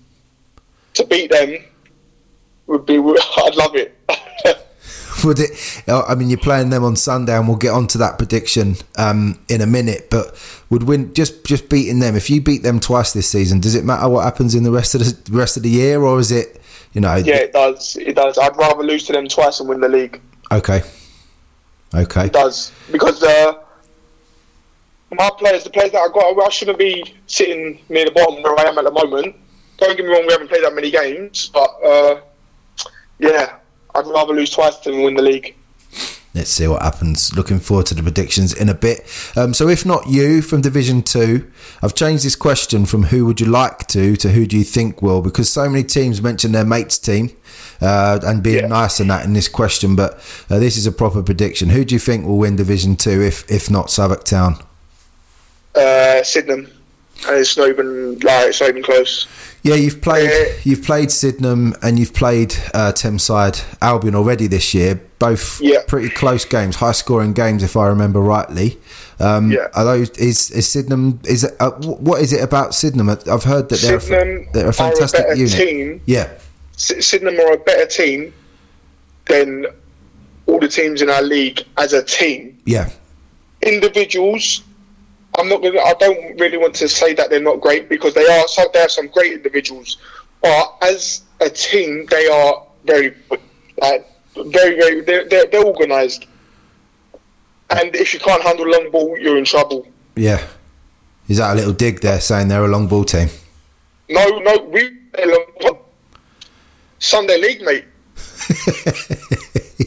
[0.96, 1.58] to beat them
[2.68, 2.98] would be
[3.38, 3.98] I'd love it.
[5.24, 5.84] Would it?
[5.88, 9.62] I mean, you're playing them on Sunday, and we'll get onto that prediction um, in
[9.62, 10.10] a minute.
[10.12, 10.38] But
[10.70, 12.16] would win just just beating them?
[12.16, 14.94] If you beat them twice this season, does it matter what happens in the rest
[14.94, 16.62] of the rest of the year, or is it?
[16.94, 17.96] You know, yeah, it does.
[17.96, 18.38] It does.
[18.38, 20.22] I'd rather lose to them twice and win the league.
[20.52, 20.82] okay,
[21.94, 23.54] okay, It does because uh,
[25.12, 28.60] my players, the players that I got, I shouldn't be sitting near the bottom where
[28.60, 29.36] I am at the moment.
[29.77, 32.22] Don't get me wrong, we haven't played that many games, but uh,
[33.19, 33.56] yeah,
[33.93, 35.56] I'd rather lose twice than win the league.
[36.34, 37.34] Let's see what happens.
[37.34, 39.07] Looking forward to the predictions in a bit.
[39.38, 41.49] Um, so, if not you from Division Two,
[41.81, 45.02] I've changed this question from who would you like to to who do you think
[45.02, 47.31] will, because so many teams mention their mates team
[47.81, 48.68] uh, and being Yeah.
[48.68, 49.95] nice and that in this question.
[49.95, 50.15] But
[50.49, 51.69] uh, this is a proper prediction.
[51.69, 54.57] Who do you think will win Division Two, if if not Southwark Town?
[55.73, 56.68] Uh, Sydenham,
[57.28, 59.28] and it's not even like it's not even close.
[59.64, 60.54] Yeah, you've played Yeah.
[60.64, 65.02] you've played Sydenham and you've played uh, Thameside Albion already this year.
[65.18, 65.80] Both Yeah.
[65.88, 68.78] pretty close games, high scoring games, if I remember rightly.
[69.20, 69.68] Um, Yeah.
[69.74, 71.20] Are those is is Sydenham?
[71.24, 73.10] Is it, uh, what is it about Sydenham?
[73.10, 75.52] I've heard that they're a, Sydenham they're a are a fantastic unit.
[75.54, 76.02] team.
[76.06, 76.30] Yeah,
[76.78, 78.34] Sy- Sydenham are a better team
[79.28, 79.66] than
[80.46, 82.58] all the teams in our league as a team.
[82.66, 82.90] yeah,
[83.62, 84.62] individuals.
[85.38, 85.80] I'm not gonna.
[85.80, 88.48] I don't really want to say that they're not great because they are.
[88.48, 89.98] So they have some great individuals,
[90.41, 93.16] but as a team, they are very,
[93.82, 95.02] like, very, very.
[95.02, 96.28] They're, they're, they're organised,
[97.70, 99.88] and if you can't handle long ball, you're in trouble.
[100.16, 100.45] yeah.
[101.28, 103.30] Is that a little dig there, saying they're a long ball team?
[104.10, 105.90] No, no, we they're long ball.
[106.99, 107.86] Sunday league, mate.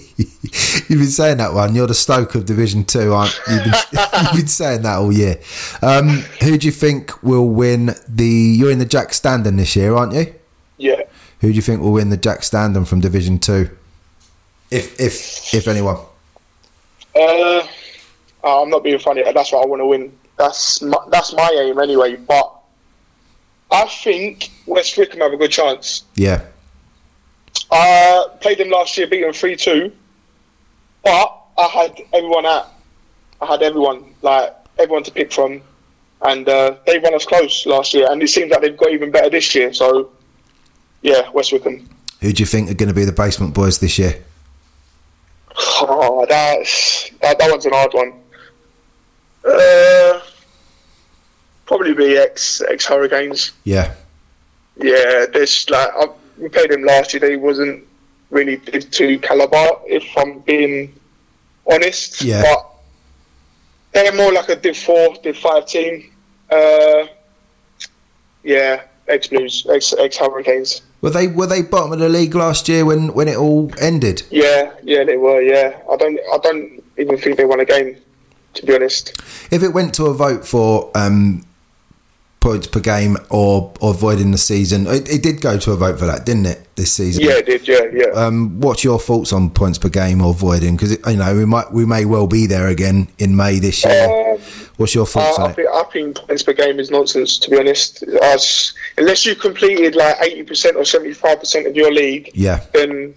[0.90, 1.74] You've been saying that one.
[1.74, 3.54] You're the Stoke of Division Two, aren't you?
[3.56, 3.74] You've been,
[4.22, 5.38] you've been saying that all year.
[5.82, 6.08] Um,
[6.42, 8.24] who do you think will win the?
[8.24, 10.34] You're in the Jack Standen this year, aren't you?
[10.78, 11.02] Yeah.
[11.40, 13.68] Who do you think will win the Jack Standen from Division Two?
[14.70, 15.98] If if if anyone.
[17.14, 17.66] Uh,
[18.42, 19.22] I'm not being funny.
[19.22, 20.16] That's what I want to win.
[20.38, 22.16] That's my, that's my aim anyway.
[22.16, 22.50] But
[23.70, 26.04] I think West Wickham have a good chance.
[26.14, 26.44] Yeah.
[27.70, 29.92] I played them last year, beat them three two,
[31.02, 32.72] but I had everyone out.
[33.40, 35.60] I had everyone like everyone to pick from.
[36.22, 39.10] and uh, they ran us close last year, and it seems like they've got even
[39.10, 39.72] better this year.
[39.72, 40.10] So,
[41.02, 41.88] yeah, West Wickham.
[42.20, 44.22] Who do you think are going to be the basement boys this year?
[45.56, 48.12] Oh, that's that, that one's an hard one.
[49.44, 50.20] Uh,
[51.66, 53.52] probably be ex ex Hurricanes.
[53.64, 53.94] Yeah,
[54.76, 56.06] Yeah, there's like I,
[56.38, 57.20] we played him last year.
[57.20, 57.84] They wasn't
[58.30, 60.94] really Div two caliber, if I'm being
[61.70, 62.22] honest.
[62.22, 62.42] Yeah.
[62.42, 62.66] But
[63.92, 66.12] they're more like a Div four, Div five team.
[66.50, 67.06] Uh,
[68.42, 70.82] yeah, ex Blues, ex ex Hurricanes.
[71.00, 74.22] were they were they bottom of the league last year when when it all ended?
[74.30, 75.40] Yeah, yeah, they were.
[75.42, 77.96] Yeah, I don't, I don't even think they won a game,
[78.54, 79.20] to be honest.
[79.50, 81.44] If it went to a vote for um,
[82.40, 85.98] points per game or or voiding the season, it, it did go to a vote
[85.98, 86.66] for that, didn't it?
[86.76, 87.24] This season.
[87.24, 87.66] Yeah, it did.
[87.66, 88.06] Yeah, yeah.
[88.14, 90.76] Um, what's your thoughts on points per game or voiding?
[90.76, 94.04] Because you know we might we may well be there again in May this year.
[94.34, 94.38] Um,
[94.76, 95.56] What's your thoughts Uh, on I it?
[95.56, 98.04] think, I think points per game is nonsense, to be honest.
[98.96, 103.12] Unless you completed like 80% or 75% of your league, Yeah, then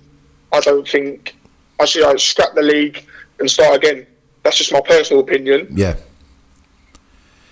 [0.52, 1.36] I don't think
[1.80, 3.06] I should scrap the league
[3.40, 4.08] and start again.
[4.42, 5.68] That's just my personal opinion.
[5.70, 5.98] yeah.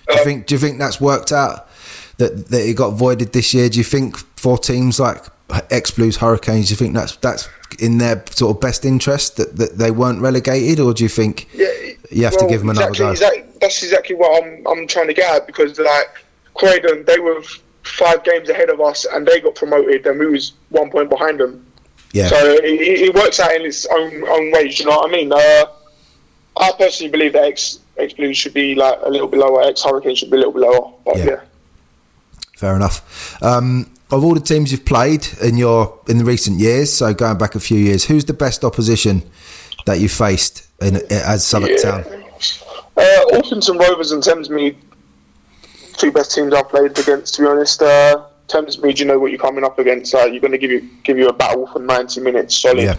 [0.09, 1.67] Do you think do you think that's worked out
[2.17, 3.69] that that it got voided this year?
[3.69, 5.23] Do you think for teams like
[5.71, 7.47] ex Blues Hurricanes, do you think that's that's
[7.79, 11.47] in their sort of best interest that, that they weren't relegated, or do you think
[11.53, 11.67] Yeah,
[12.11, 13.11] you have to give them another exactly, go?
[13.11, 16.07] exact- that's exactly what I'm, I'm trying to get at because like
[16.55, 17.41] Croydon, they were
[17.83, 21.39] five games ahead of us and they got promoted and we was one point behind
[21.39, 21.65] them.
[22.13, 24.79] Yeah, So it, it works out in its own own ways.
[24.79, 25.31] You know what I mean?
[25.31, 25.65] Uh,
[26.57, 29.63] I personally believe that X X Blues should be like a little bit lower.
[29.63, 30.91] X Hurricane should be a little bit lower.
[31.05, 31.25] But Yeah.
[31.25, 31.39] yeah,
[32.57, 33.37] fair enough.
[33.43, 37.37] Um, of all the teams you've played in your in the recent years, so going
[37.37, 39.21] back a few years, who's the best opposition
[39.85, 41.91] that you faced in, as Southwark Yeah.
[41.91, 42.05] Town?
[42.97, 44.75] Uh, Orpington Rovers and Thamesmead,
[45.93, 47.35] two best teams I've played against.
[47.35, 50.13] To be honest, uh, Thamesmead, you know what you're coming up against.
[50.15, 52.83] Uh, you're going to give you give you a battle for 90 minutes solid.
[52.83, 52.95] Yeah.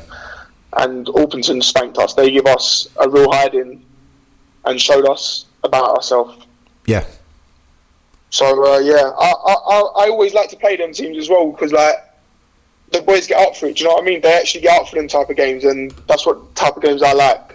[0.77, 2.14] And Orpington spanked us.
[2.14, 3.85] They give us a real hiding
[4.65, 6.47] and showed us about ourselves.
[6.87, 7.05] Yeah,
[8.31, 9.53] So uh, yeah, I, I
[10.05, 11.95] I- always like to play them teams as well because like
[12.91, 13.77] the boys get up for it.
[13.77, 14.20] Do you know what I mean?
[14.20, 17.03] They actually get up for them type of games, and that's what type of games
[17.03, 17.51] I like.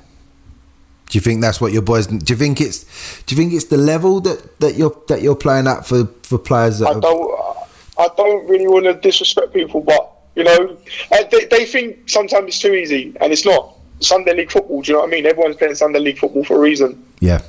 [1.09, 2.07] Do you think that's what your boys?
[2.07, 2.83] Do you think it's?
[3.23, 6.37] Do you think it's the level that, that you're that you're playing at for, for
[6.37, 6.95] players that?
[6.95, 7.57] I don't
[7.97, 10.77] I don't really want to disrespect people, but you know
[11.11, 13.74] uh, they they think sometimes it's too easy, and it's not.
[13.99, 14.81] Sunday league football.
[14.81, 15.25] Do you know what I mean?
[15.25, 17.03] Everyone's playing Sunday league football for a reason.
[17.19, 17.41] yeah.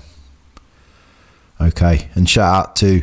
[1.58, 3.02] Okay, and shout out to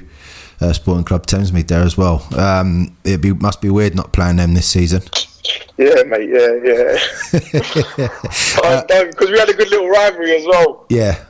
[0.62, 2.24] uh, Sporting Club Thamesmead there as well.
[2.38, 5.02] Um, it be must be weird not playing them this season.
[5.78, 6.30] Yeah, mate.
[6.30, 6.98] Yeah, yeah.
[9.10, 10.86] Because we had a good little rivalry as well.
[10.90, 11.24] Yeah,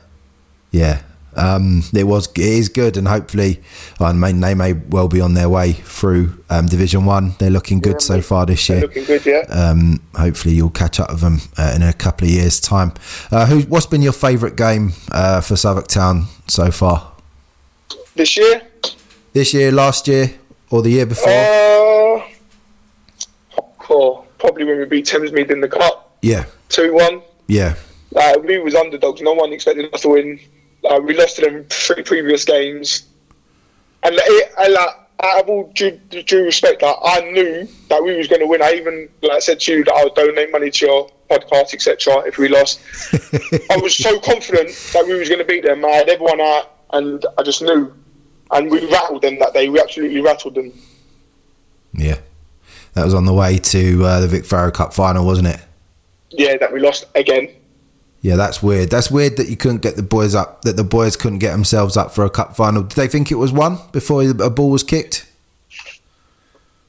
[0.70, 1.00] yeah.
[1.36, 3.60] Um, it was it is good, and hopefully,
[4.00, 7.34] mean, they may well be on their way through um, Division One.
[7.38, 8.86] They're looking good so far this They're year.
[8.86, 9.40] looking good, yeah.
[9.48, 12.92] Um, hopefully, you'll catch up with them uh, in a couple of years' time.
[13.30, 17.12] Uh, who, what's been your favourite game uh, for Southwark Town so far?
[18.14, 18.62] This year,
[19.32, 20.34] This year, last year,
[20.70, 21.28] or the year before?
[21.28, 22.22] uh,
[23.90, 27.22] oh, probably when we beat Thamesmead in the cup, yeah, two one.
[27.48, 27.74] yeah,
[28.12, 29.20] Like we was underdogs.
[29.20, 30.38] No one expected us to win.
[30.84, 33.06] Like, we lost to them three previous games,
[34.02, 38.16] and it, I, like, out of all due, due respect, like, I knew that we
[38.16, 38.62] was going to win.
[38.62, 42.22] I even like said to you that I would donate money to your podcast, etc.
[42.26, 42.80] If we lost,
[43.70, 45.84] I was so confident that we was going to beat them.
[45.84, 47.92] I had everyone out, and I just knew.
[48.50, 49.68] And we rattled them that day.
[49.68, 50.72] We absolutely rattled them.
[51.92, 52.18] yeah.
[52.92, 55.60] That was on the way to uh, the Vic Farrow Cup final, wasn't it?
[56.30, 57.48] Yeah, that we lost again.
[58.24, 58.88] Yeah, that's weird.
[58.88, 60.62] That's weird that you couldn't get the boys up.
[60.62, 62.82] That the boys couldn't get themselves up for a cup final.
[62.82, 65.30] Did they think it was won before a ball was kicked?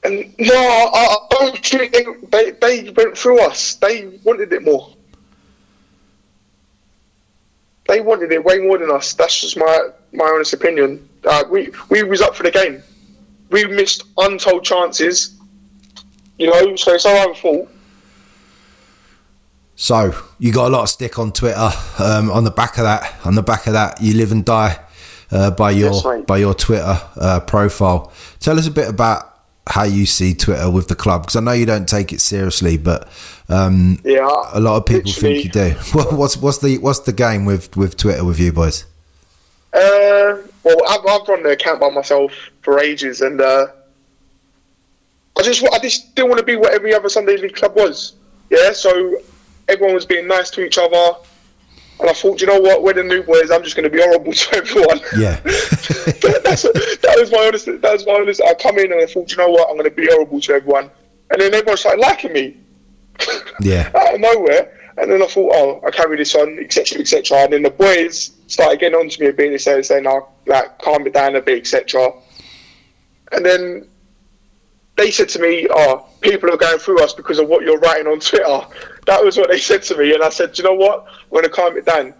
[0.02, 3.74] And no, I, I don't think they, they, they went through us.
[3.74, 4.94] They wanted it more.
[7.86, 9.12] They wanted it way more than us.
[9.12, 11.06] That's just my my honest opinion.
[11.22, 12.82] Uh, we we was up for the game.
[13.50, 15.34] We missed untold chances.
[16.38, 17.70] You know, so it's our own fault.
[19.76, 21.70] So you got a lot of stick on Twitter.
[21.98, 24.80] Um, on the back of that, on the back of that, you live and die
[25.30, 28.12] uh, by your by your Twitter uh, profile.
[28.40, 29.34] Tell us a bit about
[29.68, 32.78] how you see Twitter with the club, because I know you don't take it seriously,
[32.78, 33.08] but
[33.48, 35.70] um, Yeah, a lot of people think you do.
[35.92, 38.86] What's what's the what's the game with with Twitter with you boys?
[39.72, 42.32] Uh, well, I've, I've run the account by myself
[42.62, 43.66] for ages, and uh,
[45.38, 48.14] I just I just didn't want to be what every other Sunday League club was.
[48.48, 49.20] Yeah, so
[49.68, 51.18] everyone was being nice to each other.
[51.98, 52.82] And I thought, you know what?
[52.82, 53.50] We're the new boys.
[53.50, 55.00] I'm just going to be horrible to everyone.
[55.16, 55.40] Yeah.
[55.40, 57.66] That's that was my honest.
[57.66, 58.42] That was my honest.
[58.42, 59.68] I come in and I thought, you know what?
[59.70, 60.90] I'm going to be horrible to everyone.
[61.30, 62.56] And then everyone started liking me
[63.60, 63.90] yeah.
[63.94, 64.72] out of nowhere.
[64.98, 67.38] And then I thought, oh, I carry this on, etc., etc.
[67.38, 70.28] And then the boys started getting on to me a bit and saying, saying, oh,
[70.46, 72.12] like, calm it down a bit, etc.
[73.32, 73.88] And then
[74.96, 78.06] they said to me, oh, people are going through us because of what you're writing
[78.06, 78.60] on Twitter.
[79.06, 80.12] That was what they said to me.
[80.14, 81.06] And I said, you know what?
[81.08, 82.12] I'm going to calm it down.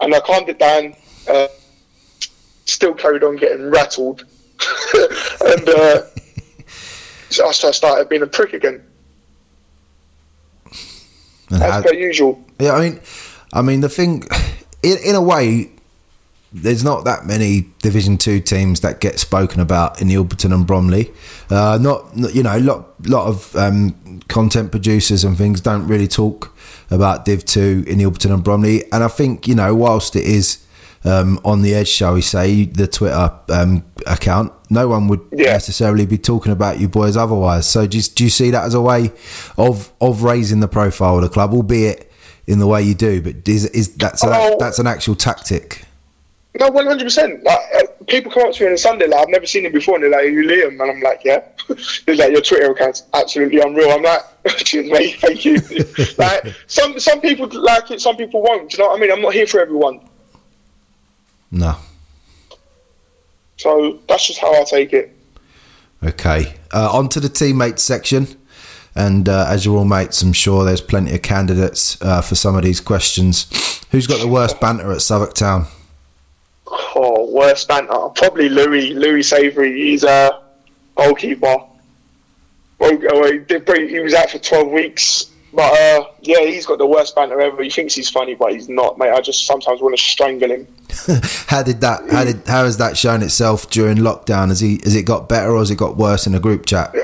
[0.00, 0.94] And I calmed it down.
[1.28, 1.48] Uh,
[2.64, 4.24] still carried on getting rattled.
[4.94, 6.02] and uh,
[7.30, 8.82] so I started being a prick again,
[11.50, 12.42] And as how- per usual.
[12.60, 13.00] Yeah, I mean,
[13.52, 14.24] I mean the thing,
[14.82, 15.70] in, in a way,
[16.52, 20.66] there's not that many Division Two teams that get spoken about in the Orpington and
[20.66, 21.12] Bromley.
[21.50, 26.08] Uh, not, you know, a lot, lot of um, content producers and things don't really
[26.08, 26.54] talk
[26.90, 28.90] about Div Two in Orpington and Bromley.
[28.92, 30.64] And I think you know, whilst it is
[31.04, 35.52] um, on the edge, shall we say, the Twitter um, account, no one would Yeah.
[35.52, 37.68] necessarily be talking about you boys otherwise.
[37.68, 39.12] So do you, do you see that as a way
[39.58, 42.10] of of raising the profile of the club, albeit
[42.46, 43.20] in the way you do?
[43.20, 44.56] But is is that's a, Oh.
[44.58, 45.84] that's an actual tactic?
[46.58, 47.44] No, one hundred percent.
[47.44, 49.72] Like uh, people come up to me on a Sunday, like I've never seen him
[49.72, 51.42] before, and they're like, Are "You Liam?" And I'm like, "Yeah."
[52.06, 54.22] they're like, "Your Twitter account's absolutely unreal." I'm like,
[54.58, 55.16] "Cheers, mate.
[55.20, 55.58] Thank you."
[56.18, 58.70] like some some people like it, some people won't.
[58.70, 59.12] Do you know what I mean?
[59.12, 60.00] I'm not here for everyone,
[61.52, 61.76] No.
[63.56, 65.14] so that's just how I take it.
[66.02, 66.54] Okay.
[66.72, 68.26] Uh, on to the teammates section.
[68.94, 72.56] And uh, as you're all mates, I'm sure there's plenty of candidates uh, for some
[72.56, 73.46] of these questions.
[73.92, 75.66] Who's got the worst banter at Southwark Town?
[76.70, 78.08] Oh, worst banter.
[78.14, 79.72] Probably Louis Louis Savory.
[79.72, 80.42] He's a
[80.96, 81.56] goalkeeper.
[82.78, 87.14] Well, he, he was out for twelve weeks, but uh, yeah, he's got the worst
[87.14, 87.62] banter ever.
[87.62, 89.10] He thinks he's funny, but he's not, mate.
[89.10, 90.66] I just sometimes want to strangle him.
[91.46, 92.08] How did that?
[92.10, 92.46] How did?
[92.46, 94.48] How has that shown itself during lockdown?
[94.48, 94.80] Has he?
[94.84, 96.94] Has it got better or has it got worse in the group chat?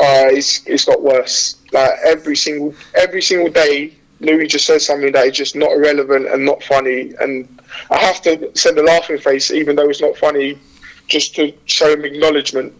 [0.00, 1.56] uh, it's it's got worse.
[1.72, 6.28] Like every single every single day, Louis just says something that is just not relevant
[6.28, 7.60] and not funny, and
[7.90, 10.58] I have to send a laughing face even though it's not funny,
[11.06, 12.72] just to show him acknowledgement,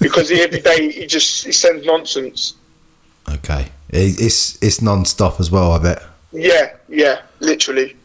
[0.00, 2.54] because he, every day he just he sends nonsense.
[3.28, 5.72] Okay, it's it's non-stop as well.
[5.72, 6.02] I bet.
[6.32, 7.96] Yeah, yeah, literally.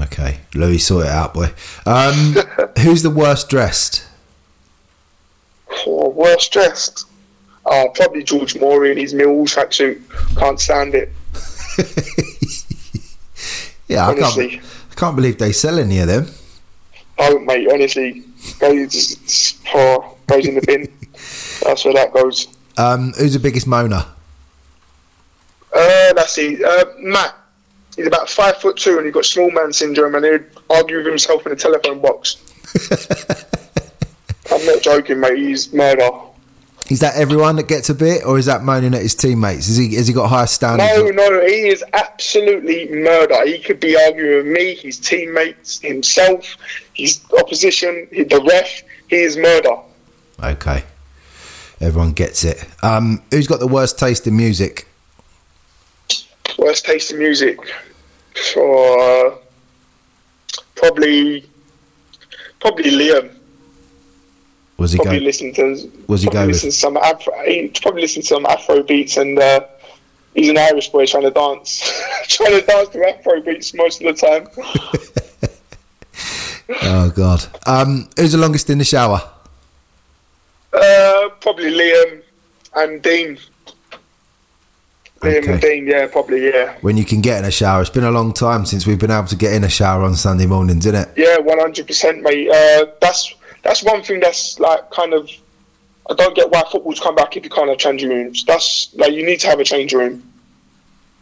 [0.00, 1.50] Okay, Louis, sort it out, boy.
[1.84, 2.34] Um,
[2.78, 4.06] who's the worst dressed?
[5.86, 7.06] Oh, worst dressed.
[7.66, 10.00] Oh, probably George Moore in his Millwall tracksuit.
[10.36, 11.12] Can't stand it.
[13.92, 14.38] Yeah, I can't.
[14.38, 16.26] I can't believe they sell any of them.
[17.18, 18.22] Oh, mate, honestly,
[18.58, 20.90] goes, oh, goes in the bin.
[21.62, 22.48] That's where that goes.
[22.78, 24.06] Um, who's the biggest moaner?
[25.74, 26.62] Uh, let's see.
[26.64, 27.36] Uh, Matt.
[27.94, 31.06] He's about five foot two and he's got small man syndrome and he'd argue with
[31.06, 32.36] himself in a telephone box.
[34.50, 35.36] I'm not joking, mate.
[35.36, 36.08] He's murder.
[36.90, 39.68] Is that everyone that gets a bit, or is that moaning at his teammates?
[39.68, 39.94] Is he?
[39.94, 40.90] Has he got higher standards?
[40.96, 43.46] No, no, he is absolutely murder.
[43.46, 46.56] He could be arguing with me, his teammates, himself,
[46.94, 48.82] his opposition, the ref.
[49.08, 49.76] He is murder.
[50.42, 50.82] Okay,
[51.80, 52.66] everyone gets it.
[52.82, 54.88] Um, who's got the worst taste in music?
[56.58, 57.58] Worst taste in music.
[58.54, 59.36] For uh,
[60.74, 61.48] probably,
[62.60, 63.36] probably Liam.
[64.82, 65.24] Was he probably go?
[65.24, 66.48] listen to Was he go with?
[66.50, 69.60] listen to some Afro, he probably listen to some Afro beats and uh,
[70.34, 71.80] he's an Irish boy trying to dance
[72.28, 74.48] trying to dance to Afro beats most of the time.
[76.84, 77.44] Oh God.
[77.66, 79.20] Um, who's the longest in the shower?
[80.72, 82.22] Uh, probably Liam
[82.76, 83.36] and Dean.
[85.20, 86.76] Liam and Dean, yeah, probably, yeah.
[86.80, 87.82] When you can get in a shower.
[87.82, 90.14] It's been a long time since we've been able to get in a shower on
[90.14, 91.08] Sunday mornings, isn't it?
[91.16, 92.48] Yeah, one hundred percent, mate.
[92.48, 95.30] Uh, that's that's one thing that's like kind of.
[96.10, 98.44] I don't get why football's come back if you can't have changing rooms.
[98.44, 100.22] That's like you need to have a change room.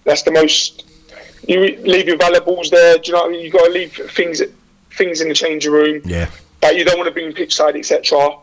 [0.04, 0.84] That's the most.
[1.46, 2.96] You leave your valuables there.
[2.96, 3.40] Do you know what I mean?
[3.44, 4.40] You got to leave things
[4.96, 6.28] things in the changing room Yeah.
[6.62, 8.36] that you don't want to be in pitch side, etc.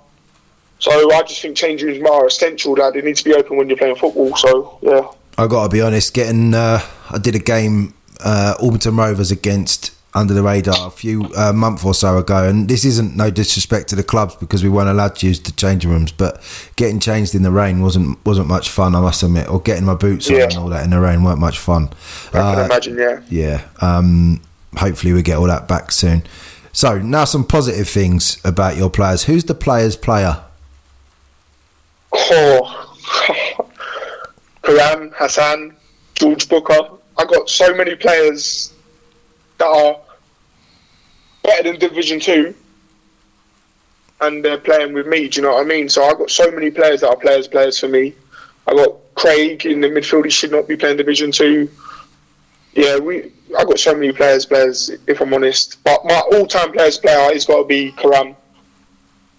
[0.80, 2.76] So I just think changing rooms are essential.
[2.76, 4.36] That they need to be open when you're playing football.
[4.36, 5.08] So yeah.
[5.40, 6.14] I got to be honest.
[6.14, 7.94] Getting, uh, I did a game,
[8.24, 12.68] uh, Alberton Rovers against Under the Radar a few uh, month or so ago, and
[12.68, 15.92] this isn't no disrespect to the clubs because we weren't allowed to use the changing
[15.92, 16.42] rooms, but
[16.76, 18.96] getting changed in the rain wasn't wasn't much fun.
[18.96, 21.40] I must admit, or getting my boots on and all that in the rain weren't
[21.40, 21.90] much fun.
[22.30, 22.98] I can Uh, imagine.
[22.98, 23.22] Yeah.
[23.30, 23.62] yeah.
[23.82, 24.42] Um,
[24.76, 26.24] hopefully we get all that back soon.
[26.74, 29.24] So now some positive things about your players.
[29.24, 30.44] Who's the player's player?
[32.14, 32.96] Oh,
[34.64, 35.76] Karam, Hassan,
[36.16, 36.90] George Booker.
[37.18, 38.74] I got so many players
[39.58, 39.98] that are
[41.48, 42.54] better than Division Two,
[44.22, 45.28] and they're playing with me.
[45.28, 45.90] Do you know what I mean?
[45.90, 48.14] So I've got so many players that are players, players for me.
[48.68, 50.26] I got Craig in the midfield.
[50.26, 51.72] He should not be playing Division Two.
[52.74, 53.32] Yeah, we.
[53.58, 54.92] I got so many players, players.
[55.08, 58.36] If I'm honest, but my all-time players player is got to be Karam.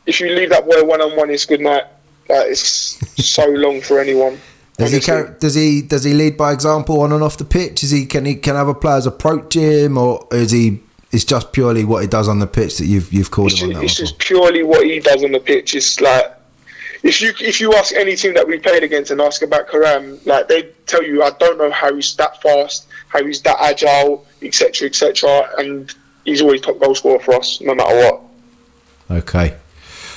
[0.06, 1.84] If you leave that boy one-on-one, it's good night.
[2.26, 2.60] That is
[3.16, 4.40] so long for anyone.
[4.78, 7.82] Does he, carry, does he does he lead by example on and off the pitch?
[7.82, 10.80] Is he can he can other players approach him, or is he?
[11.10, 13.74] It's just purely what he does on the pitch that you've you've called It's, him
[13.76, 15.74] on just, that it's just purely what he does on the pitch.
[15.74, 16.34] It's like
[17.02, 20.18] if you if you ask any team that we played against and ask about Karam,
[20.26, 24.26] like they tell you, I don't know how he's that fast, how he's that agile,
[24.42, 25.50] etc., etc.
[25.58, 25.94] And
[26.24, 28.22] he's always top goal scorer for us, no matter what.
[29.10, 29.56] Okay.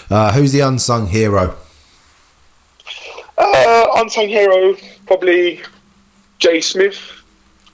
[0.09, 1.55] Uh, who's the unsung hero?
[3.37, 5.61] Uh, unsung hero, probably
[6.39, 6.99] Jay Smith.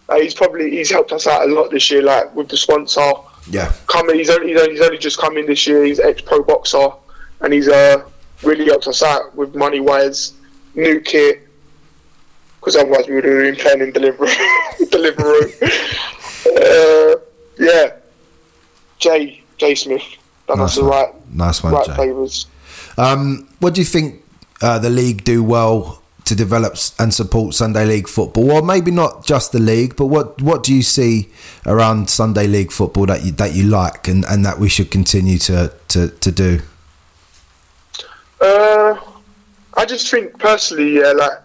[0.09, 3.11] Uh, he's probably he's helped us out a lot this year, like with the sponsor.
[3.49, 3.73] Yeah.
[3.87, 5.83] Coming, he's only he's only, he's only just come in this year.
[5.83, 6.89] He's ex pro boxer,
[7.41, 8.03] and he's uh
[8.43, 10.33] really helped us out with money wise,
[10.75, 11.47] new kit.
[12.59, 14.31] Because otherwise we would have been playing in delivery,
[14.91, 15.53] delivery.
[16.55, 17.15] uh,
[17.59, 17.91] yeah,
[18.99, 20.03] Jay Jay Smith
[20.47, 21.95] done Nice us the right Nice one, right Jay.
[21.95, 22.47] favours.
[22.97, 24.23] Um, what do you think
[24.61, 28.51] uh, the league do well to develop and support Sunday League football?
[28.51, 31.29] Or maybe not just the league, but what what do you see
[31.65, 35.37] around Sunday League football that you that you like and, and that we should continue
[35.39, 36.59] to, to, to do?
[38.39, 38.99] Uh,
[39.75, 41.39] I just think personally, yeah, like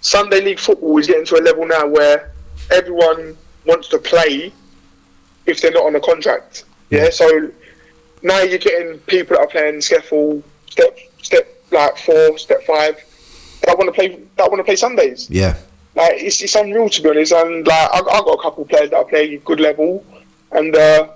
[0.00, 2.32] Sunday league football is getting to a level now where
[2.70, 3.36] everyone
[3.66, 4.52] wants to play
[5.46, 6.64] if they're not on a contract.
[6.90, 7.50] Yeah, so
[8.22, 13.02] now you're getting people that are playing Skeffel, step step like four, step five,
[13.62, 15.28] that want to play that want to play Sundays.
[15.30, 15.56] Yeah.
[15.94, 18.68] Like it's, it's unreal to be honest, and like I, I got a couple of
[18.68, 20.04] players that are playing good level,
[20.52, 21.08] and uh,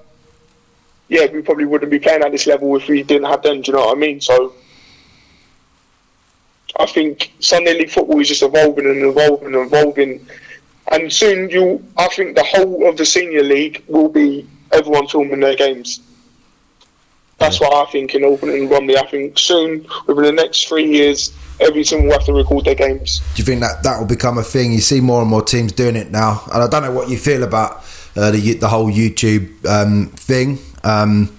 [1.09, 3.63] yeah, we probably wouldn't be playing at this level if we didn't have them.
[3.63, 4.21] Do you know what I mean?
[4.21, 4.55] So
[6.79, 10.27] I think Sunday League football is just evolving and evolving and evolving,
[10.93, 15.41] and soon you, I think the whole of the senior league will be everyone filming
[15.41, 16.01] their games.
[17.39, 18.97] That's what I think in Orpington and Bromley.
[18.97, 22.75] I think soon, within the next three years, every team will have to record their
[22.75, 23.21] games.
[23.35, 24.73] Do you think that that will become a thing?
[24.73, 27.19] You see more and more teams doing it now, and I don't know what you
[27.19, 27.85] feel about
[28.17, 30.59] uh, the the whole YouTube um, thing.
[30.83, 31.37] Um,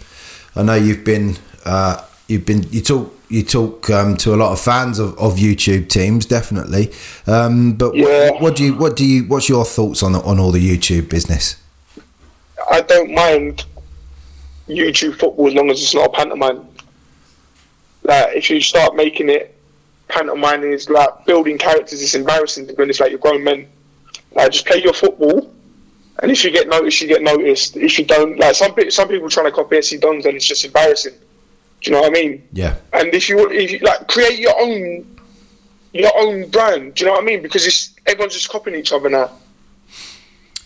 [0.56, 4.54] I know you've been uh, you've been you talk you talk um, to a lot
[4.54, 6.92] of fans of, of YouTube teams, definitely.
[7.26, 8.32] Um, but Yeah.
[8.32, 11.10] what, what do you what do you what's your thoughts on on all the YouTube
[11.10, 11.58] business?
[12.70, 13.66] I don't mind
[14.68, 16.68] YouTube football as long as it's not a pantomime.
[18.04, 19.54] Like if you start making it
[20.08, 23.00] pantomime is like building characters, it's embarrassing to be honest.
[23.00, 23.68] Like you're grown men.
[24.34, 25.54] Like just play your football,
[26.20, 27.78] and if you get noticed, you get noticed.
[27.78, 30.66] If you don't, like some some people trying to copy SE Dons, and it's just
[30.66, 31.14] embarrassing.
[31.82, 32.48] Do you know what I mean?
[32.54, 35.18] Yeah, And if you if you like create your own
[35.94, 37.42] your own brand, do you know what I mean?
[37.42, 39.32] Because it's everyone's just copying each other now.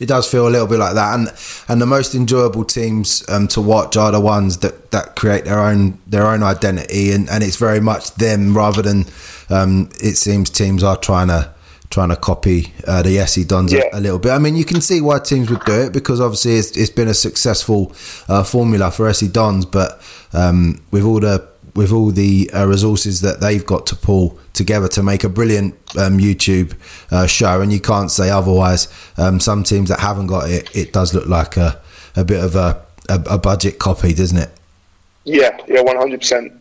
[0.01, 1.31] It does feel a little bit like that, and
[1.69, 5.59] and the most enjoyable teams um, to watch are the ones that, that create their
[5.59, 9.05] own their own identity, and, and it's very much them rather than
[9.49, 11.53] um, it seems teams are trying to
[11.91, 13.83] trying to copy uh, the SE Dons Yeah.
[13.93, 14.31] a, a little bit.
[14.31, 17.09] I mean, you can see why teams would do it because obviously it's, it's been
[17.09, 17.91] a successful
[18.29, 20.01] uh, formula for SE Dons, but
[20.33, 24.87] um, with all the with all the uh, resources that they've got to pull together
[24.89, 26.75] to make a brilliant um, YouTube
[27.11, 28.87] uh, show, and you can't say otherwise.
[29.17, 31.81] Um, some teams that haven't got it, it does look like a,
[32.15, 34.49] a bit of a, a, a budget copy, doesn't it?
[35.23, 36.53] Yeah, yeah, one hundred percent.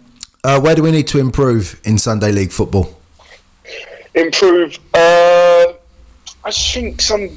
[0.42, 3.00] Uh, where do we need to improve in Sunday League football?
[4.14, 4.78] improve.
[4.94, 5.72] Uh,
[6.42, 7.28] I think some.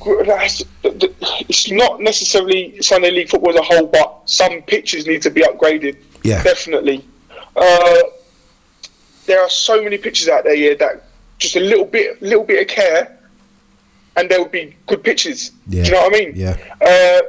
[0.83, 5.41] It's not necessarily Sunday League football as a whole, but some pitches need to be
[5.41, 5.97] upgraded.
[6.23, 6.41] Yeah.
[6.43, 7.05] definitely.
[7.55, 7.99] Uh,
[9.25, 11.03] there are so many pitches out there, yeah, that
[11.39, 13.17] just a little bit, little bit of care,
[14.15, 15.51] and there would be good pitches.
[15.67, 15.83] Yeah.
[15.83, 16.33] Do you know what I mean?
[16.35, 16.57] Yeah.
[16.81, 17.21] Uh,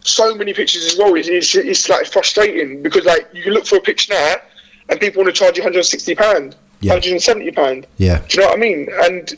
[0.00, 1.14] so many pitches as well.
[1.14, 4.34] It's, it's, it's like frustrating because like you can look for a pitch now,
[4.88, 6.92] and people want to charge you 160 pound, Yeah.
[6.92, 7.86] 170 pound.
[7.98, 8.18] Yeah.
[8.28, 8.88] Do you know what I mean?
[9.04, 9.34] And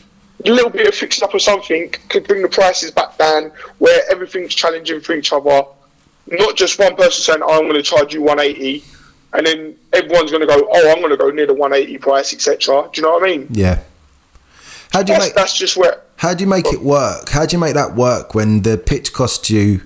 [0.46, 4.02] a little bit of fixing up or something could bring the prices back down where
[4.10, 5.64] everything's challenging for each other.
[6.26, 8.82] Not just one person saying, oh, I'm going to charge you 180,
[9.35, 12.32] and then everyone's going to go, oh, I'm going to go near the 180 price,
[12.32, 12.89] etc.
[12.93, 13.47] Do you know what I mean?
[13.51, 13.82] Yeah.
[14.93, 16.01] How do you That's, make that's just where.
[16.16, 17.28] How do you make it work?
[17.28, 19.82] How do you make that work when the pitch costs you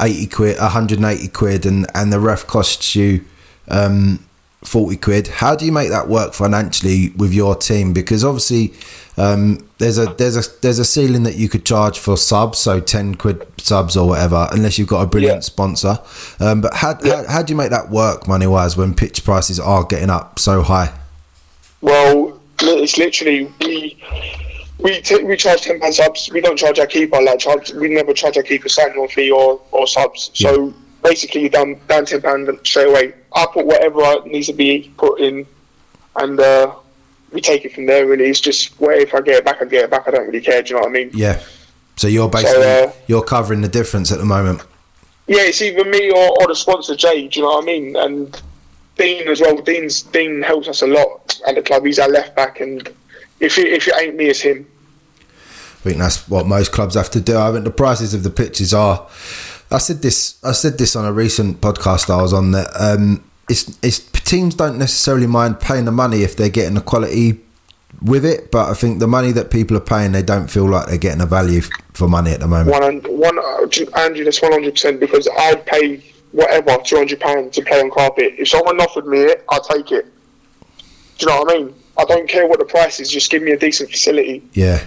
[0.00, 3.24] eighty quid, hundred and eighty quid, and and the ref costs you
[3.66, 4.24] um,
[4.62, 5.26] forty quid?
[5.26, 7.92] How do you make that work financially with your team?
[7.92, 8.74] Because obviously,
[9.16, 12.80] Um, there's a there's a there's a ceiling that you could charge for subs, so
[12.80, 15.40] ten quid subs or whatever, unless you've got a brilliant Yeah.
[15.40, 15.98] sponsor.
[16.40, 17.22] Um, but how, Yeah.
[17.22, 20.38] how how do you make that work money wise when pitch prices are getting up
[20.38, 20.92] so high?
[21.80, 23.96] Well, it's literally we
[24.78, 26.28] we t- we charge ten pound subs.
[26.32, 27.72] We don't charge our keeper like charge.
[27.72, 30.30] We never charge our keeper signing fee or, or subs.
[30.34, 30.74] So
[31.04, 33.14] basically, you're down down ten pound straight away.
[33.32, 35.46] I put whatever needs to be put in,
[36.16, 36.72] and uh,
[37.34, 38.06] we take it from there.
[38.06, 40.08] Really, it's just where if I get it back, I get it back.
[40.08, 40.62] I don't really care.
[40.62, 41.10] Do you know what I mean?
[41.12, 41.42] Yeah.
[41.96, 44.62] So you're basically uh, you're covering the difference at the moment.
[45.26, 47.28] Yeah, it's either me or, or the sponsor Jay.
[47.28, 47.96] Do you know what I mean?
[47.96, 48.42] And
[48.96, 49.56] Dean as well.
[49.56, 51.84] Dean's Dean helps us a lot at the club.
[51.84, 52.88] He's our left back, and
[53.40, 54.66] if it, if it ain't me, it's him.
[55.20, 57.36] I think that's what most clubs have to do.
[57.36, 59.06] I think the prices of the pitches are.
[59.70, 60.38] I said this.
[60.44, 64.54] I said this on a recent podcast I was on that um, it's, it's teams
[64.54, 67.40] don't necessarily mind paying the money if they're getting the quality
[68.02, 70.88] with it, but I think the money that people are paying, they don't feel like
[70.88, 71.60] they're getting a value
[71.92, 72.70] for money at the moment.
[72.70, 76.02] One, one, uh, Andrew, that's one hundred percent because I'd pay
[76.32, 78.34] whatever two hundred pounds to play on carpet.
[78.36, 80.06] If someone offered me it, I'd take it.
[80.06, 80.84] Do
[81.20, 81.74] you know what I mean?
[81.96, 83.08] I don't care what the price is.
[83.08, 84.42] Just give me a decent facility.
[84.52, 84.84] Yeah,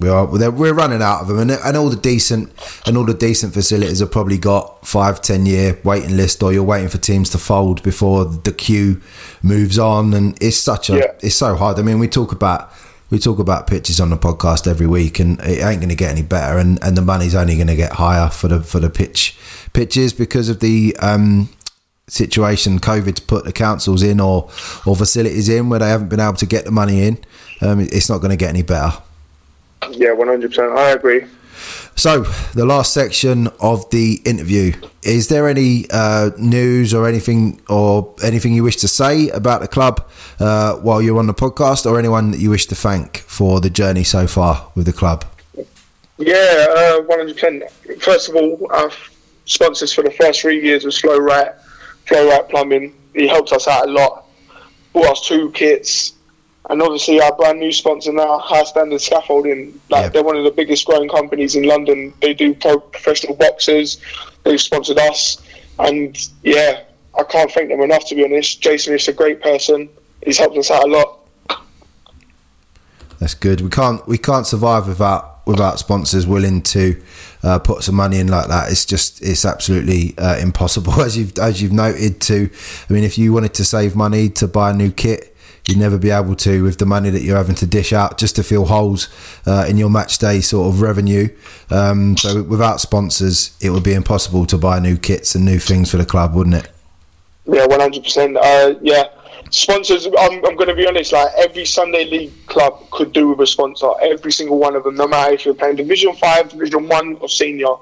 [0.00, 0.26] we are.
[0.26, 2.52] We're running out of them, and, and all the decent
[2.86, 6.64] and all the decent facilities have probably got five, ten year waiting list, or you're
[6.64, 9.00] waiting for teams to fold before the queue
[9.42, 11.12] moves on, and it's such a Yeah.
[11.20, 11.78] it's so hard.
[11.78, 12.70] I mean, we talk about
[13.10, 16.10] we talk about pitches on the podcast every week, and it ain't going to get
[16.10, 18.90] any better, and, and the money's only going to get higher for the for the
[18.90, 19.36] pitch
[19.72, 20.96] pitches because of the.
[21.00, 21.48] Um,
[22.06, 24.50] situation COVID's put the councils in or
[24.84, 27.16] or facilities in where they haven't been able to get the money in
[27.62, 28.92] um, it's not going to get any better
[29.90, 30.72] Yeah, one hundred percent.
[30.72, 31.24] I agree.
[31.96, 32.22] so,
[32.54, 34.72] the last section of the interview.
[35.02, 39.68] Is there any uh, news or anything or anything you wish to say about the
[39.68, 40.08] club
[40.40, 43.70] uh, while you're on the podcast, or anyone that you wish to thank for the
[43.70, 45.24] journey so far with the club?
[46.16, 47.64] Yeah, uh, one hundred percent.
[48.00, 48.90] First of all, our
[49.44, 51.52] sponsors for the first three years was Flow Right,
[52.06, 52.94] Flow Right Plumbing.
[53.14, 54.26] He helped us out a lot.
[54.92, 56.14] Bought us two kits,
[56.70, 59.78] and obviously our brand new sponsor now, High Standard Scaffolding.
[59.90, 60.08] Like Yeah.
[60.08, 62.12] they're one of the biggest growing companies in London.
[62.22, 63.98] They do pro- professional boxers.
[64.44, 65.38] They've sponsored us,
[65.78, 66.80] and yeah,
[67.18, 68.06] I can't thank them enough.
[68.08, 69.88] To be honest, Jason is a great person.
[70.24, 71.20] He's helped us out a lot.
[73.20, 73.60] That's good.
[73.60, 77.00] We can't we can't survive without without sponsors willing to
[77.42, 78.70] uh, put some money in like that.
[78.70, 82.20] It's just it's absolutely uh, impossible as you've as you've noted.
[82.22, 82.50] To
[82.88, 85.33] I mean, if you wanted to save money to buy a new kit,
[85.66, 88.36] you'd never be able to with the money that you're having to dish out just
[88.36, 89.08] to fill holes
[89.46, 91.28] uh, in your match day sort of revenue.
[91.70, 95.90] Um, so without sponsors, it would be impossible to buy new kits and new things
[95.90, 96.70] for the club, wouldn't it?
[97.46, 98.36] Yeah, one hundred percent.
[98.36, 99.08] Uh, yeah,
[99.50, 100.06] sponsors.
[100.06, 101.12] I'm, I'm going to be honest.
[101.12, 103.90] Like every Sunday league club could do with a sponsor.
[104.02, 107.28] Every single one of them, no matter if you're playing Division Five, Division One, or
[107.28, 107.74] Senior.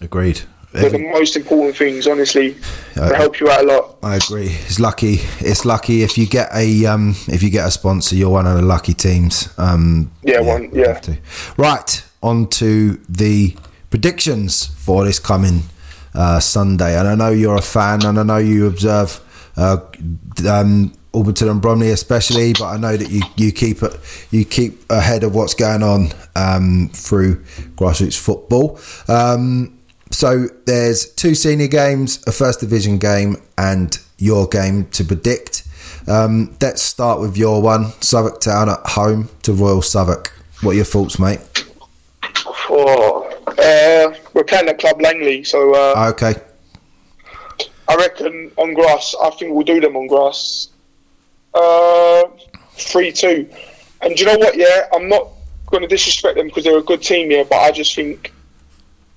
[0.00, 0.42] Agreed.
[0.72, 2.06] They're the most important things.
[2.06, 2.56] Honestly,
[2.96, 3.96] Uh, they help you out a lot.
[4.02, 4.50] I agree.
[4.66, 5.20] It's lucky.
[5.40, 8.56] It's lucky if you get a um, if you get a sponsor, you're one of
[8.56, 9.48] the lucky teams.
[9.58, 10.88] Um, Yeah, one- yeah.
[10.88, 11.16] have to.
[11.56, 13.56] Right on to the
[13.90, 15.62] predictions for this coming
[16.14, 19.20] uh, Sunday, and I know you're a fan, and I know you observe
[19.56, 19.78] uh,
[20.48, 23.92] um, Orpington and Bromley especially, but I know that you, you keep it
[24.30, 27.42] you keep ahead of what's going on um, through
[27.76, 28.78] grassroots football.
[29.08, 29.76] Um,
[30.10, 35.66] so there's two senior games, a first division game, and your game to predict.
[36.08, 40.32] Um, let's start with your one, Southwark Town at home to Royal Southwark.
[40.62, 41.40] What are your thoughts, mate?
[42.68, 46.34] Oh, uh, we're playing at Club Langley, so uh, Okay,
[47.88, 49.14] I reckon on grass.
[49.22, 50.68] I think we'll do them on grass.
[51.54, 52.24] Uh,
[52.72, 53.48] three two.
[54.02, 54.56] And do you know what?
[54.56, 55.28] Yeah, I'm not
[55.66, 58.32] going to disrespect them because they're a good team here, but I just think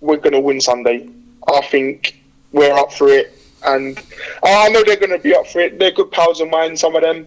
[0.03, 1.09] we're going to win Sunday.
[1.47, 2.21] I think
[2.51, 3.33] we're up for it,
[3.65, 3.97] and
[4.43, 5.79] I know they're going to be up for it.
[5.79, 7.25] They're good pals of mine, some of them,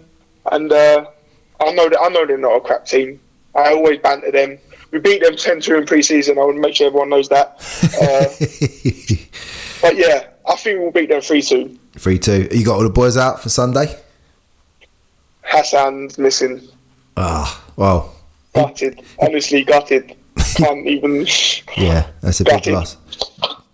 [0.53, 1.07] and uh,
[1.61, 3.19] I know that I know they're not a crap team.
[3.55, 4.59] I always banter them.
[4.91, 6.39] We beat them 10-2 in pre-season.
[6.39, 7.57] I want to make sure everyone knows that.
[8.01, 8.29] Uh,
[9.83, 11.79] but yeah, I think we'll beat them three two.
[11.97, 12.49] three two.
[12.53, 13.99] You got all the boys out for Sunday?
[15.43, 16.69] Hassan's missing.
[17.17, 18.15] Ah, well,
[18.55, 19.03] Gutted.
[19.19, 20.16] Honestly, gutted.
[20.65, 21.27] Can't even.
[21.77, 22.97] yeah, that's a big loss.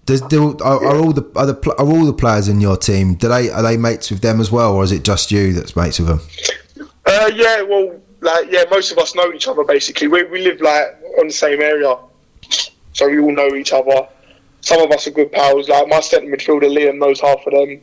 [0.05, 3.15] Does do are, are all the are, the are all the players in your team?
[3.15, 5.77] Do they are they mates with them as well, or is it just you that's
[5.77, 6.21] mates with them?
[7.07, 10.09] Uh, yeah, well, like, yeah, most of us know each other basically.
[10.09, 11.97] We, we live like on the same area,
[12.93, 14.09] so we all know each other.
[14.61, 15.69] Some of us are good pals.
[15.69, 17.81] Like my centre midfielder Liam knows half of them.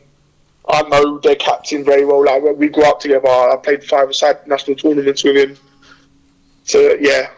[0.68, 2.22] I know their captain very well.
[2.22, 3.28] Like we grew up together.
[3.28, 5.56] I played five-a-side national tournaments with him.
[6.64, 7.30] So yeah,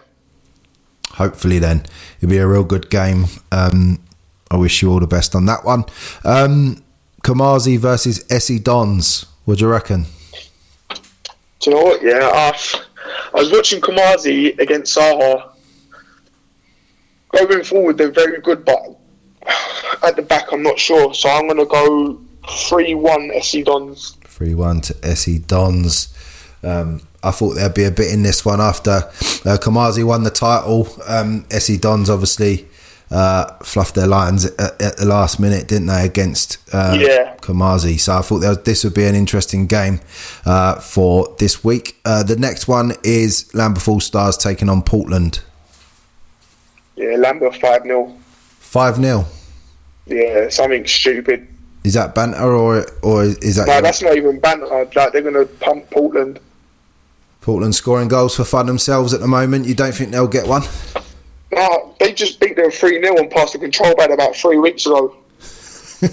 [1.12, 1.84] hopefully then
[2.18, 3.26] it'll be a real good game.
[3.50, 3.98] Um,
[4.50, 5.84] I wish you all the best on that one.
[6.24, 6.82] Um,
[7.22, 9.26] Kamazi versus SE Dons.
[9.44, 10.06] What do you reckon?
[11.62, 12.02] do you know what?
[12.02, 12.58] Yeah, I,
[13.34, 15.50] I was watching Kamazi against Saha.
[17.30, 18.80] Going forward, they're very good, but
[20.02, 21.14] at the back, I'm not sure.
[21.14, 22.20] So I'm going to go
[22.68, 24.18] 3 1 SE Dons.
[24.24, 26.14] 3 1 to SE Dons.
[26.64, 30.30] Um, I thought there'd be a bit in this one after uh, Kamazi won the
[30.30, 30.88] title.
[31.06, 32.66] Um, SE Dons obviously
[33.12, 37.36] uh, fluffed their lines at, at, the last minute, didn't they, against uh, Yeah.
[37.36, 38.00] Kamazi?
[38.00, 40.00] So I thought was- this would be an interesting game
[40.44, 41.96] uh, for this week.
[42.04, 45.40] Uh, the next one is Lamberfall Stars taking on Portland.
[46.96, 48.16] Yeah, Lambert 5 0.
[48.58, 49.24] 5 0.
[50.06, 51.46] Yeah, something stupid.
[51.84, 54.66] Is that banter or or is that No, your- that's not even banter.
[54.66, 56.38] Like, they're going to pump Portland.
[57.42, 59.66] Portland scoring goals for fun themselves at the moment?
[59.66, 60.62] You don't think they'll get one?
[61.52, 64.86] No, they just beat them 3 0 and passed the control bad about three weeks
[64.86, 65.14] ago.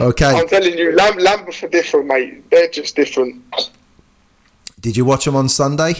[0.00, 0.26] Okay.
[0.26, 2.50] I'm telling you, Lam- Lambert are different, mate.
[2.50, 3.42] They're just different.
[4.80, 5.94] Did you watch them on Sunday?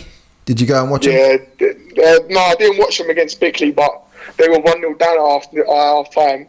[0.45, 1.15] Did you go and watch them?
[1.15, 4.03] Yeah, uh, no, I didn't watch them against Bickley, but
[4.37, 6.47] they were 1 0 down after half time.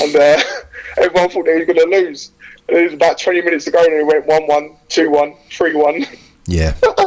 [0.00, 0.40] And uh,
[0.96, 2.30] everyone thought they were going to lose.
[2.68, 6.06] It was about 20 minutes ago, and it went 1 1, 2 1, 3 1.
[6.46, 6.74] Yeah.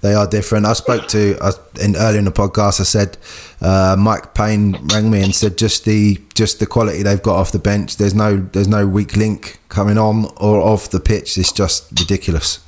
[0.00, 0.64] They are different.
[0.64, 2.80] I spoke to uh, in earlier in the podcast.
[2.80, 3.18] I said
[3.60, 7.52] uh, Mike Payne rang me and said just the just the quality they've got off
[7.52, 7.98] the bench.
[7.98, 11.36] There's no there's no weak link coming on or off the pitch.
[11.36, 12.60] It's just ridiculous.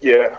[0.00, 0.36] Yeah.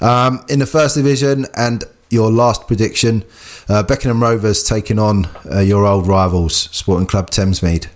[0.00, 3.24] Um, in the first division and your last prediction,
[3.68, 7.86] uh, Beckenham Rovers taking on uh, your old rivals, Sporting Club Thamesmead.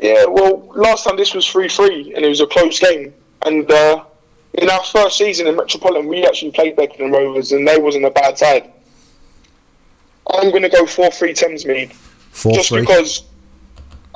[0.00, 3.12] Yeah, well, last time this was 3 3, and it was a close game.
[3.44, 4.04] And uh,
[4.54, 8.10] in our first season in Metropolitan, we actually played Beckenham Rovers, and they wasn't a
[8.10, 8.72] bad side.
[10.32, 11.92] I'm going to go 4 3 Thamesmead.
[11.92, 12.80] Four just three.
[12.80, 13.24] because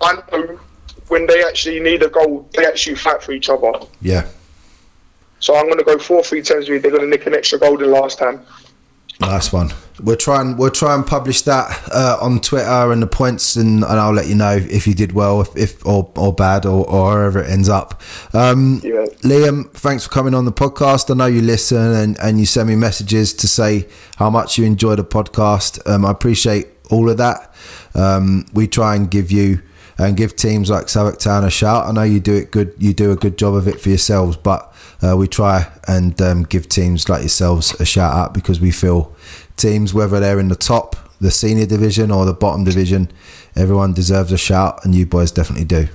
[0.01, 0.61] I know
[1.09, 3.73] when they actually need a goal, they actually fight for each other.
[4.01, 4.27] Yeah,
[5.41, 6.83] So I'm going to go 4 3 Thamesmead.
[6.83, 8.43] They're going to nick an extra goal than last time.
[9.27, 9.73] Nice one.
[10.03, 13.85] We'll try and we'll try and publish that uh, on Twitter and the points, and,
[13.85, 16.85] and I'll let you know if you did well, if, if or or bad, or,
[16.91, 18.03] or wherever it ends up.
[18.33, 19.07] Um, Yeah.
[19.23, 21.11] Liam, thanks for coming on the podcast.
[21.11, 23.87] I know you listen and, and you send me messages to say
[24.17, 25.79] how much you enjoy the podcast.
[25.89, 27.55] Um, I appreciate all of that.
[27.95, 29.63] Um, we try and give you
[29.97, 31.87] and give teams like Southwark Town a shout.
[31.87, 32.75] I know you do it good.
[32.79, 34.74] You do a good job of it for yourselves, but
[35.05, 39.15] uh, we try and um, give teams like yourselves a shout out because we feel
[39.57, 43.11] teams, whether they're in the top, the senior division, or the bottom division,
[43.55, 45.89] everyone deserves a shout, and you boys definitely do.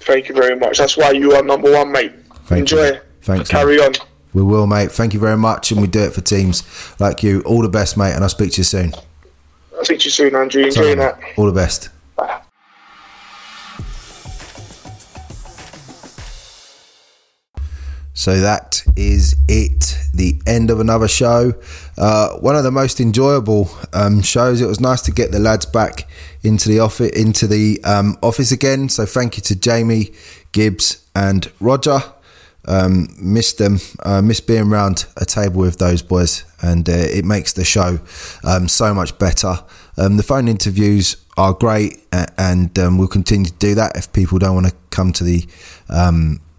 [0.00, 0.78] Thank you very much.
[0.78, 2.12] That's why you are number one, mate.
[2.44, 2.86] Thank Enjoy.
[2.86, 3.00] you.
[3.22, 3.94] Thanks, Carry on.
[4.32, 4.90] We will, mate.
[4.90, 6.62] Thank you very much, and we do it for teams
[6.98, 7.42] like you.
[7.42, 8.92] All the best, mate, and I'll speak to you soon.
[9.76, 10.64] I'll speak to you soon, Andrew.
[10.64, 11.18] Enjoy that.
[11.36, 11.90] All the best.
[12.16, 12.43] Bye.
[18.14, 19.98] So that is it.
[20.14, 21.54] The end of another show.
[21.98, 24.60] Uh, one of the most enjoyable um, shows.
[24.60, 26.08] It was nice to get the lads back
[26.44, 28.88] into the office into the um, office again.
[28.88, 30.12] So thank you to Jamie,
[30.52, 31.98] Gibbs, and Roger.
[32.66, 33.80] Um, missed them.
[34.04, 37.98] Uh, missed being around a table with those boys, and uh, it makes the show
[38.44, 39.56] um, so much better.
[39.98, 41.98] Um, the phone interviews are great,
[42.38, 45.46] and um, we'll continue to do that if people don't want to come to the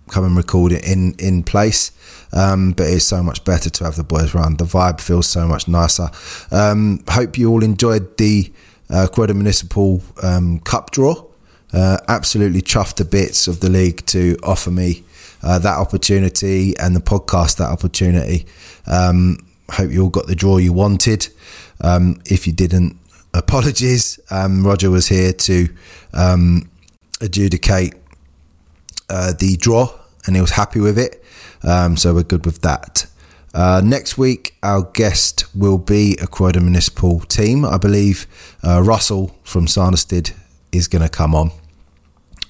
[0.09, 1.91] come and record it in in place.
[2.33, 4.57] Um, but it's so much better to have the boys around.
[4.57, 6.09] The vibe feels so much nicer.
[6.51, 8.51] Um, hope you all enjoyed the
[8.89, 11.23] uh, Municipal um, Cup draw.
[11.73, 15.03] Uh, absolutely chuffed to bits of the league to offer me
[15.43, 18.45] uh, that opportunity and the podcast that opportunity.
[18.87, 19.37] Um,
[19.69, 21.27] hope you all got the draw you wanted.
[21.81, 22.97] Um, if you didn't,
[23.33, 24.19] apologies.
[24.29, 25.69] Um, Roger was here to
[27.21, 27.93] adjudicate
[29.09, 29.89] uh, the draw
[30.25, 31.23] and he was happy with it.
[31.63, 33.07] Um, so we're good with that.
[33.53, 37.63] Uh, next week, our guest will be a Croydon Municipal team.
[37.63, 38.27] I believe
[38.63, 40.31] uh, Russell from Sanderstead
[40.71, 41.51] is going to come on.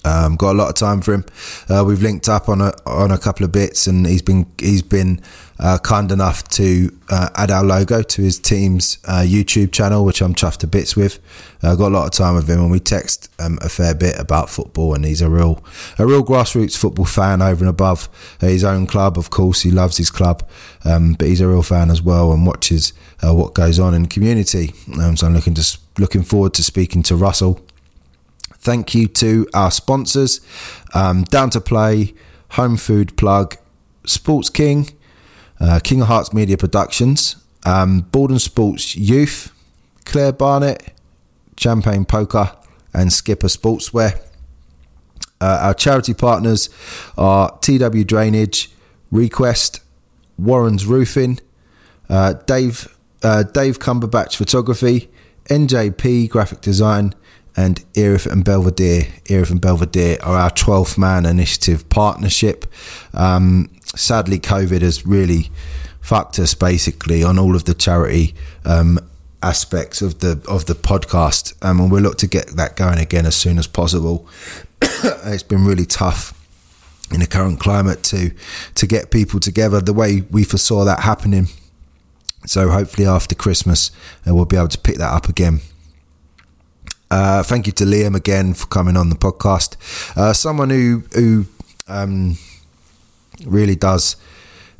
[0.04, 1.24] Um, got a lot of time for him.
[1.68, 4.82] Uh, we've linked up on a on a couple of bits, and he's been he's
[4.82, 5.20] been
[5.58, 10.20] uh, kind enough to uh, add our logo to his team's uh, YouTube channel, which
[10.20, 11.18] I'm chuffed to bits with.
[11.62, 14.18] I got a lot of time with him, and we text um, a fair bit
[14.18, 14.94] about football.
[14.94, 15.64] And he's a real
[15.98, 18.08] a real grassroots football fan over and above
[18.40, 19.18] his own club.
[19.18, 20.48] Of course, he loves his club,
[20.84, 22.92] um, but he's a real fan as well, and watches
[23.26, 24.74] uh, what goes on in the community.
[25.00, 27.60] Um, so I'm looking to looking forward to speaking to Russell.
[28.58, 30.40] Thank you to our sponsors,
[30.92, 32.14] um, Down to Play,
[32.50, 33.56] Home Food Plug,
[34.04, 34.95] Sports King,
[35.60, 39.52] uh, King of Hearts Media Productions, um, Borden Sports Youth,
[40.04, 40.92] Claire Barnett,
[41.56, 42.52] Champagne Poker,
[42.92, 44.20] and Skipper Sportswear.
[45.40, 46.70] Uh, our charity partners
[47.18, 48.70] are TW Drainage,
[49.10, 49.80] Request,
[50.38, 51.40] Warren's Roofing,
[52.08, 52.88] uh, Dave
[53.22, 55.10] uh, Dave Cumberbatch Photography,
[55.46, 57.14] NJP Graphic Design,
[57.56, 59.08] and Erith and Belvedere.
[59.28, 62.66] Erith and Belvedere are our 12th man initiative partnership.
[63.14, 65.50] Um, sadly, COVID has really
[66.00, 69.00] fucked us basically on all of the charity um,
[69.42, 73.26] aspects of the of the podcast, um, and we'll look to get that going again
[73.26, 74.28] as soon as possible.
[74.80, 76.32] it's been really tough
[77.12, 78.30] in the current climate to
[78.74, 81.48] to get people together the way we foresaw that happening.
[82.46, 83.90] So hopefully after Christmas
[84.26, 85.60] uh, we'll be able to pick that up again.
[87.10, 89.76] Uh, thank you to Liam again for coming on the podcast.
[90.16, 91.46] Uh, someone who who
[91.88, 92.36] um,
[93.44, 94.16] really does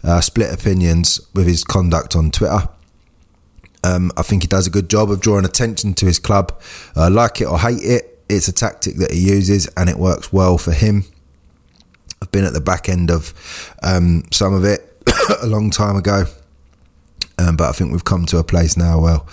[0.02, 2.68] uh, split opinions with his conduct on Twitter.
[3.84, 6.60] Um, I think he does a good job of drawing attention to his club.
[6.96, 10.32] Uh, like it or hate it, it's a tactic that he uses and it works
[10.32, 11.04] well for him.
[12.20, 13.32] I've been at the back end of
[13.82, 14.80] um, some of it
[15.42, 16.24] a long time ago,
[17.38, 19.26] um, but I think we've come to a place now well,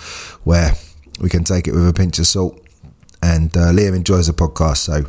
[0.44, 0.74] where
[1.20, 2.60] we can take it with a pinch of salt.
[3.22, 5.06] And uh, Liam enjoys the podcast, so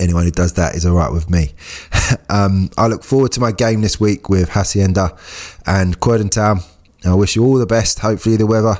[0.00, 1.52] anyone who does that is all right with me.
[2.28, 5.16] um, I look forward to my game this week with Hacienda
[5.66, 6.60] and Croydon Town.
[7.04, 8.00] I wish you all the best.
[8.00, 8.76] Hopefully, the weather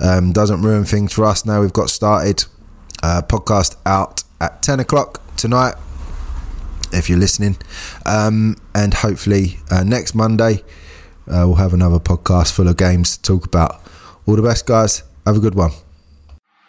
[0.00, 2.44] um, doesn't ruin things for us now we've got started.
[3.02, 5.74] Uh, podcast out at 10 o'clock tonight,
[6.92, 7.56] if you're listening.
[8.06, 10.62] Um, and hopefully, uh, next Monday,
[11.26, 13.82] uh, we'll have another podcast full of games to talk about.
[14.26, 15.02] All the best, guys.
[15.26, 15.72] Have a good one.